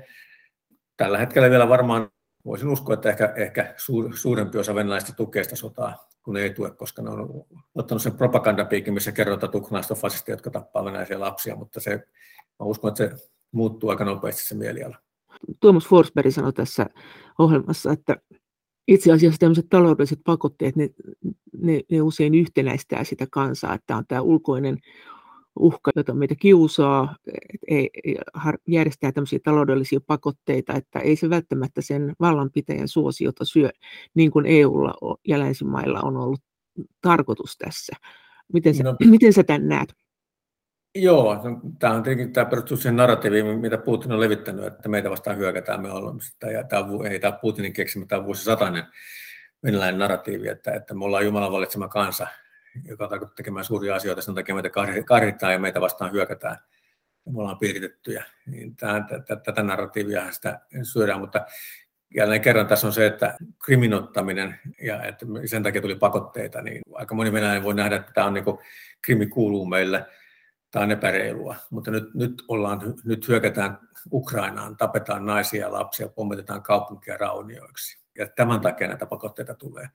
tällä 0.96 1.18
hetkellä 1.18 1.50
vielä 1.50 1.68
varmaan, 1.68 2.10
voisin 2.44 2.68
uskoa, 2.68 2.94
että 2.94 3.08
ehkä, 3.08 3.32
ehkä 3.36 3.74
suur, 3.76 4.16
suurempi 4.16 4.58
osa 4.58 4.74
venäläistä 4.74 5.12
tukee 5.16 5.44
sitä 5.44 5.56
sotaa, 5.56 6.08
kun 6.22 6.36
ei 6.36 6.50
tue, 6.50 6.70
koska 6.70 7.02
ne 7.02 7.10
on 7.10 7.44
ottanut 7.74 8.02
sen 8.02 8.16
propagandapiikin, 8.16 8.94
missä 8.94 9.12
kerrotaan, 9.12 9.48
että 9.48 9.58
Ukrainasta 9.58 9.94
on 9.94 10.00
fasisteja, 10.00 10.32
jotka 10.34 10.50
tappaa 10.50 10.84
venäläisiä 10.84 11.20
lapsia, 11.20 11.56
mutta 11.56 11.80
se, 11.80 11.96
mä 12.60 12.66
uskon, 12.66 12.88
että 12.88 13.16
se 13.16 13.30
muuttuu 13.52 13.90
aika 13.90 14.04
nopeasti 14.04 14.44
se 14.44 14.54
mieliala. 14.54 14.96
Tuomas 15.60 15.86
Forsberg 15.86 16.30
sanoi 16.30 16.52
tässä 16.52 16.86
ohjelmassa, 17.38 17.92
että 17.92 18.16
itse 18.88 19.12
asiassa 19.12 19.38
tämmöiset 19.38 19.66
taloudelliset 19.70 20.20
pakotteet, 20.24 20.76
ne, 20.76 20.90
ne, 21.58 21.80
ne 21.90 22.02
usein 22.02 22.34
yhtenäistää 22.34 23.04
sitä 23.04 23.26
kansaa, 23.30 23.74
että 23.74 23.96
on 23.96 24.04
tämä 24.08 24.20
ulkoinen 24.20 24.78
uhka, 25.58 25.90
jota 25.96 26.14
meitä 26.14 26.34
kiusaa, 26.34 27.16
ei, 27.68 27.90
järjestää 28.68 29.12
tämmöisiä 29.12 29.38
taloudellisia 29.44 30.00
pakotteita, 30.06 30.74
että 30.74 30.98
ei 30.98 31.16
se 31.16 31.30
välttämättä 31.30 31.82
sen 31.82 32.14
vallanpitäjän 32.20 32.88
suosiota 32.88 33.44
syö, 33.44 33.70
niin 34.14 34.30
kuin 34.30 34.46
EUlla 34.46 35.18
ja 35.28 35.38
länsimailla 35.38 36.00
on 36.00 36.16
ollut 36.16 36.40
tarkoitus 37.00 37.56
tässä. 37.58 37.96
Miten 38.52 38.74
sä, 38.74 38.82
no, 38.82 38.96
miten 39.04 39.32
sä 39.32 39.44
tämän 39.44 39.68
näet? 39.68 39.94
Joo, 40.94 41.36
tämä 41.78 41.94
on 41.94 42.02
tietenkin 42.02 42.32
tämä 42.32 42.44
perustuu 42.44 42.76
siihen 42.76 42.96
narratiiviin, 42.96 43.60
mitä 43.60 43.78
Putin 43.78 44.12
on 44.12 44.20
levittänyt, 44.20 44.64
että 44.64 44.88
meitä 44.88 45.10
vastaan 45.10 45.36
hyökätään, 45.36 45.82
me 45.82 45.92
ollaan 45.92 46.20
sitä, 46.20 46.50
ja 46.50 46.64
tämä, 46.64 46.86
ei 47.10 47.20
tämä 47.20 47.38
Putinin 47.40 47.72
keksimä, 47.72 48.06
tämä 48.06 48.24
vuosisatainen 48.24 48.84
venäläinen 49.62 49.98
narratiivi, 49.98 50.48
että, 50.48 50.72
että 50.72 50.94
me 50.94 51.04
ollaan 51.04 51.24
Jumalan 51.24 51.52
valitsema 51.52 51.88
kansa, 51.88 52.26
joka 52.84 53.08
tarkoittaa 53.08 53.36
tekemään 53.36 53.64
suuria 53.64 53.94
asioita, 53.94 54.22
sen 54.22 54.34
takia 54.34 54.54
meitä 54.54 54.70
karhitaan 55.06 55.52
ja 55.52 55.58
meitä 55.58 55.80
vastaan 55.80 56.12
hyökätään, 56.12 56.56
ja 57.26 57.32
me 57.32 57.40
ollaan 57.40 57.58
piiritettyjä. 57.58 58.24
Niin 58.46 58.76
tätä 59.44 59.62
narratiivia 59.62 60.32
sitä 60.32 60.60
syödään, 60.82 61.20
mutta 61.20 61.46
jälleen 62.16 62.40
kerran 62.40 62.66
tässä 62.66 62.86
on 62.86 62.92
se, 62.92 63.06
että 63.06 63.36
kriminottaminen 63.64 64.60
ja 64.82 65.02
että 65.02 65.26
sen 65.46 65.62
takia 65.62 65.82
tuli 65.82 65.94
pakotteita, 65.94 66.62
niin 66.62 66.82
aika 66.94 67.14
moni 67.14 67.32
venäläinen 67.32 67.64
voi 67.64 67.74
nähdä, 67.74 67.96
että 67.96 68.12
tämä 68.12 68.26
on 68.26 68.34
niin 68.34 68.44
kuin, 68.44 68.58
krimi 69.02 69.26
kuuluu 69.26 69.66
meille, 69.66 70.06
tämä 70.74 70.84
on 70.84 70.90
epäreilua, 70.90 71.56
mutta 71.70 71.90
nyt, 71.90 72.14
nyt, 72.14 72.44
ollaan, 72.48 72.94
nyt 73.04 73.28
hyökätään 73.28 73.78
Ukrainaan, 74.12 74.76
tapetaan 74.76 75.26
naisia 75.26 75.60
ja 75.60 75.72
lapsia, 75.72 76.08
pommitetaan 76.08 76.62
kaupunkia 76.62 77.16
raunioiksi. 77.16 77.98
Ja 78.18 78.28
tämän 78.28 78.60
takia 78.60 78.88
näitä 78.88 79.06
pakotteita 79.06 79.54
tulee. 79.54 79.88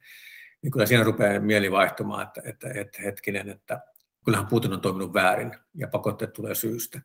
Niin 0.62 0.72
kyllä 0.72 0.86
siinä 0.86 1.04
rupeaa 1.04 1.40
mieli 1.40 1.72
vaihtumaan, 1.72 2.28
että, 2.28 2.42
että, 2.46 2.70
että 2.76 3.02
hetkinen, 3.02 3.50
että 3.50 3.80
kyllähän 4.26 4.48
Putin 4.48 4.74
on 4.74 4.82
toiminut 4.82 5.14
väärin 5.14 5.52
ja 5.76 5.88
pakotteet 5.88 6.34
tulee 6.34 6.56
syystä. 6.56 7.02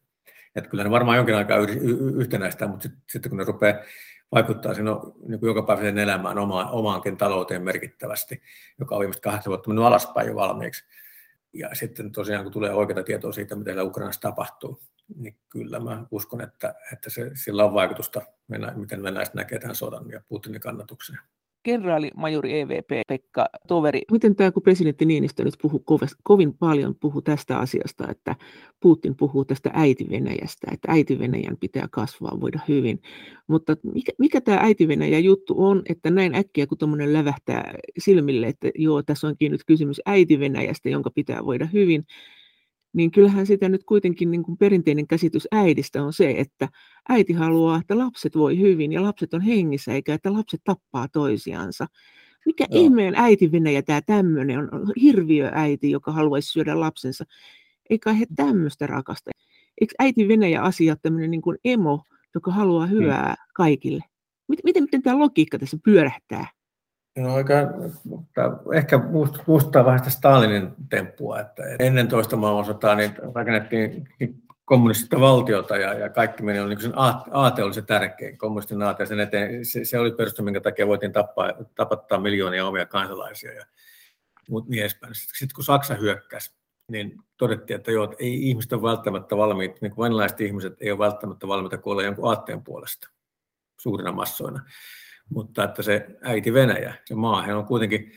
Että 0.56 0.70
kyllä 0.70 0.84
ne 0.84 0.90
varmaan 0.90 1.16
jonkin 1.16 1.36
aikaa 1.36 1.58
yhtenäistää, 2.16 2.68
mutta 2.68 2.82
sitten, 2.82 3.02
sitten 3.10 3.30
kun 3.30 3.38
ne 3.38 3.44
rupeaa 3.44 3.78
vaikuttaa 4.32 4.74
sinun 4.74 5.14
niin 5.28 5.40
kuin 5.40 5.48
jokapäiväiseen 5.48 5.98
elämään, 5.98 6.38
oma, 6.38 6.70
omaankin 6.70 7.16
talouteen 7.16 7.62
merkittävästi, 7.62 8.42
joka 8.78 8.94
on 8.94 9.00
viimeiset 9.00 9.22
kahdeksan 9.22 9.50
vuotta 9.50 9.70
mennyt 9.70 9.84
alaspäin 9.84 10.28
jo 10.28 10.34
valmiiksi, 10.34 10.84
ja 11.54 11.74
sitten 11.74 12.12
tosiaan 12.12 12.44
kun 12.44 12.52
tulee 12.52 12.74
oikeita 12.74 13.02
tietoa 13.02 13.32
siitä, 13.32 13.56
mitä 13.56 13.84
Ukrainassa 13.84 14.20
tapahtuu, 14.20 14.80
niin 15.16 15.38
kyllä 15.48 15.80
mä 15.80 16.06
uskon, 16.10 16.40
että, 16.40 16.74
että 16.92 17.10
se, 17.10 17.30
sillä 17.34 17.64
on 17.64 17.74
vaikutusta, 17.74 18.22
miten 18.76 19.02
venäläiset 19.02 19.34
näkee 19.34 19.58
tämän 19.58 19.76
sodan 19.76 20.10
ja 20.10 20.20
Putinin 20.28 20.60
kannatuksen 21.64 21.82
kenraalimajori 21.82 22.60
EVP 22.60 22.90
Pekka 23.08 23.48
Toveri, 23.68 24.02
miten 24.12 24.36
tämä, 24.36 24.50
kun 24.50 24.62
presidentti 24.62 25.04
Niinistö 25.04 25.44
nyt 25.44 25.54
puhuu 25.62 25.84
kovin 26.22 26.54
paljon 26.58 26.94
puhuu 27.00 27.22
tästä 27.22 27.58
asiasta, 27.58 28.10
että 28.10 28.36
Putin 28.80 29.16
puhuu 29.16 29.44
tästä 29.44 29.70
äiti-Venäjästä, 29.72 30.66
että 30.72 30.92
äiti-Venäjän 30.92 31.56
pitää 31.60 31.88
kasvaa, 31.90 32.40
voida 32.40 32.60
hyvin. 32.68 33.00
Mutta 33.46 33.76
mikä, 33.94 34.12
mikä 34.18 34.40
tämä 34.40 34.58
äiti-Venäjä 34.58 35.18
juttu 35.18 35.54
on, 35.58 35.82
että 35.88 36.10
näin 36.10 36.34
äkkiä 36.34 36.66
kun 36.66 36.78
tuommoinen 36.78 37.12
lävähtää 37.12 37.74
silmille, 37.98 38.46
että 38.46 38.70
joo, 38.74 39.02
tässä 39.02 39.26
onkin 39.26 39.52
nyt 39.52 39.64
kysymys 39.66 40.00
äiti-Venäjästä, 40.06 40.88
jonka 40.88 41.10
pitää 41.10 41.44
voida 41.44 41.68
hyvin, 41.72 42.04
niin 42.94 43.10
kyllähän 43.10 43.46
sitä 43.46 43.68
nyt 43.68 43.84
kuitenkin 43.84 44.30
niin 44.30 44.42
kuin 44.42 44.58
perinteinen 44.58 45.06
käsitys 45.06 45.48
äidistä 45.52 46.02
on 46.02 46.12
se, 46.12 46.34
että 46.38 46.68
äiti 47.08 47.32
haluaa, 47.32 47.78
että 47.78 47.98
lapset 47.98 48.36
voi 48.36 48.58
hyvin 48.58 48.92
ja 48.92 49.02
lapset 49.02 49.34
on 49.34 49.40
hengissä, 49.40 49.92
eikä 49.92 50.14
että 50.14 50.32
lapset 50.32 50.60
tappaa 50.64 51.08
toisiansa. 51.08 51.86
Mikä 52.46 52.66
Joo. 52.70 52.82
ihmeen 52.82 53.14
äiti 53.16 53.52
Venäjä 53.52 53.82
tämä 53.82 54.00
tämmöinen 54.02 54.74
on, 54.74 54.92
hirviö 55.02 55.50
äiti, 55.52 55.90
joka 55.90 56.12
haluaisi 56.12 56.52
syödä 56.52 56.80
lapsensa. 56.80 57.24
Eikä 57.90 58.12
he 58.12 58.26
tämmöistä 58.36 58.86
rakasta. 58.86 59.30
Eikö 59.80 59.94
äiti 59.98 60.28
Venäjä 60.28 60.62
asia 60.62 60.96
tämmöinen 60.96 61.30
niin 61.30 61.42
kuin 61.42 61.58
emo, 61.64 62.04
joka 62.34 62.50
haluaa 62.50 62.86
niin. 62.86 62.98
hyvää 62.98 63.26
hmm. 63.26 63.52
kaikille? 63.54 64.04
Miten, 64.48 64.62
miten, 64.64 64.82
miten 64.82 65.02
tämä 65.02 65.18
logiikka 65.18 65.58
tässä 65.58 65.78
pyörähtää? 65.84 66.46
No 67.18 67.34
aika, 67.34 67.54
ehkä 68.74 68.98
muistuttaa 69.46 69.84
vähän 69.84 69.98
sitä 69.98 70.10
Stalinin 70.10 70.74
temppua, 70.90 71.40
että 71.40 71.62
ennen 71.78 72.08
toista 72.08 72.36
maailmansotaa 72.36 72.94
niin 72.94 73.14
rakennettiin 73.34 74.08
kommunistista 74.64 75.20
valtiota 75.20 75.76
ja, 75.76 75.94
ja 75.94 76.08
kaikki 76.08 76.42
meni, 76.42 76.60
oli 76.60 76.68
niin 76.68 76.80
sen 76.80 76.92
aate 77.30 77.62
oli 77.62 77.74
se 77.74 77.82
tärkein, 77.82 78.38
kommunistin 78.38 78.82
aate, 78.82 79.06
sen 79.06 79.20
eteen, 79.20 79.64
se, 79.64 79.84
se 79.84 79.98
oli 79.98 80.12
perustu, 80.12 80.42
minkä 80.42 80.60
takia 80.60 80.86
voitiin 80.86 81.12
tappaa, 81.12 81.52
tapattaa 81.74 82.20
miljoonia 82.20 82.66
omia 82.66 82.86
kansalaisia 82.86 83.52
ja 83.52 83.64
muut 84.50 84.68
niin 84.68 84.80
edespäin. 84.80 85.14
Sitten 85.14 85.54
kun 85.54 85.64
Saksa 85.64 85.94
hyökkäsi, 85.94 86.54
niin 86.88 87.18
todettiin, 87.36 87.76
että 87.76 87.92
joo, 87.92 88.04
että 88.04 88.16
ei 88.18 88.48
ihmiset 88.48 88.72
ole 88.72 88.82
välttämättä 88.82 89.36
valmiit, 89.36 89.80
niin 89.80 89.92
kuin 89.92 90.12
ihmiset 90.38 90.76
ei 90.80 90.90
ole 90.90 90.98
välttämättä 90.98 91.48
valmiita 91.48 91.78
kuolla 91.78 92.02
jonkun 92.02 92.28
aatteen 92.28 92.62
puolesta 92.62 93.10
suurina 93.80 94.12
massoina 94.12 94.60
mutta 95.30 95.64
että 95.64 95.82
se 95.82 96.06
äiti 96.22 96.52
Venäjä, 96.52 96.94
se 97.04 97.14
maa, 97.14 97.42
hän 97.42 97.56
on 97.56 97.66
kuitenkin 97.66 98.12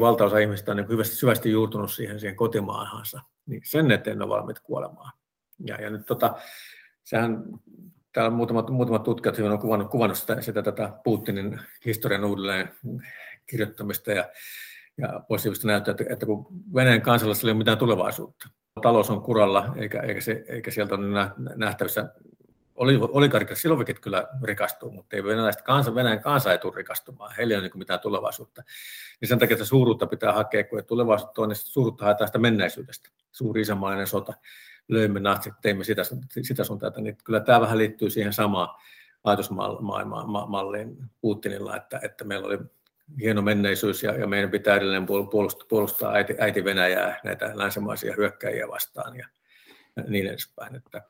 valtaosa 0.00 0.38
ihmistä 0.38 0.70
on 0.70 0.76
niin 0.76 0.88
hyvästi, 0.88 1.16
syvästi 1.16 1.50
juurtunut 1.50 1.92
siihen, 1.92 2.20
siihen 2.20 2.36
kotimaahansa, 2.36 3.20
niin 3.46 3.62
sen 3.64 3.90
eteen 3.90 4.22
on 4.22 4.28
valmiit 4.28 4.60
kuolemaan. 4.60 5.12
Ja, 5.66 5.80
ja 5.82 5.90
nyt 5.90 6.06
tota, 6.06 6.34
sehän, 7.04 7.44
täällä 8.12 8.30
muutamat, 8.30 8.70
muutamat 8.70 9.02
tutkijat 9.02 9.38
on 9.38 9.58
kuvannut, 9.58 9.90
kuvannut 9.90 10.18
sitä, 10.18 10.40
sitä 10.40 10.62
tätä 10.62 10.92
Putinin 11.04 11.60
historian 11.84 12.24
uudelleen 12.24 12.68
kirjoittamista 13.46 14.12
ja, 14.12 14.28
ja 14.98 15.20
positiivista 15.28 15.66
näyttää, 15.66 15.92
että, 15.92 16.04
että 16.10 16.26
kun 16.26 16.46
Venäjän 16.74 17.02
kansalaisilla 17.02 17.50
ei 17.50 17.52
ole 17.52 17.58
mitään 17.58 17.78
tulevaisuutta, 17.78 18.48
talous 18.82 19.10
on 19.10 19.22
kuralla 19.22 19.74
eikä, 19.76 20.00
eikä, 20.00 20.20
se, 20.20 20.44
eikä 20.48 20.70
sieltä 20.70 20.94
ole 20.94 21.30
nähtävissä 21.56 22.14
oligarkit 22.76 23.58
silovikit 23.58 24.00
kyllä 24.00 24.28
rikastuu, 24.42 24.90
mutta 24.90 25.16
ei 25.16 25.24
venäläistä 25.24 25.62
kansa, 25.62 25.94
Venäjän 25.94 26.20
kansa 26.20 26.52
ei 26.52 26.58
tule 26.58 26.76
rikastumaan. 26.76 27.34
Heillä 27.36 27.52
ei 27.52 27.58
ole 27.58 27.68
niin 27.68 27.78
mitään 27.78 28.00
tulevaisuutta. 28.00 28.62
Niin 29.20 29.28
sen 29.28 29.38
takia 29.38 29.54
että 29.54 29.64
suuruutta 29.64 30.06
pitää 30.06 30.32
hakea, 30.32 30.64
kun 30.64 30.84
tulevaisuutta 30.84 31.42
on, 31.42 31.48
niin 31.48 31.56
suuruutta 31.56 32.04
haetaan 32.04 32.28
sitä 32.28 32.38
menneisyydestä. 32.38 33.08
Suuri 33.32 33.60
isämaallinen 33.60 34.06
sota, 34.06 34.34
löimme 34.88 35.20
natsit, 35.20 35.54
teimme 35.62 35.84
sitä, 35.84 36.02
sitä 36.42 36.64
sun 36.64 36.78
tätä. 36.78 37.00
Niin 37.00 37.16
kyllä 37.24 37.40
tämä 37.40 37.60
vähän 37.60 37.78
liittyy 37.78 38.10
siihen 38.10 38.32
samaan 38.32 38.68
ajatusmalliin 39.24 40.96
Putinilla, 41.20 41.76
että, 41.76 42.00
että 42.02 42.24
meillä 42.24 42.46
oli 42.46 42.58
hieno 43.20 43.42
menneisyys 43.42 44.02
ja, 44.02 44.14
ja 44.14 44.26
meidän 44.26 44.50
pitää 44.50 44.76
edelleen 44.76 45.06
puolustaa, 45.06 45.66
puolustaa 45.68 46.12
äiti, 46.12 46.34
äiti 46.38 46.64
Venäjää, 46.64 47.20
näitä 47.24 47.50
länsimaisia 47.54 48.14
hyökkäjiä 48.16 48.68
vastaan 48.68 49.16
ja 49.16 49.28
niin 50.08 50.26
edespäin. 50.26 50.76
Että 50.76 51.02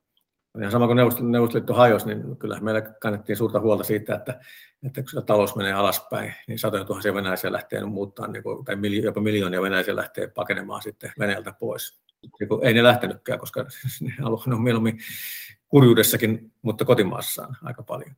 ihan 0.58 0.72
sama 0.72 0.86
kuin 0.86 0.96
Neuvostoliitto 0.96 1.74
hajosi, 1.74 2.06
niin 2.06 2.36
kyllä 2.36 2.60
meillä 2.60 2.80
kannettiin 2.80 3.36
suurta 3.36 3.60
huolta 3.60 3.84
siitä, 3.84 4.14
että, 4.14 4.40
että 4.86 5.02
kun 5.02 5.26
talous 5.26 5.56
menee 5.56 5.72
alaspäin, 5.72 6.34
niin 6.48 6.58
satoja 6.58 6.84
tuhansia 6.84 7.14
venäläisiä 7.14 7.52
lähtee 7.52 7.84
muuttaa, 7.84 8.26
niin 8.26 8.42
kuin, 8.42 8.64
tai 8.64 8.76
jopa 9.02 9.20
miljoonia 9.20 9.62
venäläisiä 9.62 9.96
lähtee 9.96 10.26
pakenemaan 10.26 10.82
sitten 10.82 11.12
Venäjältä 11.18 11.52
pois. 11.60 12.00
Niin 12.22 12.48
ei 12.62 12.74
ne 12.74 12.82
lähtenytkään, 12.82 13.38
koska 13.38 13.64
ne 14.00 14.54
on 14.54 14.62
mieluummin 14.62 14.98
kurjuudessakin, 15.68 16.52
mutta 16.62 16.84
kotimaassaan 16.84 17.56
aika 17.62 17.82
paljon. 17.82 18.10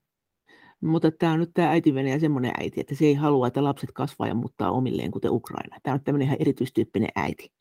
Mutta 0.81 1.11
tämä 1.11 1.33
on 1.33 1.41
nyt 1.41 1.51
tämä 1.55 1.71
äiti 1.71 1.95
Venäjä 1.95 2.19
semmoinen 2.19 2.53
äiti, 2.61 2.81
että 2.81 2.95
se 2.95 3.05
ei 3.05 3.15
halua, 3.15 3.47
että 3.47 3.65
lapset 3.65 3.91
kasvaa 3.93 4.29
ja 4.29 4.35
muuttaa 4.35 4.71
omilleen, 4.71 5.11
kuten 5.11 5.31
Ukraina. 5.31 5.77
Tämä 5.83 5.95
on 5.95 6.01
tämmöinen 6.05 6.27
ihan 6.27 6.39
erityistyyppinen 6.41 7.09
äiti. 7.15 7.53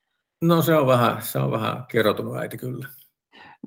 No 0.41 0.61
se 0.61 0.75
on 0.75 0.87
vähän, 0.87 1.21
se 1.21 1.39
on 1.39 1.51
vähän 1.51 1.85
kerrotunut 1.91 2.37
äiti 2.37 2.57
kyllä. 2.57 2.87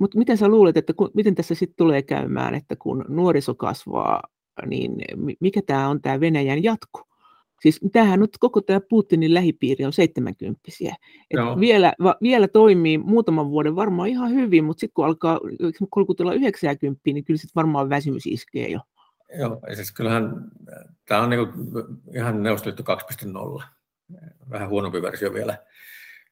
Mutta 0.00 0.18
miten 0.18 0.36
sä 0.36 0.48
luulet, 0.48 0.76
että 0.76 0.92
kun, 0.92 1.10
miten 1.14 1.34
tässä 1.34 1.54
sitten 1.54 1.76
tulee 1.76 2.02
käymään, 2.02 2.54
että 2.54 2.76
kun 2.76 3.04
nuoriso 3.08 3.54
kasvaa, 3.54 4.22
niin 4.66 4.92
mikä 5.40 5.60
tämä 5.66 5.88
on 5.88 6.02
tämä 6.02 6.20
Venäjän 6.20 6.62
jatko? 6.62 7.02
Siis 7.62 7.80
tämähän 7.92 8.20
nyt 8.20 8.38
koko 8.40 8.60
tämä 8.60 8.80
Putinin 8.88 9.34
lähipiiri 9.34 9.84
on 9.84 9.92
70 9.92 10.60
vielä, 11.60 11.92
va, 12.02 12.16
vielä 12.22 12.48
toimii 12.48 12.98
muutaman 12.98 13.50
vuoden 13.50 13.76
varmaan 13.76 14.08
ihan 14.08 14.30
hyvin, 14.30 14.64
mutta 14.64 14.80
sitten 14.80 14.94
kun 14.94 15.04
alkaa 15.04 15.40
kolkutella 15.90 16.32
90, 16.32 17.00
niin 17.04 17.24
kyllä 17.24 17.38
sitten 17.38 17.54
varmaan 17.54 17.88
väsymys 17.88 18.26
iskee 18.26 18.68
jo. 18.68 18.80
Joo, 19.38 19.60
siis 19.74 19.92
kyllähän 19.92 20.50
tämä 21.06 21.22
on 21.22 21.30
niinku 21.30 21.52
ihan 22.14 22.42
Neuvostoliitto 22.42 22.96
2.0, 23.58 23.64
vähän 24.50 24.68
huonompi 24.68 25.02
versio 25.02 25.34
vielä, 25.34 25.58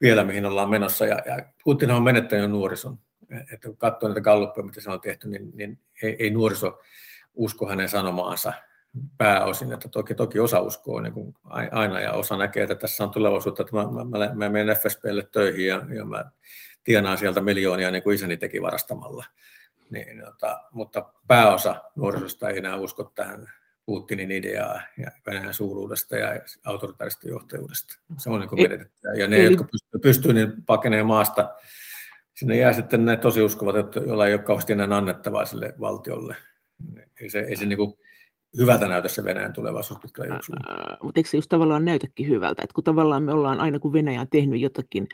vielä 0.01 0.25
mihin 0.25 0.47
ollaan 0.47 0.71
menossa. 0.71 1.07
Ja, 1.07 1.23
ja 1.27 1.47
Putin 1.65 1.91
on 1.91 2.03
menettänyt 2.03 2.51
nuorison. 2.51 2.99
Että 3.31 3.69
kun 3.69 3.77
katsoo 3.77 4.09
näitä 4.09 4.21
galluppeja, 4.21 4.65
mitä 4.65 4.81
se 4.81 4.91
on 4.91 5.01
tehty, 5.01 5.29
niin, 5.29 5.51
niin 5.55 5.79
ei, 6.03 6.17
ei 6.19 6.31
nuoriso 6.31 6.81
usko 7.35 7.69
hänen 7.69 7.89
sanomaansa 7.89 8.53
pääosin, 9.19 9.73
että 9.73 9.89
toki, 9.89 10.15
toki 10.15 10.39
osa 10.39 10.61
uskoo 10.61 11.01
niin 11.01 11.13
kuin 11.13 11.35
aina 11.73 12.01
ja 12.01 12.13
osa 12.13 12.37
näkee, 12.37 12.63
että 12.63 12.75
tässä 12.75 13.05
on 13.05 13.11
tulevaisuutta, 13.11 13.63
että 13.63 13.77
mä, 13.77 14.05
mä, 14.05 14.35
mä 14.35 14.49
menen 14.49 14.77
FSPlle 14.77 15.29
töihin 15.33 15.67
ja, 15.67 15.83
ja 15.95 16.05
mä 16.05 16.25
tienaan 16.85 17.19
sieltä 17.19 17.41
miljoonia 17.41 17.91
niin 17.91 18.03
kuin 18.03 18.15
isäni 18.15 18.37
teki 18.37 18.63
varastamalla. 18.63 19.25
Niin, 19.91 20.19
jota, 20.19 20.61
mutta 20.71 21.13
pääosa 21.29 21.83
nuorisosta 21.97 22.49
ei 22.49 22.59
enää 22.59 22.77
usko 22.77 23.13
tähän 23.15 23.51
Putinin 23.87 24.31
ideaa 24.31 24.81
ja 24.99 25.11
Venäjän 25.27 25.55
suuruudesta 25.55 26.17
ja 26.17 26.41
autoritaarista 26.65 27.29
johtajuudesta. 27.29 27.99
Se 28.19 28.31
on 28.31 28.41
niin 28.41 28.49
kuin 28.49 28.89
Ja 29.19 29.29
ne, 29.29 29.43
jotka 29.43 29.65
pystyy, 29.65 30.01
pystyy 30.01 30.33
niin 30.33 30.53
pakenee 30.67 31.03
maasta, 31.03 31.55
sinne 32.37 32.57
jää 32.57 32.73
sitten 32.73 33.05
ne 33.05 33.17
tosi 33.17 33.43
uskovat, 33.43 33.97
joilla 33.97 34.27
ei 34.27 34.35
ole 34.35 34.43
kauheasti 34.43 34.73
enää 34.73 34.97
annettavaa 34.97 35.45
sille 35.45 35.75
valtiolle. 35.81 36.37
Ei 37.21 37.31
se, 37.31 37.41
ei 37.41 37.57
se 37.57 37.67
niin 37.67 37.77
kuin 37.77 37.93
hyvältä 38.59 38.89
näytä 38.89 39.09
se 39.09 39.25
Venäjän 39.25 39.53
tulevaisuus 39.53 40.01
pitkällä 40.01 40.35
juoksulla. 40.35 40.97
Mutta 41.03 41.19
eikö 41.19 41.31
se 41.31 41.37
just 41.37 41.49
tavallaan 41.49 41.85
näytäkin 41.85 42.29
hyvältä, 42.29 42.63
että 42.63 42.75
kun 42.75 42.85
tavallaan 42.85 43.23
me 43.23 43.33
ollaan 43.33 43.61
aina 43.61 43.79
kun 43.79 43.93
Venäjä 43.93 44.21
on 44.21 44.29
tehnyt 44.31 44.61
jotakin 44.61 45.09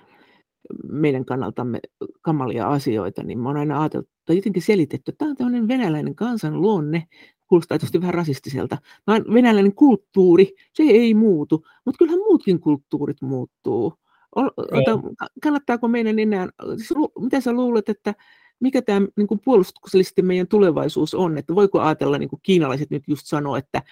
meidän 0.89 1.25
kannaltamme 1.25 1.81
kamalia 2.23 2.69
asioita, 2.69 3.23
niin 3.23 3.39
mä 3.39 3.49
oon 3.49 3.57
aina 3.57 3.81
ajatellut, 3.81 4.09
tai 4.25 4.37
jotenkin 4.37 4.63
selitetty, 4.63 5.11
että 5.11 5.19
tämä 5.19 5.31
on 5.31 5.37
tämmöinen 5.37 5.69
venäläinen 5.69 6.15
kansan 6.15 6.61
luonne, 6.61 7.07
kuulostaa 7.49 7.79
tietysti 7.79 8.01
vähän 8.01 8.15
rasistiselta. 8.15 8.79
On 9.07 9.25
venäläinen 9.35 9.75
kulttuuri, 9.75 10.55
se 10.73 10.83
ei 10.83 11.15
muutu, 11.15 11.67
mutta 11.85 11.99
kyllähän 11.99 12.21
muutkin 12.21 12.61
kulttuurit 12.61 13.23
muuttuu. 13.23 13.95
Ota, 14.37 14.99
kannattaako 15.43 15.89
meidän 15.89 16.19
enää, 16.19 16.49
siis 16.77 16.91
mitä 17.21 17.41
sä 17.41 17.53
luulet, 17.53 17.89
että 17.89 18.15
mikä 18.61 18.83
tämä 18.83 19.07
niin 19.17 19.27
kuin 19.27 19.41
puolustuksellisesti 19.45 20.23
meidän 20.23 20.49
tulevaisuus 20.49 21.15
on, 21.15 21.39
että 21.39 21.55
voiko 21.55 21.81
ajatella, 21.81 22.19
niin 22.19 22.29
kuin 22.29 22.41
kiinalaiset 22.43 22.91
nyt 22.91 23.03
just 23.09 23.27
sanoo, 23.27 23.57
että 23.57 23.83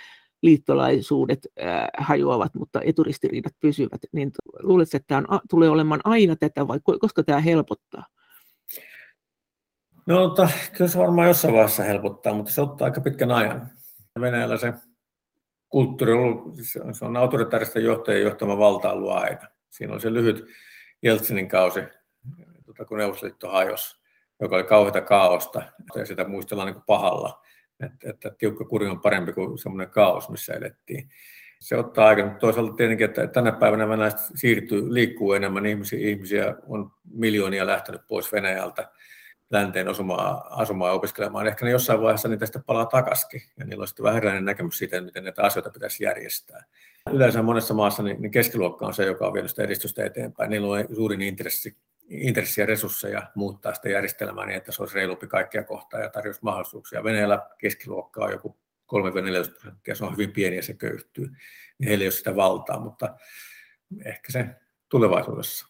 liittolaisuudet 0.43 1.47
äh, 1.63 1.89
hajoavat, 1.99 2.55
mutta 2.55 2.81
eturistiriidat 2.81 3.53
pysyvät, 3.61 4.01
niin 4.13 4.31
luuletko, 4.63 4.97
että 4.97 5.07
tämä 5.07 5.23
on, 5.29 5.41
tulee 5.51 5.71
olemaan 5.71 6.01
aina 6.05 6.37
tätä 6.37 6.69
vai 6.69 6.81
koska 7.01 7.23
tämä 7.23 7.41
helpottaa? 7.41 8.05
No, 10.07 10.27
mutta 10.27 10.49
kyllä 10.73 10.91
se 10.91 10.99
varmaan 10.99 11.29
jossain 11.29 11.55
vaiheessa 11.55 11.83
helpottaa, 11.83 12.35
mutta 12.35 12.53
se 12.53 12.61
ottaa 12.61 12.85
aika 12.85 13.01
pitkän 13.01 13.31
ajan. 13.31 13.69
Venäjällä 14.21 14.57
se 14.57 14.73
kulttuuri 15.69 16.13
on 16.13 16.19
ollut, 16.19 16.55
se 16.93 17.05
on 17.05 17.17
autoritaarista 17.17 17.79
johtajien 17.79 18.25
johtama 18.25 18.59
valta 18.59 18.93
ollut 18.93 19.13
aina. 19.13 19.49
Siinä 19.71 19.95
on 19.95 20.01
se 20.01 20.13
lyhyt 20.13 20.47
Jeltsinin 21.03 21.49
kausi, 21.49 21.81
tuota, 22.65 22.85
kun 22.85 22.99
Neuvostoliitto 22.99 23.49
hajosi 23.49 24.01
joka 24.41 24.57
oli 24.57 24.65
kauheita 24.65 25.01
kaaosta, 25.01 25.63
ja 25.95 26.07
sitä 26.07 26.29
muistellaan 26.29 26.67
niin 26.67 26.75
kuin 26.75 26.85
pahalla, 26.87 27.43
että, 27.85 28.11
että 28.11 28.31
tiukka 28.39 28.65
kuri 28.65 28.87
on 28.87 29.01
parempi 29.01 29.33
kuin 29.33 29.59
semmoinen 29.59 29.91
kaos, 29.91 30.29
missä 30.29 30.53
elettiin. 30.53 31.09
Se 31.61 31.77
ottaa 31.77 32.07
aikaa, 32.07 32.25
mutta 32.25 32.39
toisaalta 32.39 32.73
tietenkin, 32.73 33.05
että 33.05 33.27
tänä 33.27 33.53
päivänä 33.53 33.89
Venäjästä 33.89 34.21
siirtyy, 34.35 34.95
liikkuu 34.95 35.33
enemmän 35.33 35.67
ihmisiä, 35.67 35.99
ihmisiä 36.09 36.55
on 36.67 36.91
miljoonia 37.13 37.67
lähtenyt 37.67 38.01
pois 38.09 38.33
Venäjältä 38.33 38.91
länteen 39.51 39.89
asumaan, 39.89 40.43
asumaan 40.51 40.89
ja 40.89 40.95
opiskelemaan. 40.95 41.47
Ehkä 41.47 41.65
ne 41.65 41.71
jossain 41.71 42.01
vaiheessa 42.01 42.29
niin 42.29 42.39
tästä 42.39 42.61
palaa 42.67 42.87
takaisin, 42.87 43.43
ja 43.59 43.65
niillä 43.65 43.83
on 43.83 43.89
sitten 43.89 44.05
vähän 44.05 44.17
erilainen 44.17 44.45
näkemys 44.45 44.79
siitä, 44.79 45.01
miten 45.01 45.25
näitä 45.25 45.43
asioita 45.43 45.71
pitäisi 45.71 46.05
järjestää. 46.05 46.65
Yleensä 47.13 47.43
monessa 47.43 47.75
maassa 47.75 48.03
niin, 48.03 48.23
niin 48.23 48.31
keskiluokka 48.31 48.87
on 48.87 48.95
se, 48.95 49.05
joka 49.05 49.27
on 49.27 49.33
vienyt 49.33 49.51
sitä 49.51 49.63
edistystä 49.63 50.05
eteenpäin. 50.05 50.51
Niillä 50.51 50.69
on 50.69 50.95
suurin 50.95 51.23
intressi 51.23 51.77
intressiä 52.11 52.67
resursseja 52.67 53.31
muuttaa 53.35 53.75
sitä 53.75 53.89
järjestelmää 53.89 54.47
niin, 54.47 54.57
että 54.57 54.73
se 54.73 54.83
olisi 54.83 54.95
reilumpi 54.95 55.27
kaikkia 55.27 55.63
kohtaa 55.63 56.01
ja 56.01 56.11
tarjosi 56.11 56.41
mahdollisuuksia. 56.43 57.05
Venäjällä 57.05 57.47
keskiluokkaa 57.59 58.25
on 58.25 58.33
joku 58.33 58.59
3-4 58.95 59.51
prosenttia, 59.51 59.95
se 59.95 60.05
on 60.05 60.13
hyvin 60.13 60.33
pieni 60.33 60.57
ja 60.57 60.63
se 60.63 60.75
köyhtyy. 60.75 61.27
Niin 61.79 61.89
heillä 61.89 62.03
ei 62.03 62.07
ole 62.07 62.13
sitä 62.13 62.37
valtaa, 62.37 62.81
mutta 62.81 63.15
ehkä 64.05 64.33
se 64.33 64.47
tulevaisuudessa. 64.89 65.70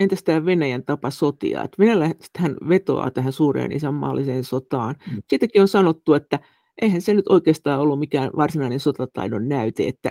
Entäs 0.00 0.22
tämä 0.22 0.44
Venäjän 0.44 0.84
tapa 0.84 1.10
sotia? 1.10 1.62
Että 1.62 1.78
Venäjähän 1.78 2.56
vetoaa 2.68 3.10
tähän 3.10 3.32
suureen 3.32 3.72
isänmaalliseen 3.72 4.44
sotaan. 4.44 4.94
Mm. 5.10 5.22
Siitäkin 5.28 5.62
on 5.62 5.68
sanottu, 5.68 6.14
että 6.14 6.38
eihän 6.82 7.00
se 7.00 7.14
nyt 7.14 7.28
oikeastaan 7.28 7.80
ollut 7.80 7.98
mikään 7.98 8.30
varsinainen 8.36 8.80
sotataidon 8.80 9.48
näyte, 9.48 9.88
että 9.88 10.10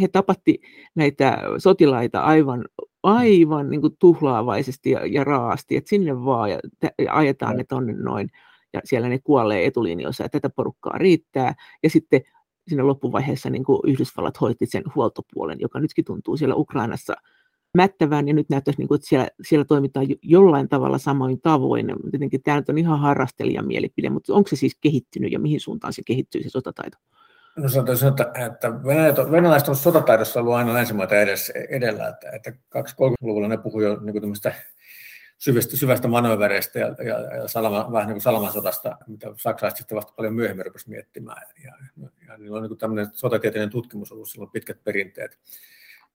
he 0.00 0.08
tapatti 0.08 0.60
näitä 0.94 1.38
sotilaita 1.58 2.20
aivan 2.20 2.64
aivan 3.02 3.70
niin 3.70 3.80
kuin 3.80 3.96
tuhlaavaisesti 3.98 4.90
ja, 4.90 5.06
ja 5.06 5.24
raasti, 5.24 5.76
että 5.76 5.88
sinne 5.88 6.24
vaan 6.24 6.50
ja, 6.50 6.58
ja 6.98 7.14
ajetaan 7.14 7.56
ne 7.56 7.64
tonne 7.64 7.92
noin 7.92 8.28
ja 8.72 8.80
siellä 8.84 9.08
ne 9.08 9.18
kuolee 9.18 9.66
etulinjoissa 9.66 10.22
ja 10.22 10.28
tätä 10.28 10.50
porukkaa 10.50 10.98
riittää. 10.98 11.54
Ja 11.82 11.90
sitten 11.90 12.20
siinä 12.68 12.86
loppuvaiheessa 12.86 13.50
niin 13.50 13.64
kuin 13.64 13.80
Yhdysvallat 13.86 14.40
hoiti 14.40 14.66
sen 14.66 14.82
huoltopuolen, 14.94 15.60
joka 15.60 15.80
nytkin 15.80 16.04
tuntuu 16.04 16.36
siellä 16.36 16.54
Ukrainassa 16.54 17.14
mättävään 17.74 18.28
ja 18.28 18.34
nyt 18.34 18.48
näyttäisi, 18.48 18.78
niin 18.80 18.88
kuin, 18.88 18.96
että 18.96 19.08
siellä, 19.08 19.28
siellä 19.42 19.64
toimitaan 19.64 20.06
jollain 20.22 20.68
tavalla 20.68 20.98
samoin 20.98 21.40
tavoin. 21.40 21.86
Tietenkin 22.10 22.42
tämä 22.42 22.56
nyt 22.56 22.68
on 22.68 22.78
ihan 22.78 23.00
harrastelijan 23.00 23.66
mielipide, 23.66 24.10
mutta 24.10 24.34
onko 24.34 24.48
se 24.48 24.56
siis 24.56 24.78
kehittynyt 24.80 25.32
ja 25.32 25.38
mihin 25.38 25.60
suuntaan 25.60 25.92
se 25.92 26.02
kehittyy 26.06 26.42
se 26.42 26.50
sotataito? 26.50 26.98
No 27.56 27.68
sanotaan, 27.68 28.08
että, 28.08 28.46
että 28.46 28.82
venäläiset 29.30 29.68
on 29.68 29.76
sotataidossa 29.76 30.40
ollut 30.40 30.54
aina 30.54 30.74
länsimaita 30.74 31.14
edes, 31.14 31.50
edellä, 31.50 32.08
että, 32.08 32.30
että 32.30 32.50
20-30-luvulla 32.50 33.48
ne 33.48 33.56
puhuivat 33.56 33.92
jo 33.92 34.00
niin 34.00 34.20
tämmöistä 34.20 34.52
syvästä, 35.38 35.76
syvästä 35.76 36.08
manövereistä 36.08 36.78
ja, 36.78 36.86
ja, 36.86 37.36
ja 37.36 37.48
salama, 37.48 37.92
vähän 37.92 38.06
niin 38.06 38.14
kuin 38.14 38.22
salamasodasta, 38.22 38.96
mitä 39.06 39.26
saksalaiset 39.36 39.78
sitten 39.78 39.96
vasta 39.96 40.12
paljon 40.16 40.34
myöhemmin 40.34 40.66
rupesivat 40.66 40.90
miettimään. 40.90 41.42
Ja, 41.64 41.72
ja, 42.02 42.08
ja 42.28 42.38
niillä 42.38 42.56
on 42.56 42.62
niin 42.62 42.78
tämmöinen 42.78 43.06
sotatieteellinen 43.12 43.72
tutkimus 43.72 44.12
ollut 44.12 44.28
silloin 44.28 44.50
pitkät 44.50 44.84
perinteet 44.84 45.38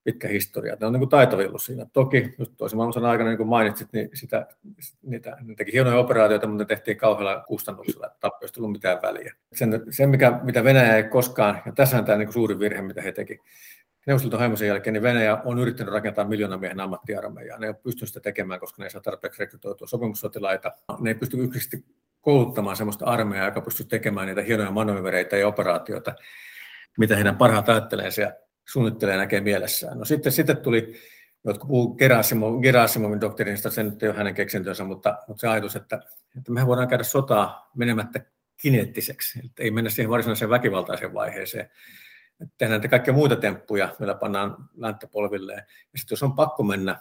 pitkä 0.04 0.28
historia. 0.28 0.78
Ne 0.80 0.88
on 0.88 0.94
niin 0.94 1.10
taitavillut 1.10 1.62
siinä. 1.62 1.86
Toki 1.94 2.36
just 2.40 2.52
toisen 2.58 2.78
maailmansodan 2.78 3.10
aikana, 3.10 3.30
niin 3.30 3.38
kuin 3.38 3.50
mainitsit, 3.50 3.94
niin 3.94 4.10
sitä, 4.14 4.48
niitä, 5.02 5.38
ne 5.42 5.56
teki 5.56 5.74
hienoja 5.74 5.98
operaatioita, 5.98 6.48
mutta 6.48 6.64
ne 6.64 6.68
tehtiin 6.68 6.98
kauhealla 6.98 7.44
kustannuksella, 7.48 8.08
että 8.08 8.18
tappioista 8.20 8.58
ei 8.58 8.62
ollut 8.62 8.72
mitään 8.72 9.02
väliä. 9.02 9.34
Sen, 9.54 9.82
sen 9.90 10.10
mikä, 10.10 10.40
mitä 10.44 10.64
Venäjä 10.64 10.96
ei 10.96 11.04
koskaan, 11.04 11.62
ja 11.66 11.72
tässä 11.72 11.98
on 11.98 12.06
tämä 12.06 12.18
niin 12.18 12.34
suuri 12.34 12.60
virhe, 12.60 12.82
mitä 12.82 13.02
he 13.02 13.12
teki, 13.12 13.40
Neuvostoliiton 14.08 14.40
hajoamisen 14.40 14.68
jälkeen 14.68 14.94
niin 14.94 15.04
Venäjä 15.04 15.38
on 15.46 15.60
yrittänyt 15.60 15.94
rakentaa 15.94 16.26
miljoonan 16.26 16.60
miehen 16.60 16.80
ammattiarmeijaa. 16.80 17.60
Ne 17.60 17.66
ei 17.66 17.70
ole 17.70 17.80
pystynyt 17.84 18.08
sitä 18.08 18.20
tekemään, 18.20 18.60
koska 18.60 18.82
ne 18.82 18.86
ei 18.86 18.90
saa 18.90 19.02
tarpeeksi 19.02 19.40
rekrytoitua 19.40 19.88
sopimussotilaita. 19.88 20.72
Ne 21.00 21.10
ei 21.10 21.16
pysty 21.16 21.44
yksisesti 21.44 21.86
kouluttamaan 22.22 22.76
sellaista 22.76 23.06
armeijaa, 23.06 23.48
joka 23.48 23.62
pystyy 23.62 23.86
tekemään 23.86 24.28
niitä 24.28 24.42
hienoja 24.42 24.72
manövereitä 24.72 25.38
ja 25.38 25.48
operaatioita, 25.48 26.16
mitä 26.98 27.16
heidän 27.16 27.38
parhaat 27.38 27.70
ajattelee 27.70 28.12
suunnittelee 28.66 29.18
näkee 29.18 29.42
mielessään. 29.42 30.00
No 30.00 30.06
sitten, 30.06 30.32
sitten 30.32 30.58
tuli, 30.58 30.96
jotkut 31.44 31.68
puhuu 31.68 31.96
Gerasimo, 31.96 32.60
Gerasimovin 32.60 33.22
doktriinista, 33.22 33.70
se 33.70 33.84
nyt 33.84 34.04
ei 34.04 34.10
ole 34.10 34.18
hänen 34.18 34.36
keksintönsä, 34.36 34.84
mutta, 34.84 35.18
mutta 35.28 35.42
se 35.42 35.48
ajatus, 35.48 35.76
että, 35.76 36.02
että 36.38 36.52
mehän 36.52 36.68
voidaan 36.68 36.88
käydä 36.88 37.04
sotaa 37.04 37.72
menemättä 37.76 38.20
kineettiseksi, 38.58 39.40
että 39.46 39.64
ei 39.64 39.72
mennä 39.72 39.90
siihen 39.90 40.10
varsinaiseen 40.10 40.50
väkivaltaiseen 40.50 41.14
vaiheeseen. 41.14 41.70
Että 42.42 42.56
tehdään 42.58 42.80
näitä 42.80 42.88
kaikkia 42.88 43.14
muita 43.14 43.36
temppuja, 43.36 43.96
millä 44.00 44.16
pannaan 44.16 44.70
länttä 44.78 45.08
polvilleen. 45.08 45.64
Ja 45.94 46.00
sitten 46.00 46.14
jos 46.14 46.24
on 46.24 46.36
pakko 46.36 46.64
mennä 46.64 47.00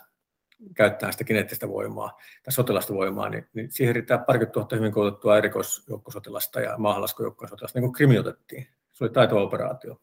käyttämään 0.74 1.12
sitä 1.12 1.24
kineettistä 1.24 1.68
voimaa 1.68 2.18
tai 2.42 2.52
sotilasta 2.52 2.94
voimaa, 2.94 3.28
niin, 3.28 3.48
niin 3.54 3.70
siihen 3.70 3.94
riittää 3.94 4.18
parikymmentä 4.18 4.52
tuhatta 4.52 4.76
hyvin 4.76 4.92
koulutettua 4.92 5.38
erikoisjoukkosotilasta 5.38 6.61
ja 6.61 6.78
maahanlaskujoukkosotilasta, 6.78 7.78
niin 7.78 7.84
kuin 7.84 7.92
krimi 7.92 8.18
otettiin. 8.18 8.66
Se 8.92 9.04
oli 9.04 9.12
taitava 9.12 9.42
operaatio 9.42 10.00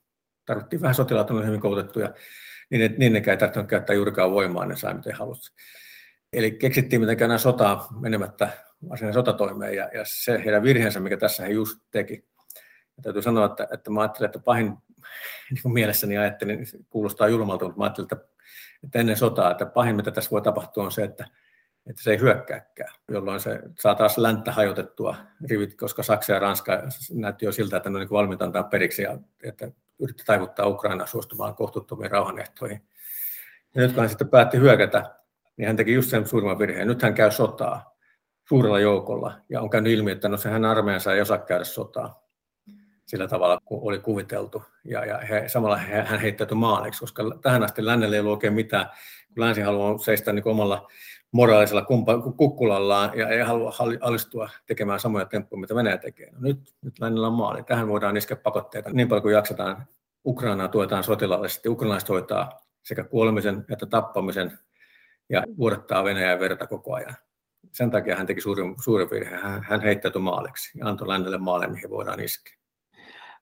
tarvittiin 0.47 0.81
vähän 0.81 0.95
sotilaat, 0.95 1.31
on 1.31 1.47
hyvin 1.47 1.61
koulutettuja, 1.61 2.13
niin, 2.69 2.95
niin 2.97 3.13
nekään 3.13 3.33
ei 3.33 3.37
tarvinnut 3.37 3.69
käyttää 3.69 3.95
juurikaan 3.95 4.31
voimaa, 4.31 4.65
ne 4.65 4.75
sai 4.75 4.93
miten 4.93 5.15
halusi. 5.15 5.53
Eli 6.33 6.51
keksittiin 6.51 7.01
miten 7.01 7.17
käydään 7.17 7.39
sotaa 7.39 7.87
menemättä 7.99 8.49
varsinaisen 8.89 9.19
sotatoimeen, 9.19 9.75
ja, 9.75 9.89
ja 9.93 10.01
se 10.05 10.41
heidän 10.45 10.63
virheensä, 10.63 10.99
mikä 10.99 11.17
tässä 11.17 11.43
he 11.43 11.49
just 11.49 11.79
teki, 11.91 12.25
Ja 12.97 13.03
täytyy 13.03 13.21
sanoa, 13.21 13.45
että, 13.45 13.67
että 13.73 13.91
mä 13.91 14.01
ajattelin, 14.01 14.25
että 14.25 14.39
pahin 14.39 14.73
niin 15.51 15.61
kuin 15.61 15.73
mielessäni 15.73 16.17
ajattelin, 16.17 16.65
kuulostaa 16.89 17.27
julmalta, 17.27 17.65
mutta 17.65 17.77
mä 17.77 17.83
ajattelin, 17.83 18.07
että, 18.11 18.27
että 18.83 18.99
ennen 18.99 19.17
sotaa, 19.17 19.51
että 19.51 19.65
pahin 19.65 19.95
mitä 19.95 20.11
tässä 20.11 20.31
voi 20.31 20.41
tapahtua 20.41 20.83
on 20.83 20.91
se, 20.91 21.03
että, 21.03 21.25
että 21.89 22.03
se 22.03 22.11
ei 22.11 22.19
hyökkääkään, 22.19 22.93
jolloin 23.11 23.39
se 23.39 23.59
saa 23.79 23.95
taas 23.95 24.17
länttä 24.17 24.51
hajotettua 24.51 25.15
rivit, 25.49 25.75
koska 25.75 26.03
Saksa 26.03 26.33
ja 26.33 26.39
Ranska 26.39 26.83
näytti 27.13 27.45
jo 27.45 27.51
siltä, 27.51 27.77
että 27.77 27.89
ne 27.89 27.95
on 27.95 27.99
niin 27.99 28.09
valmiita 28.09 28.45
antaa 28.45 28.63
periksi 28.63 29.01
ja 29.01 29.17
että 29.43 29.71
yritti 29.99 30.23
taivuttaa 30.25 30.67
Ukraina 30.67 31.05
suostumaan 31.05 31.55
kohtuuttomiin 31.55 32.11
rauhanehtoihin. 32.11 32.81
Ja 33.75 33.81
nyt 33.81 33.91
kun 33.91 33.99
hän 33.99 34.09
sitten 34.09 34.29
päätti 34.29 34.57
hyökätä, 34.57 35.15
niin 35.57 35.67
hän 35.67 35.75
teki 35.75 35.93
just 35.93 36.09
sen 36.09 36.27
suurimman 36.27 36.59
virheen. 36.59 36.87
Nyt 36.87 37.01
hän 37.01 37.13
käy 37.13 37.31
sotaa 37.31 37.97
suurella 38.49 38.79
joukolla 38.79 39.33
ja 39.49 39.61
on 39.61 39.69
käynyt 39.69 39.93
ilmi, 39.93 40.11
että 40.11 40.29
no 40.29 40.37
se 40.37 40.49
hän 40.49 40.65
armeijansa 40.65 41.13
ei 41.13 41.21
osaa 41.21 41.37
käydä 41.37 41.63
sotaa 41.63 42.27
sillä 43.05 43.27
tavalla, 43.27 43.59
kuin 43.65 43.81
oli 43.83 43.99
kuviteltu. 43.99 44.63
Ja, 44.83 45.05
ja 45.05 45.17
he, 45.17 45.43
samalla 45.47 45.77
he, 45.77 46.01
hän 46.01 46.19
heittäytyi 46.19 46.57
maaliksi, 46.57 46.99
koska 46.99 47.23
tähän 47.41 47.63
asti 47.63 47.85
lännelle 47.85 48.15
ei 48.15 48.19
ollut 48.19 48.33
oikein 48.33 48.53
mitään. 48.53 48.85
Kun 49.33 49.43
länsi 49.43 49.61
haluaa 49.61 49.97
seistä 49.97 50.33
niin 50.33 50.47
omalla 50.47 50.87
moraalisella 51.31 51.85
kukkulallaan 52.37 53.17
ja 53.17 53.29
ei 53.29 53.41
halua 53.41 53.73
alistua 54.01 54.49
tekemään 54.65 54.99
samoja 54.99 55.25
temppuja, 55.25 55.59
mitä 55.59 55.75
Venäjä 55.75 55.97
tekee. 55.97 56.31
No 56.31 56.37
nyt, 56.41 56.75
nyt 56.81 56.99
lännellä 56.99 57.27
on 57.27 57.33
maali. 57.33 57.63
Tähän 57.63 57.87
voidaan 57.87 58.17
iskeä 58.17 58.37
pakotteita 58.37 58.89
niin 58.93 59.07
paljon 59.07 59.21
kuin 59.21 59.33
jaksetaan. 59.33 59.87
Ukrainaa 60.25 60.67
tuetaan 60.67 61.03
sotilaallisesti. 61.03 61.69
Ukrainalaiset 61.69 62.09
hoitaa 62.09 62.59
sekä 62.83 63.03
kuolemisen 63.03 63.65
että 63.71 63.85
tappamisen 63.85 64.59
ja 65.29 65.43
vuodattaa 65.57 66.03
Venäjän 66.03 66.39
verta 66.39 66.67
koko 66.67 66.93
ajan. 66.93 67.15
Sen 67.71 67.91
takia 67.91 68.15
hän 68.15 68.27
teki 68.27 68.41
suurin, 68.41 68.75
suurin 68.83 69.09
virhe. 69.09 69.35
Hän, 69.35 69.63
hän 69.63 69.81
heittäytyi 69.81 70.21
maaliksi 70.21 70.77
ja 70.77 70.87
antoi 70.87 71.07
lännelle 71.07 71.37
maalle, 71.37 71.67
mihin 71.67 71.89
voidaan 71.89 72.19
iskeä. 72.19 72.57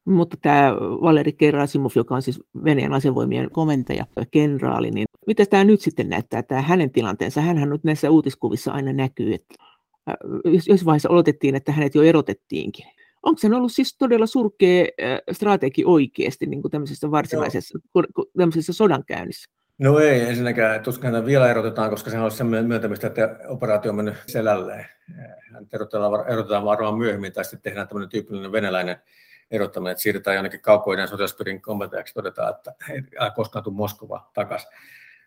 Mutta 0.06 0.38
tämä 0.42 0.76
Valeri 0.76 1.34
Kerasimov, 1.34 1.92
joka 1.96 2.16
on 2.16 2.22
siis 2.22 2.44
Venäjän 2.64 2.94
asevoimien 2.94 3.52
komentaja, 3.52 4.06
kenraali, 4.32 4.92
niin 4.92 5.05
mitä 5.28 5.46
tämä 5.46 5.64
nyt 5.64 5.82
sitten 5.82 6.10
näyttää, 6.10 6.44
tämä 6.44 6.62
hänen 6.62 6.92
tilanteensa? 6.92 7.42
Hänhän 7.42 7.70
nyt 7.70 7.84
näissä 7.84 8.10
uutiskuvissa 8.10 8.72
aina 8.72 8.94
näkyy, 8.94 9.34
että 9.34 9.56
jos 10.68 10.86
vaiheessa 10.86 11.10
oletettiin, 11.10 11.56
että 11.56 11.72
hänet 11.72 11.96
jo 11.96 12.04
erotettiinkin. 12.04 12.86
Onko 13.24 13.40
se 13.40 13.48
ollut 13.48 13.72
siis 13.72 13.98
todella 13.98 14.26
surkea 14.26 14.86
strategi 15.32 15.86
oikeasti 15.86 16.46
niin 16.46 16.62
kuin 16.62 16.72
tämmöisessä 16.72 17.12
varsinaisessa 17.12 17.80
tämmöisessä 18.38 18.74
sodankäynnissä? 18.74 19.52
No 19.78 20.00
ei 20.00 20.22
ensinnäkään, 20.22 20.84
tuskin 20.84 21.06
häntä 21.06 21.26
vielä 21.26 21.50
erotetaan, 21.50 21.90
koska 21.90 22.10
se 22.10 22.20
on 22.20 22.32
sellainen 22.32 22.66
myöntämistä, 22.66 23.08
että 23.08 23.38
operaatio 23.48 23.92
on 23.92 23.96
mennyt 23.96 24.16
selälleen. 24.28 24.86
Hän 25.54 25.68
erotetaan, 25.74 26.28
erotetaan 26.28 26.66
varmaan 26.66 26.98
myöhemmin, 26.98 27.34
tai 27.34 27.46
sitten 27.46 27.62
tehdään 27.62 27.88
tämmöinen 27.88 28.10
tyypillinen 28.10 28.52
venäläinen 28.52 28.98
erottaminen, 29.52 29.92
että 29.92 30.02
siirretään 30.02 30.36
jonnekin 30.36 30.62
kaukoiden 30.62 31.08
sotilaspirin 31.08 31.62
komentajaksi, 31.62 32.14
todetaan, 32.14 32.56
että 32.56 32.74
ei 32.90 33.02
koskaan 33.36 33.64
tule 33.64 33.76
Moskova 33.76 34.32
takaisin. 34.34 34.70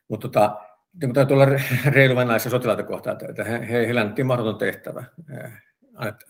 Mutta 0.08 0.28
tota, 0.28 0.56
niin 1.00 1.12
täytyy 1.12 1.34
olla 1.34 1.46
reilu 1.86 2.16
venäläisiä 2.16 2.50
sotilaita 2.50 2.82
kohtaan, 2.82 3.18
että 3.30 3.44
he, 3.44 3.60
he, 3.68 3.86
he 3.86 4.00
annettiin 4.00 4.26
mahdoton 4.26 4.58
tehtävä. 4.58 5.04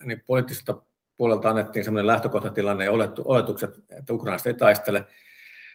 Niin 0.03 0.23
poliittisesta 0.27 0.81
puolelta 1.17 1.49
annettiin 1.49 1.85
sellainen 1.85 2.07
lähtökohtatilanne 2.07 2.85
ja 2.85 2.91
oletukset, 3.25 3.77
että 3.89 4.13
Ukrainasta 4.13 4.49
ei 4.49 4.53
taistele 4.53 5.05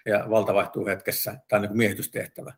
ja 0.07 0.27
valta 0.31 0.55
vaihtuu 0.55 0.87
hetkessä, 0.87 1.37
tai 1.49 1.61
niin 1.61 1.69
kuin 1.69 1.79
miehitystehtävä. 1.79 2.55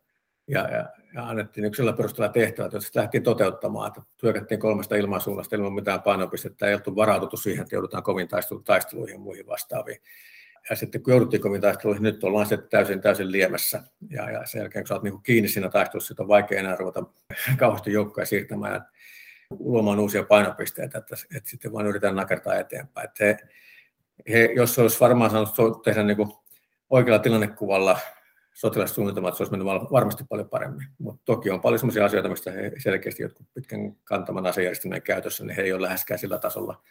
Ja, 0.49 0.61
ja, 0.61 0.88
ja 1.14 1.28
annettiin 1.28 1.62
niin 1.62 1.74
sillä 1.74 1.92
perusteella 1.92 2.32
tehtävät, 2.32 2.72
jotka 2.72 3.01
lähtiin 3.01 3.22
toteuttamaan, 3.22 3.88
että 3.88 4.03
hyökättiin 4.22 4.61
kolmesta 4.61 4.97
ilmansuunnasta 4.97 5.57
ilman 5.57 5.72
mitään 5.72 6.03
painopistettä, 6.03 6.66
ei 6.66 6.74
oltu 6.74 6.97
varauduttu 6.97 7.36
siihen, 7.36 7.62
että 7.62 7.74
joudutaan 7.74 8.03
kovin 8.03 8.28
taistelu, 8.28 8.61
taisteluihin 8.61 9.14
ja 9.14 9.20
muihin 9.20 9.47
vastaaviin. 9.47 9.99
Ja 10.71 10.77
sitten 10.77 11.03
kun 11.03 11.12
jouduttiin 11.12 11.43
kovin 11.43 11.61
taisteluihin, 11.61 12.03
nyt 12.03 12.25
ollaan 12.25 12.47
sitten 12.47 12.69
täysin, 12.71 13.01
täysin 13.01 13.33
liemessä. 13.33 13.83
Ja, 14.11 14.31
ja 14.31 14.47
sen 14.47 14.59
jälkeen, 14.59 14.85
kun 14.87 14.95
oot 14.95 15.03
niin 15.03 15.23
kiinni 15.23 15.49
siinä 15.49 15.69
taistelussa, 15.69 16.14
on 16.19 16.29
vaikea 16.29 16.61
enää 16.61 16.77
ruveta 16.77 17.03
kauheasti 17.59 17.93
joukkoja 17.93 18.27
siirtämään 18.27 18.75
ja 18.75 18.81
luomaan 19.59 19.99
uusia 19.99 20.23
painopisteitä, 20.23 20.99
että, 20.99 21.17
että 21.37 21.51
sitten 21.51 21.73
vaan 21.73 21.87
yritetään 21.87 22.17
nakertaa 22.17 22.55
eteenpäin. 22.55 23.09
Että 23.09 23.25
he, 23.25 23.37
he, 24.29 24.53
jos 24.57 24.79
olisi 24.79 25.01
varmaan 25.01 25.31
saanut 25.31 25.83
tehdä 25.83 26.03
niin 26.03 26.17
kuin 26.17 26.33
oikealla 26.91 27.23
tilannekuvalla 27.23 27.99
sotilassuunnitelmat, 28.53 29.37
se 29.37 29.43
olisi 29.43 29.57
mennyt 29.57 29.91
varmasti 29.93 30.25
paljon 30.29 30.49
paremmin. 30.49 30.87
Mutta 30.99 31.23
toki 31.25 31.51
on 31.51 31.61
paljon 31.61 31.79
sellaisia 31.79 32.05
asioita, 32.05 32.29
mistä 32.29 32.51
he 32.51 32.73
selkeästi 32.79 33.23
jotkut 33.23 33.47
pitkän 33.55 33.97
kantaman 34.05 34.47
asejärjestelmien 34.47 35.03
käytössä, 35.03 35.45
niin 35.45 35.57
he 35.57 35.62
ei 35.62 35.73
ole 35.73 35.83
läheskään 35.83 36.19
sillä 36.19 36.39
tasolla 36.39 36.83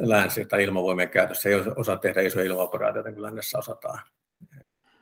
länsi 0.00 0.44
tai 0.44 0.64
ilmavoimien 0.64 1.10
käytössä. 1.10 1.48
Ei 1.48 1.54
osaa 1.76 1.96
tehdä 1.96 2.20
isoja 2.20 2.46
ilmaoperaatioita, 2.46 3.12
kuin 3.12 3.22
lännessä 3.22 3.58
osataan. 3.58 3.98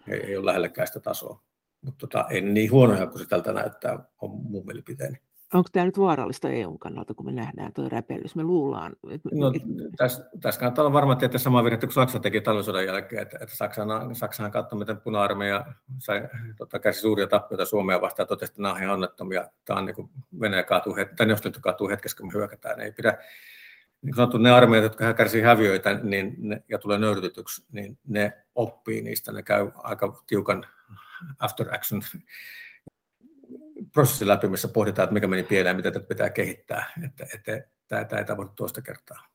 He 0.08 0.14
ei 0.14 0.36
ole 0.36 0.46
lähellekään 0.46 0.86
sitä 0.86 1.00
tasoa. 1.00 1.42
Mutta 1.80 1.98
tota, 1.98 2.26
ei 2.30 2.40
niin 2.40 2.70
huonoja 2.70 3.06
kuin 3.06 3.18
se 3.18 3.28
tältä 3.28 3.52
näyttää, 3.52 3.98
on 4.20 4.30
mun 4.30 4.66
mielipiteeni. 4.66 5.16
Onko 5.54 5.68
tämä 5.72 5.86
nyt 5.86 5.98
vaarallista 5.98 6.50
EUn 6.50 6.78
kannalta, 6.78 7.14
kun 7.14 7.26
me 7.26 7.32
nähdään 7.32 7.72
tuo 7.72 7.88
räpellys? 7.88 8.36
Me 8.36 8.42
luullaan... 8.42 8.96
Että, 9.10 9.28
no, 9.32 9.52
tässä, 9.96 10.30
tässä 10.40 10.58
kannattaa 10.60 10.82
olla 10.82 10.92
varma, 10.92 11.16
että 11.22 11.38
sama 11.38 11.64
virhe 11.64 11.78
kuin 11.78 11.92
Saksa 11.92 12.20
teki 12.20 12.40
talvisodan 12.40 12.86
jälkeen, 12.86 13.22
että, 13.22 13.38
että 13.40 13.56
Saksan, 13.56 14.14
Saksahan 14.14 14.52
katsoi, 14.52 14.78
miten 14.78 15.00
puna-armeija 15.00 15.64
sai, 15.98 16.28
tota, 16.56 16.78
käsi 16.78 17.00
suuria 17.00 17.26
tappioita 17.26 17.64
Suomea 17.64 18.00
vastaan 18.00 18.24
ja 18.24 18.28
totesi, 18.28 18.52
että 18.52 18.62
nämä 18.62 18.74
on 18.74 18.82
ihan 18.82 18.94
onnettomia. 18.94 19.48
Tämä 19.64 19.78
on 19.78 19.86
niin 19.86 19.96
kuin 19.96 20.10
Venäjä 20.40 20.62
kaatuu, 20.62 20.94
tai 21.16 21.26
Neuvostoliitto 21.26 21.60
kaatuu 21.60 21.88
hetkessä, 21.88 22.16
kun 22.16 22.26
me 22.26 22.32
hyökätään. 22.32 22.80
Ei 22.80 22.92
pidä, 22.92 23.18
niin 24.02 24.14
sanottu, 24.14 24.38
ne 24.38 24.50
armeijat, 24.50 24.82
jotka 24.82 25.14
kärsii 25.14 25.42
häviöitä 25.42 25.94
niin 26.02 26.34
ne, 26.38 26.62
ja 26.68 26.78
tulee 26.78 26.98
nöyrytetyksi, 26.98 27.64
niin 27.72 27.98
ne 28.06 28.32
oppii 28.54 29.02
niistä, 29.02 29.32
ne 29.32 29.42
käy 29.42 29.70
aika 29.74 30.22
tiukan 30.26 30.66
after 31.38 31.74
action 31.74 32.02
prosessin 33.92 34.28
läpi, 34.28 34.48
missä 34.48 34.68
pohditaan, 34.68 35.04
että 35.04 35.14
mikä 35.14 35.26
meni 35.26 35.42
pieleen, 35.42 35.76
mitä 35.76 35.90
tätä 35.90 36.06
pitää 36.06 36.30
kehittää. 36.30 36.92
Että, 37.04 37.26
että 37.34 37.68
tämä, 37.88 38.04
tämä 38.04 38.20
ei 38.20 38.26
tapahdu 38.26 38.50
toista 38.56 38.82
kertaa. 38.82 39.30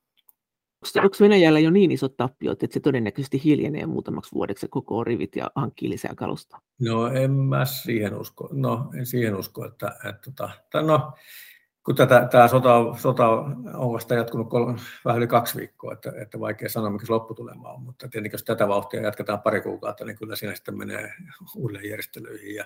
Onko 0.96 1.16
Venäjällä 1.20 1.60
jo 1.60 1.70
niin 1.70 1.92
isot 1.92 2.18
tappiot, 2.18 2.64
että 2.64 2.74
se 2.74 2.80
todennäköisesti 2.80 3.44
hiljenee 3.44 3.86
muutamaksi 3.86 4.32
vuodeksi 4.34 4.68
koko 4.70 5.04
rivit 5.04 5.36
ja 5.36 5.52
hankkii 5.56 5.90
lisää 5.90 6.14
kalusta? 6.16 6.62
No 6.80 7.08
en 7.08 7.32
mä 7.32 7.66
siihen 7.66 8.16
usko. 8.16 8.50
No 8.52 8.92
en 8.98 9.06
siihen 9.06 9.36
usko, 9.36 9.66
että, 9.66 9.88
että, 9.88 10.10
että 10.10 10.32
tota, 10.32 10.82
no, 10.82 11.14
kun 11.86 11.96
tätä, 11.96 12.28
tämä 12.32 12.48
sota, 12.48 12.96
sota 12.98 13.28
on 13.74 13.94
vasta 13.94 14.14
jatkunut 14.14 14.50
kol, 14.50 14.74
vähän 15.06 15.18
yli 15.18 15.28
kaksi 15.28 15.58
viikkoa, 15.58 15.94
että, 15.94 16.12
että 16.22 16.40
vaikea 16.40 16.70
sanoa, 16.70 16.90
mikä 16.90 17.06
se 17.06 17.12
lopputulema 17.12 17.74
on, 17.74 17.82
mutta 17.82 18.08
tietenkin 18.08 18.34
jos 18.34 18.44
tätä 18.44 18.68
vauhtia 18.68 19.02
jatketaan 19.02 19.42
pari 19.42 19.62
kuukautta, 19.62 20.06
niin 20.06 20.18
kyllä 20.18 20.36
siinä 20.36 20.56
sitten 20.56 20.78
menee 20.78 21.14
uudelleen 21.56 21.90
järjestelyihin 21.90 22.56
ja 22.56 22.66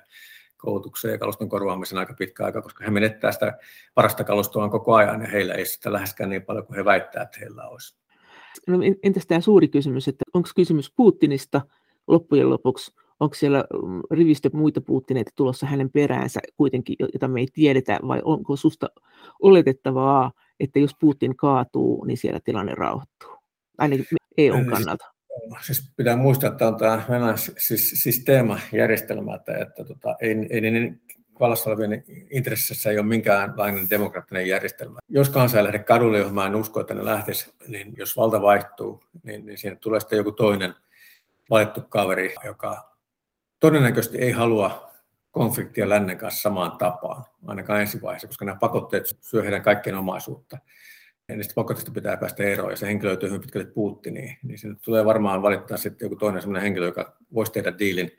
koulutukseen 0.58 1.12
ja 1.12 1.18
kaluston 1.18 1.50
korvaamiseen 1.50 2.00
aika 2.00 2.14
pitkä 2.14 2.46
aika, 2.46 2.62
koska 2.62 2.84
he 2.84 2.92
menettää 2.92 3.32
sitä 3.32 3.58
parasta 3.94 4.24
kalustoa 4.24 4.70
koko 4.70 4.96
ajan 4.96 5.22
ja 5.22 5.28
heillä 5.28 5.54
ei 5.54 5.66
sitä 5.66 5.94
läheskään 5.94 6.30
niin 6.30 6.44
paljon 6.46 6.66
kuin 6.66 6.78
he 6.78 6.86
väittää, 6.86 7.24
että 7.24 7.40
heillä 7.40 7.68
olisi. 7.68 7.96
No, 8.68 8.80
entäs 9.04 9.26
tämä 9.26 9.42
suuri 9.42 9.68
kysymys, 9.68 10.08
että 10.08 10.24
onko 10.34 10.50
kysymys 10.56 10.94
Putinista 10.96 11.62
loppujen 12.08 12.50
lopuksi, 12.50 12.92
onko 13.20 13.36
siellä 13.36 13.64
mm, 13.74 14.02
rivistö 14.12 14.50
muita 14.54 14.82
Putineita 14.82 15.32
tulossa 15.36 15.66
hänen 15.66 15.90
peräänsä 15.90 16.40
kuitenkin, 16.58 16.96
jota 17.14 17.28
me 17.28 17.40
ei 17.40 17.48
tiedetä, 17.54 18.00
vai 18.08 18.22
onko 18.24 18.56
susta 18.56 18.88
oletettavaa, 19.42 20.32
että 20.60 20.80
jos 20.80 20.96
Putin 21.00 21.36
kaatuu, 21.36 22.06
niin 22.06 22.18
siellä 22.18 22.40
tilanne 22.44 22.76
rauhoittuu, 22.76 23.30
ainakin 23.78 24.06
EUn 24.38 24.66
kannalta? 24.66 25.06
siis 25.62 25.92
pitää 25.98 26.16
muistaa, 26.16 26.50
että 26.52 26.68
on 26.68 26.78
tämä 26.78 27.06
Venäjän 27.10 27.38
siis, 27.38 28.04
siis 28.04 28.24
teemajärjestelmä, 28.24 29.36
että, 29.36 29.58
että 29.58 29.84
tota, 29.84 30.16
ei, 30.22 30.36
ei 30.50 30.62
niin 30.62 31.02
vallassa 31.40 31.70
olevien 31.70 32.04
intressissä 32.30 32.90
ei 32.90 32.98
ole 32.98 33.06
minkäänlainen 33.06 33.90
demokraattinen 33.90 34.48
järjestelmä. 34.48 35.00
Jos 35.10 35.30
kansa 35.30 35.58
ei 35.58 35.64
lähde 35.64 35.80
kadulle, 35.80 36.18
johon 36.18 36.34
mä 36.34 36.46
en 36.46 36.56
usko, 36.56 36.80
että 36.80 36.94
ne 36.94 37.06
lähtisi, 37.06 37.54
niin 37.68 37.94
jos 37.98 38.18
valta 38.18 38.42
vaihtuu, 38.42 39.04
niin, 39.24 39.46
niin 39.46 39.58
siinä 39.58 39.76
tulee 39.76 40.00
sitten 40.00 40.18
joku 40.18 40.32
toinen 40.32 40.74
valittu 41.50 41.82
kaveri, 41.90 42.36
joka 42.46 42.90
todennäköisesti 43.60 44.18
ei 44.18 44.32
halua 44.32 44.92
konfliktia 45.32 45.90
lännen 45.90 46.18
kanssa 46.18 46.42
samaan 46.42 46.78
tapaan, 46.78 47.26
ainakaan 47.48 47.82
ensivaiheessa, 47.82 48.28
koska 48.28 48.46
nämä 48.46 48.58
pakotteet 48.60 49.18
syö 49.22 49.44
heidän 49.44 49.62
kaikkien 49.62 49.98
omaisuutta 49.98 50.58
ja 51.28 51.36
niistä 51.36 51.54
pakotteista 51.56 51.92
pitää 51.92 52.18
päästä 52.18 52.44
eroon, 52.44 52.72
ja 52.72 52.78
se 52.78 52.88
henkilö 52.88 53.10
löytyy 53.10 53.30
hyvin 53.30 53.42
pitkälle 53.42 53.68
Putiniin, 53.68 54.38
niin 54.44 54.58
sinne 54.58 54.76
tulee 54.86 55.06
varmaan 55.06 55.42
valittaa 55.42 55.78
sitten 55.78 56.06
joku 56.06 56.16
toinen 56.16 56.42
sellainen 56.42 56.64
henkilö, 56.64 56.86
joka 56.86 57.18
voisi 57.34 57.52
tehdä 57.52 57.80
diilin 57.80 58.12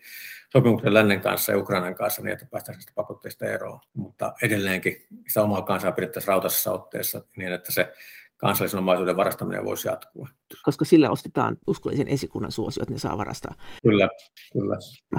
sopimuksen 0.53 0.95
lännen 0.95 1.20
kanssa 1.20 1.53
ja 1.53 1.59
Ukrainan 1.59 1.95
kanssa 1.95 2.22
niin, 2.22 2.32
että 2.32 2.47
päästään 2.51 2.76
niistä 2.76 2.93
pakotteista 2.95 3.47
eroon. 3.47 3.80
Mutta 3.95 4.34
edelleenkin 4.43 5.07
sitä 5.28 5.43
omaa 5.43 5.62
kansaa 5.62 5.93
pidettäisiin 5.93 6.28
rautaisessa 6.28 6.72
otteessa 6.72 7.22
niin, 7.36 7.53
että 7.53 7.72
se 7.72 7.93
kansallisen 8.41 8.78
omaisuuden 8.78 9.16
varastaminen 9.16 9.64
voisi 9.64 9.88
jatkua. 9.88 10.28
Koska 10.62 10.84
sillä 10.84 11.11
ostetaan 11.11 11.57
uskollisen 11.66 12.09
esikunnan 12.09 12.53
suosio, 12.53 12.82
että 12.82 12.95
ne 12.95 12.99
saa 12.99 13.18
varastaa. 13.18 13.55
Kyllä, 13.82 14.09
kyllä. 14.53 14.76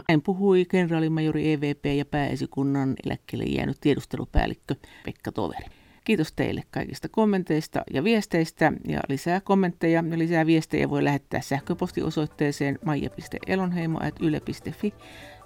Näin 0.07 0.21
puhui 0.21 0.65
kenraalimajori 0.65 1.53
EVP 1.53 1.85
ja 1.85 2.05
pääesikunnan 2.05 2.95
eläkkeelle 3.05 3.45
jäänyt 3.45 3.77
tiedustelupäällikkö 3.81 4.75
Pekka 5.05 5.31
Toveri. 5.31 5.65
Kiitos 6.03 6.33
teille 6.33 6.63
kaikista 6.71 7.09
kommenteista 7.09 7.83
ja 7.93 8.03
viesteistä 8.03 8.73
ja 8.87 8.99
lisää 9.09 9.41
kommentteja 9.41 10.03
ja 10.11 10.17
lisää 10.17 10.45
viestejä 10.45 10.89
voi 10.89 11.03
lähettää 11.03 11.41
sähköpostiosoitteeseen 11.41 12.79
maija.elonheimo.yle.fi 12.85 14.93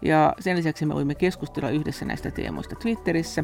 ja 0.02 0.34
sen 0.40 0.58
lisäksi 0.58 0.86
me 0.86 0.94
voimme 0.94 1.16
keskustella 1.16 1.70
yhdessä 1.70 2.06
näistä 2.06 2.32
teemoista 2.32 2.76
Twitterissä 2.76 3.44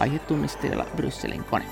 aihetunnisteella 0.00 0.86
Brysselin 0.96 1.44
kone. 1.44 1.64